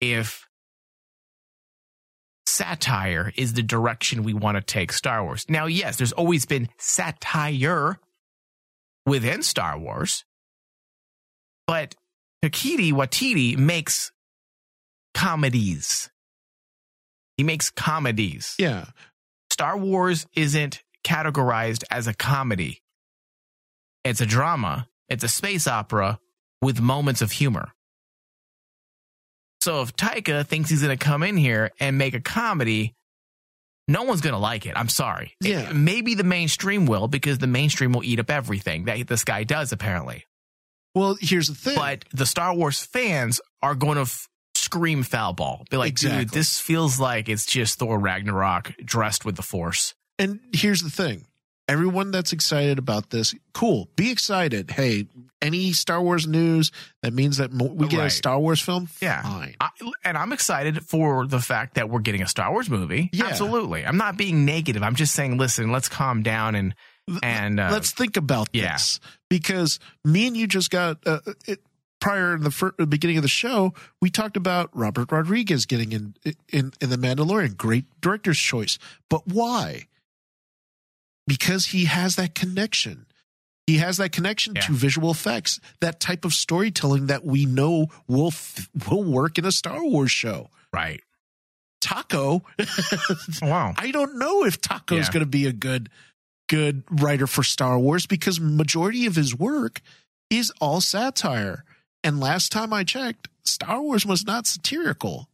if 0.00 0.47
satire 2.48 3.32
is 3.36 3.52
the 3.52 3.62
direction 3.62 4.22
we 4.22 4.34
want 4.34 4.56
to 4.56 4.62
take 4.62 4.92
Star 4.92 5.24
Wars. 5.24 5.44
Now, 5.48 5.66
yes, 5.66 5.96
there's 5.96 6.12
always 6.12 6.46
been 6.46 6.68
satire 6.78 7.98
within 9.06 9.42
Star 9.42 9.78
Wars, 9.78 10.24
but 11.66 11.94
Takiti 12.44 12.92
Watiti 12.92 13.56
makes 13.56 14.12
comedies. 15.14 16.10
He 17.36 17.44
makes 17.44 17.70
comedies. 17.70 18.54
Yeah. 18.58 18.86
Star 19.50 19.76
Wars 19.76 20.26
isn't 20.34 20.82
categorized 21.04 21.84
as 21.90 22.06
a 22.06 22.14
comedy. 22.14 22.82
It's 24.04 24.20
a 24.20 24.26
drama. 24.26 24.88
It's 25.08 25.24
a 25.24 25.28
space 25.28 25.66
opera 25.66 26.18
with 26.62 26.80
moments 26.80 27.22
of 27.22 27.32
humor. 27.32 27.72
So 29.60 29.82
if 29.82 29.94
Taika 29.96 30.46
thinks 30.46 30.70
he's 30.70 30.82
going 30.82 30.96
to 30.96 31.04
come 31.04 31.22
in 31.22 31.36
here 31.36 31.70
and 31.80 31.98
make 31.98 32.14
a 32.14 32.20
comedy, 32.20 32.94
no 33.88 34.02
one's 34.04 34.20
going 34.20 34.34
to 34.34 34.38
like 34.38 34.66
it. 34.66 34.74
I'm 34.76 34.88
sorry. 34.88 35.34
Yeah. 35.40 35.72
Maybe 35.72 36.14
the 36.14 36.24
mainstream 36.24 36.86
will 36.86 37.08
because 37.08 37.38
the 37.38 37.46
mainstream 37.46 37.92
will 37.92 38.04
eat 38.04 38.20
up 38.20 38.30
everything 38.30 38.84
that 38.84 39.06
this 39.08 39.24
guy 39.24 39.44
does 39.44 39.72
apparently. 39.72 40.24
Well, 40.94 41.16
here's 41.20 41.48
the 41.48 41.54
thing. 41.54 41.76
But 41.76 42.04
the 42.12 42.26
Star 42.26 42.54
Wars 42.54 42.80
fans 42.84 43.40
are 43.62 43.74
going 43.74 43.96
to 43.96 44.02
f- 44.02 44.28
scream 44.54 45.02
foul 45.02 45.32
ball. 45.32 45.64
Be 45.70 45.76
like, 45.76 45.90
Exactly. 45.90 46.24
dude, 46.24 46.30
this 46.34 46.60
feels 46.60 46.98
like 47.00 47.28
it's 47.28 47.46
just 47.46 47.78
Thor 47.78 47.98
Ragnarok 47.98 48.74
dressed 48.84 49.24
with 49.24 49.36
the 49.36 49.42
Force. 49.42 49.94
And 50.18 50.40
here's 50.52 50.82
the 50.82 50.90
thing. 50.90 51.26
Everyone 51.68 52.10
that's 52.10 52.32
excited 52.32 52.78
about 52.78 53.10
this, 53.10 53.34
cool. 53.52 53.88
Be 53.94 54.10
excited. 54.10 54.70
Hey, 54.70 55.06
any 55.42 55.72
Star 55.72 56.00
Wars 56.02 56.26
news 56.26 56.72
that 57.02 57.12
means 57.12 57.36
that 57.36 57.52
we 57.52 57.86
get 57.88 58.04
a 58.06 58.10
Star 58.10 58.38
Wars 58.40 58.60
film, 58.60 58.88
Yeah. 59.02 59.22
fine. 59.22 59.54
I, 59.60 59.68
and 60.04 60.16
I'm 60.16 60.32
excited 60.32 60.82
for 60.84 61.26
the 61.26 61.40
fact 61.40 61.74
that 61.74 61.90
we're 61.90 62.00
getting 62.00 62.22
a 62.22 62.26
Star 62.26 62.50
Wars 62.50 62.70
movie. 62.70 63.10
Yeah. 63.12 63.26
Absolutely. 63.26 63.84
I'm 63.84 63.98
not 63.98 64.16
being 64.16 64.44
negative. 64.46 64.82
I'm 64.82 64.94
just 64.96 65.14
saying, 65.14 65.36
listen, 65.36 65.70
let's 65.70 65.88
calm 65.88 66.22
down 66.22 66.54
and 66.54 66.74
and 67.22 67.58
uh, 67.60 67.68
Let's 67.72 67.92
think 67.92 68.16
about 68.18 68.48
yeah. 68.52 68.72
this 68.72 69.00
because 69.30 69.78
me 70.04 70.26
and 70.26 70.36
you 70.36 70.46
just 70.46 70.70
got 70.70 70.98
uh, 71.06 71.20
it 71.46 71.60
prior 72.00 72.34
in 72.34 72.42
the 72.42 72.50
fir- 72.50 72.74
the 72.76 72.86
beginning 72.86 73.16
of 73.16 73.22
the 73.22 73.28
show. 73.28 73.72
We 74.00 74.10
talked 74.10 74.36
about 74.36 74.68
Robert 74.74 75.10
Rodriguez 75.10 75.64
getting 75.66 75.92
in 75.92 76.14
in 76.50 76.72
in 76.82 76.90
the 76.90 76.96
Mandalorian, 76.96 77.56
great 77.56 77.86
director's 78.02 78.38
choice. 78.38 78.78
But 79.08 79.26
why? 79.26 79.86
Because 81.28 81.66
he 81.66 81.84
has 81.84 82.16
that 82.16 82.34
connection. 82.34 83.06
He 83.68 83.76
has 83.76 83.98
that 83.98 84.12
connection 84.12 84.54
to 84.54 84.72
visual 84.72 85.10
effects, 85.10 85.60
that 85.80 86.00
type 86.00 86.24
of 86.24 86.32
storytelling 86.32 87.06
that 87.08 87.22
we 87.24 87.44
know 87.44 87.88
will 88.08 88.28
f- 88.28 88.68
will 88.90 89.04
work 89.04 89.36
in 89.38 89.44
a 89.44 89.52
Star 89.52 89.84
Wars 89.84 90.10
show. 90.10 90.48
Right. 90.72 91.02
Taco. 91.82 92.42
Oh, 92.58 93.26
wow. 93.42 93.74
I 93.78 93.90
don't 93.90 94.18
know 94.18 94.44
if 94.44 94.60
Taco's 94.60 95.06
Yeah. 95.08 95.12
going 95.12 95.20
to 95.24 95.30
be 95.30 95.46
a 95.46 95.52
good 95.52 95.90
good 96.48 96.82
writer 96.90 97.26
for 97.26 97.42
Star 97.42 97.78
Wars 97.78 98.06
because 98.06 98.40
majority 98.40 99.04
of 99.04 99.14
his 99.16 99.34
work 99.38 99.82
is 100.30 100.50
all 100.62 100.80
satire. 100.80 101.62
And 102.02 102.20
last 102.20 102.50
time 102.50 102.72
I 102.72 102.84
checked, 102.84 103.28
Star 103.44 103.82
Wars 103.82 104.06
was 104.06 104.24
not 104.24 104.46
satirical. 104.46 105.28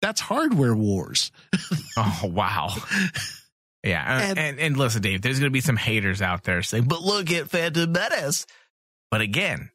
That's 0.00 0.22
hardware 0.22 0.74
wars. 0.74 1.30
Oh 1.96 2.20
wow. 2.24 2.74
Yeah, 3.84 4.22
and, 4.30 4.38
and 4.38 4.58
and 4.58 4.76
listen, 4.76 5.02
Dave. 5.02 5.20
There's 5.22 5.38
going 5.38 5.50
to 5.50 5.52
be 5.52 5.60
some 5.60 5.76
haters 5.76 6.22
out 6.22 6.44
there 6.44 6.62
saying, 6.62 6.84
"But 6.84 7.02
look 7.02 7.30
at 7.30 7.50
Phantom 7.50 7.90
Menace." 7.92 8.46
But 9.10 9.20
again, 9.20 9.70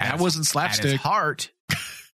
That 0.00 0.14
at- 0.14 0.20
wasn't 0.20 0.46
At 0.46 0.50
slapstick. 0.50 0.94
its 0.94 1.02
heart, 1.02 1.50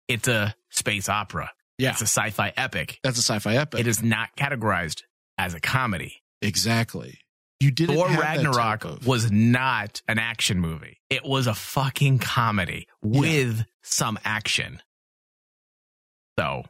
it's 0.08 0.28
a 0.28 0.54
space 0.70 1.08
opera. 1.10 1.52
Yeah. 1.78 1.92
it's 1.92 2.02
a 2.02 2.08
sci-fi 2.08 2.54
epic. 2.58 3.00
That's 3.04 3.18
a 3.18 3.24
sci-fi 3.24 3.56
epic. 3.56 3.80
It 3.80 3.88
is 3.88 4.04
not 4.04 4.36
categorized 4.36 5.02
as 5.40 5.54
a 5.56 5.60
comedy. 5.60 6.22
Exactly. 6.42 7.18
You 7.60 7.72
didn't 7.72 7.96
Thor 7.96 8.10
have 8.10 8.20
Ragnarok 8.20 8.82
type 8.82 8.86
of- 8.86 9.08
was 9.08 9.32
not 9.32 10.02
an 10.08 10.20
action 10.20 10.60
movie. 10.60 11.00
It 11.10 11.24
was 11.24 11.48
a 11.48 11.54
fucking 11.56 12.20
comedy 12.20 12.88
with 13.02 13.66
some 13.82 14.20
action. 14.26 14.82
So 16.38 16.64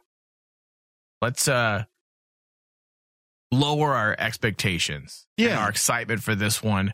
let's 1.20 1.48
uh 1.48 1.84
lower 3.52 3.94
our 3.94 4.16
expectations 4.18 5.26
and 5.38 5.48
Yeah. 5.48 5.58
our 5.62 5.68
excitement 5.70 6.22
for 6.22 6.34
this 6.34 6.62
one. 6.62 6.92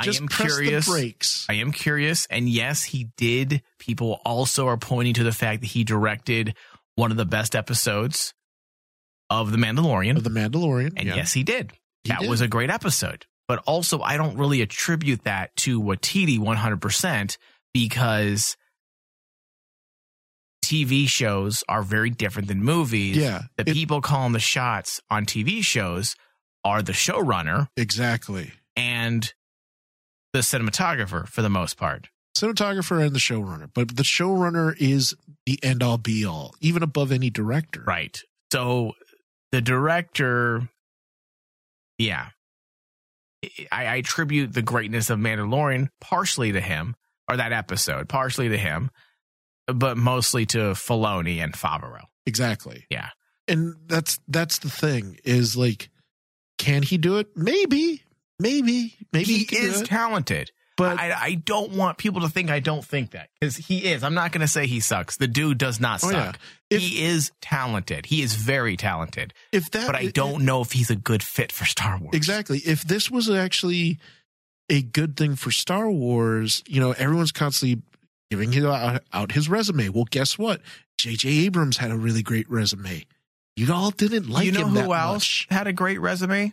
Just 0.00 0.20
I 0.20 0.22
am 0.22 0.28
curious. 0.28 1.46
I 1.50 1.54
am 1.54 1.72
curious. 1.72 2.26
And 2.30 2.48
yes, 2.48 2.84
he 2.84 3.08
did. 3.16 3.62
People 3.80 4.20
also 4.24 4.68
are 4.68 4.76
pointing 4.76 5.14
to 5.14 5.24
the 5.24 5.32
fact 5.32 5.60
that 5.62 5.66
he 5.66 5.82
directed 5.82 6.54
one 6.94 7.10
of 7.10 7.16
the 7.16 7.24
best 7.26 7.56
episodes 7.56 8.32
of 9.28 9.50
The 9.50 9.58
Mandalorian. 9.58 10.16
of 10.16 10.22
the 10.24 10.30
Mandalorian. 10.30 10.92
And 10.96 11.08
yeah. 11.08 11.16
yes, 11.16 11.32
he 11.32 11.42
did. 11.42 11.72
He 12.04 12.10
that 12.10 12.20
did. 12.20 12.30
was 12.30 12.40
a 12.40 12.46
great 12.48 12.70
episode. 12.70 13.26
But 13.48 13.58
also, 13.66 14.00
I 14.00 14.16
don't 14.16 14.36
really 14.38 14.62
attribute 14.62 15.24
that 15.24 15.54
to 15.56 15.82
Waititi 15.82 16.38
100% 16.38 17.36
because 17.74 18.56
TV 20.68 21.08
shows 21.08 21.64
are 21.68 21.82
very 21.82 22.10
different 22.10 22.48
than 22.48 22.62
movies. 22.62 23.16
Yeah, 23.16 23.42
The 23.56 23.68
it- 23.70 23.72
people 23.72 24.00
calling 24.00 24.32
the 24.32 24.38
shots 24.40 25.00
on 25.10 25.24
TV 25.24 25.62
shows 25.64 26.14
are 26.64 26.82
the 26.82 26.92
showrunner 26.92 27.68
exactly. 27.76 28.52
and 28.76 29.32
the 30.34 30.40
cinematographer 30.40 31.26
for 31.28 31.40
the 31.42 31.48
most 31.48 31.76
part. 31.78 32.08
Cinematographer 32.36 33.02
and 33.04 33.14
the 33.14 33.18
showrunner, 33.18 33.70
but 33.74 33.96
the 33.96 34.02
showrunner 34.02 34.76
is 34.78 35.14
the 35.46 35.58
end 35.62 35.82
all 35.82 35.96
be 35.98 36.24
all, 36.24 36.54
even 36.60 36.82
above 36.82 37.10
any 37.10 37.30
director. 37.30 37.82
Right. 37.86 38.20
So 38.52 38.92
the 39.50 39.60
director, 39.62 40.68
yeah, 41.96 42.28
I, 43.72 43.86
I 43.86 43.96
attribute 43.96 44.52
the 44.52 44.62
greatness 44.62 45.10
of 45.10 45.18
Mandalorian 45.18 45.88
partially 46.00 46.52
to 46.52 46.60
him, 46.60 46.94
or 47.28 47.36
that 47.36 47.52
episode, 47.52 48.08
partially 48.08 48.48
to 48.50 48.58
him, 48.58 48.90
but 49.72 49.96
mostly 49.96 50.46
to 50.46 50.58
Filoni 50.74 51.42
and 51.42 51.52
Favreau. 51.52 52.02
Exactly. 52.26 52.84
Yeah. 52.90 53.10
And 53.46 53.76
that's 53.86 54.18
that's 54.28 54.58
the 54.58 54.70
thing 54.70 55.18
is 55.24 55.56
like, 55.56 55.88
can 56.58 56.82
he 56.82 56.98
do 56.98 57.18
it? 57.18 57.28
Maybe, 57.36 58.02
maybe, 58.38 58.94
maybe 59.12 59.24
he, 59.24 59.44
he 59.44 59.56
is 59.56 59.82
talented, 59.82 60.50
But 60.76 60.98
I, 60.98 61.12
I 61.18 61.34
don't 61.36 61.72
want 61.72 61.96
people 61.98 62.20
to 62.22 62.28
think 62.28 62.50
I 62.50 62.60
don't 62.60 62.84
think 62.84 63.12
that 63.12 63.30
because 63.40 63.56
he 63.56 63.86
is. 63.86 64.04
I'm 64.04 64.12
not 64.14 64.32
going 64.32 64.42
to 64.42 64.48
say 64.48 64.66
he 64.66 64.80
sucks. 64.80 65.16
The 65.16 65.28
dude 65.28 65.56
does 65.56 65.80
not 65.80 66.04
Oh, 66.04 66.10
suck. 66.10 66.38
yeah. 66.70 66.78
he 66.78 67.04
is 67.04 67.32
talented. 67.40 68.04
He 68.06 68.20
is 68.22 68.34
very 68.34 68.76
talented. 68.76 69.32
if 69.52 69.70
that 69.70 69.86
But 69.86 69.96
I 69.96 70.06
don't 70.08 70.44
know 70.44 70.60
if 70.60 70.72
he's 70.72 70.90
a 70.90 70.96
good 70.96 71.22
fit 71.22 71.50
for 71.52 71.64
Star 71.64 71.98
Wars. 71.98 72.14
Exactly. 72.14 72.58
If 72.58 72.82
this 72.82 73.10
was 73.10 73.30
actually 73.30 73.98
a 74.68 74.82
good 74.82 75.16
thing 75.16 75.36
for 75.36 75.50
Star 75.50 75.90
Wars, 75.90 76.62
you 76.66 76.80
know, 76.80 76.92
everyone's 76.92 77.32
constantly 77.32 77.80
giving 78.30 78.52
him 78.52 78.66
out, 78.66 79.02
out 79.12 79.32
his 79.32 79.48
resume. 79.48 79.88
Well, 79.88 80.06
guess 80.10 80.38
what? 80.38 80.60
J.J. 80.98 81.28
Abrams 81.46 81.78
had 81.78 81.90
a 81.90 81.96
really 81.96 82.22
great 82.22 82.50
resume. 82.50 83.04
You 83.56 83.72
all 83.72 83.90
didn't 83.90 84.28
like 84.28 84.46
you 84.46 84.52
know 84.52 84.62
him 84.62 84.68
who 84.68 84.74
that 84.74 84.90
else 84.90 85.14
much. 85.14 85.46
had 85.50 85.66
a 85.66 85.72
great 85.72 86.00
resume 86.00 86.52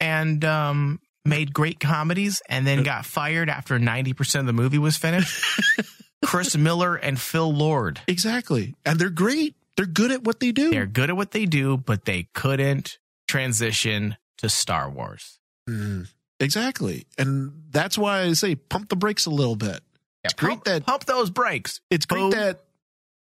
and 0.00 0.44
um, 0.44 1.00
made 1.24 1.54
great 1.54 1.78
comedies 1.78 2.42
and 2.48 2.66
then 2.66 2.82
got 2.82 3.06
fired 3.06 3.48
after 3.48 3.78
90% 3.78 4.40
of 4.40 4.46
the 4.46 4.52
movie 4.52 4.78
was 4.78 4.96
finished? 4.96 5.60
Chris 6.24 6.56
Miller 6.56 6.96
and 6.96 7.20
Phil 7.20 7.52
Lord. 7.52 8.00
Exactly. 8.08 8.74
And 8.84 8.98
they're 8.98 9.10
great. 9.10 9.54
They're 9.76 9.86
good 9.86 10.10
at 10.10 10.24
what 10.24 10.40
they 10.40 10.52
do. 10.52 10.70
They're 10.70 10.86
good 10.86 11.10
at 11.10 11.16
what 11.16 11.30
they 11.30 11.46
do, 11.46 11.76
but 11.76 12.04
they 12.04 12.28
couldn't 12.34 12.98
transition 13.28 14.16
to 14.38 14.48
Star 14.48 14.90
Wars. 14.90 15.38
Mm, 15.68 16.08
exactly. 16.40 17.06
And 17.18 17.52
that's 17.70 17.96
why 17.96 18.22
I 18.22 18.32
say 18.34 18.54
pump 18.54 18.88
the 18.88 18.96
brakes 18.96 19.26
a 19.26 19.30
little 19.30 19.56
bit. 19.56 19.80
It's 20.24 20.34
great 20.34 20.50
pump, 20.50 20.64
that 20.64 20.86
pump 20.86 21.04
those 21.04 21.30
brakes. 21.30 21.80
it's 21.90 22.06
great 22.06 22.20
Boom. 22.20 22.30
that 22.30 22.64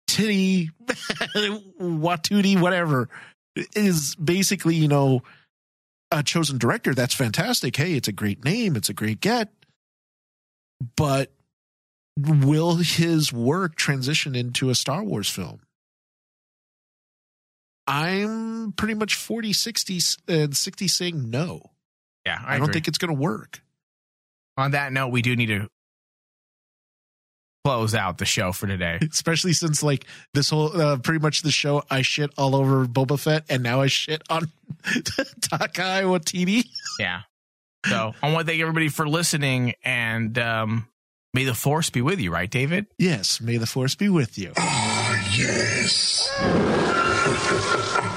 Titty 0.07 0.69
Watootie, 1.79 2.59
whatever, 2.59 3.09
is 3.75 4.15
basically, 4.15 4.75
you 4.75 4.87
know, 4.87 5.23
a 6.11 6.21
chosen 6.23 6.57
director. 6.57 6.93
That's 6.93 7.13
fantastic. 7.13 7.75
Hey, 7.75 7.93
it's 7.93 8.07
a 8.07 8.11
great 8.11 8.43
name, 8.45 8.75
it's 8.75 8.89
a 8.89 8.93
great 8.93 9.21
get. 9.21 9.49
But 10.95 11.31
will 12.17 12.75
his 12.75 13.31
work 13.31 13.75
transition 13.75 14.35
into 14.35 14.69
a 14.69 14.75
Star 14.75 15.03
Wars 15.03 15.29
film? 15.29 15.61
I'm 17.87 18.71
pretty 18.73 18.93
much 18.93 19.15
40, 19.15 19.51
60, 19.51 19.99
and 20.27 20.55
60 20.55 20.87
saying 20.87 21.29
no. 21.29 21.71
Yeah, 22.25 22.39
I, 22.41 22.55
I, 22.55 22.57
don't 22.57 22.63
agree. 22.63 22.73
think 22.73 22.87
it's 22.87 22.97
going 22.97 23.13
to 23.13 23.19
work. 23.19 23.61
On 24.55 24.71
that 24.71 24.93
note, 24.93 25.09
we 25.09 25.21
do 25.21 25.35
need 25.35 25.47
to 25.47 25.67
close 27.63 27.95
out 27.95 28.17
the 28.17 28.25
show 28.25 28.51
for 28.51 28.67
today. 28.67 28.99
especially 29.11 29.53
since 29.53 29.81
like 29.81 30.05
this 30.33 30.49
whole 30.49 30.75
uh, 30.79 30.97
pretty 30.97 31.19
much 31.19 31.41
the 31.43 31.51
show 31.51 31.81
I 31.89 32.01
shit 32.01 32.31
all 32.37 32.55
over 32.55 32.85
Boba 32.85 33.17
Fett 33.19 33.45
and 33.49 33.63
now 33.63 33.81
I 33.81 33.87
shit 33.87 34.21
on 34.29 34.51
Takai 35.41 36.03
Waititi. 36.03 36.65
Yeah. 36.99 37.21
So 37.85 38.13
I 38.21 38.31
want 38.31 38.45
to 38.47 38.51
thank 38.51 38.61
everybody 38.61 38.89
for 38.89 39.07
listening 39.07 39.73
and 39.83 40.37
um, 40.37 40.87
may 41.33 41.45
the 41.45 41.53
force 41.53 41.89
be 41.89 42.01
with 42.01 42.19
you, 42.19 42.31
right, 42.31 42.49
David? 42.49 42.87
Yes, 42.97 43.39
may 43.41 43.57
the 43.57 43.65
force 43.67 43.95
be 43.95 44.09
with 44.09 44.37
you. 44.37 44.53
Ah, 44.57 45.35
yes. 45.37 46.29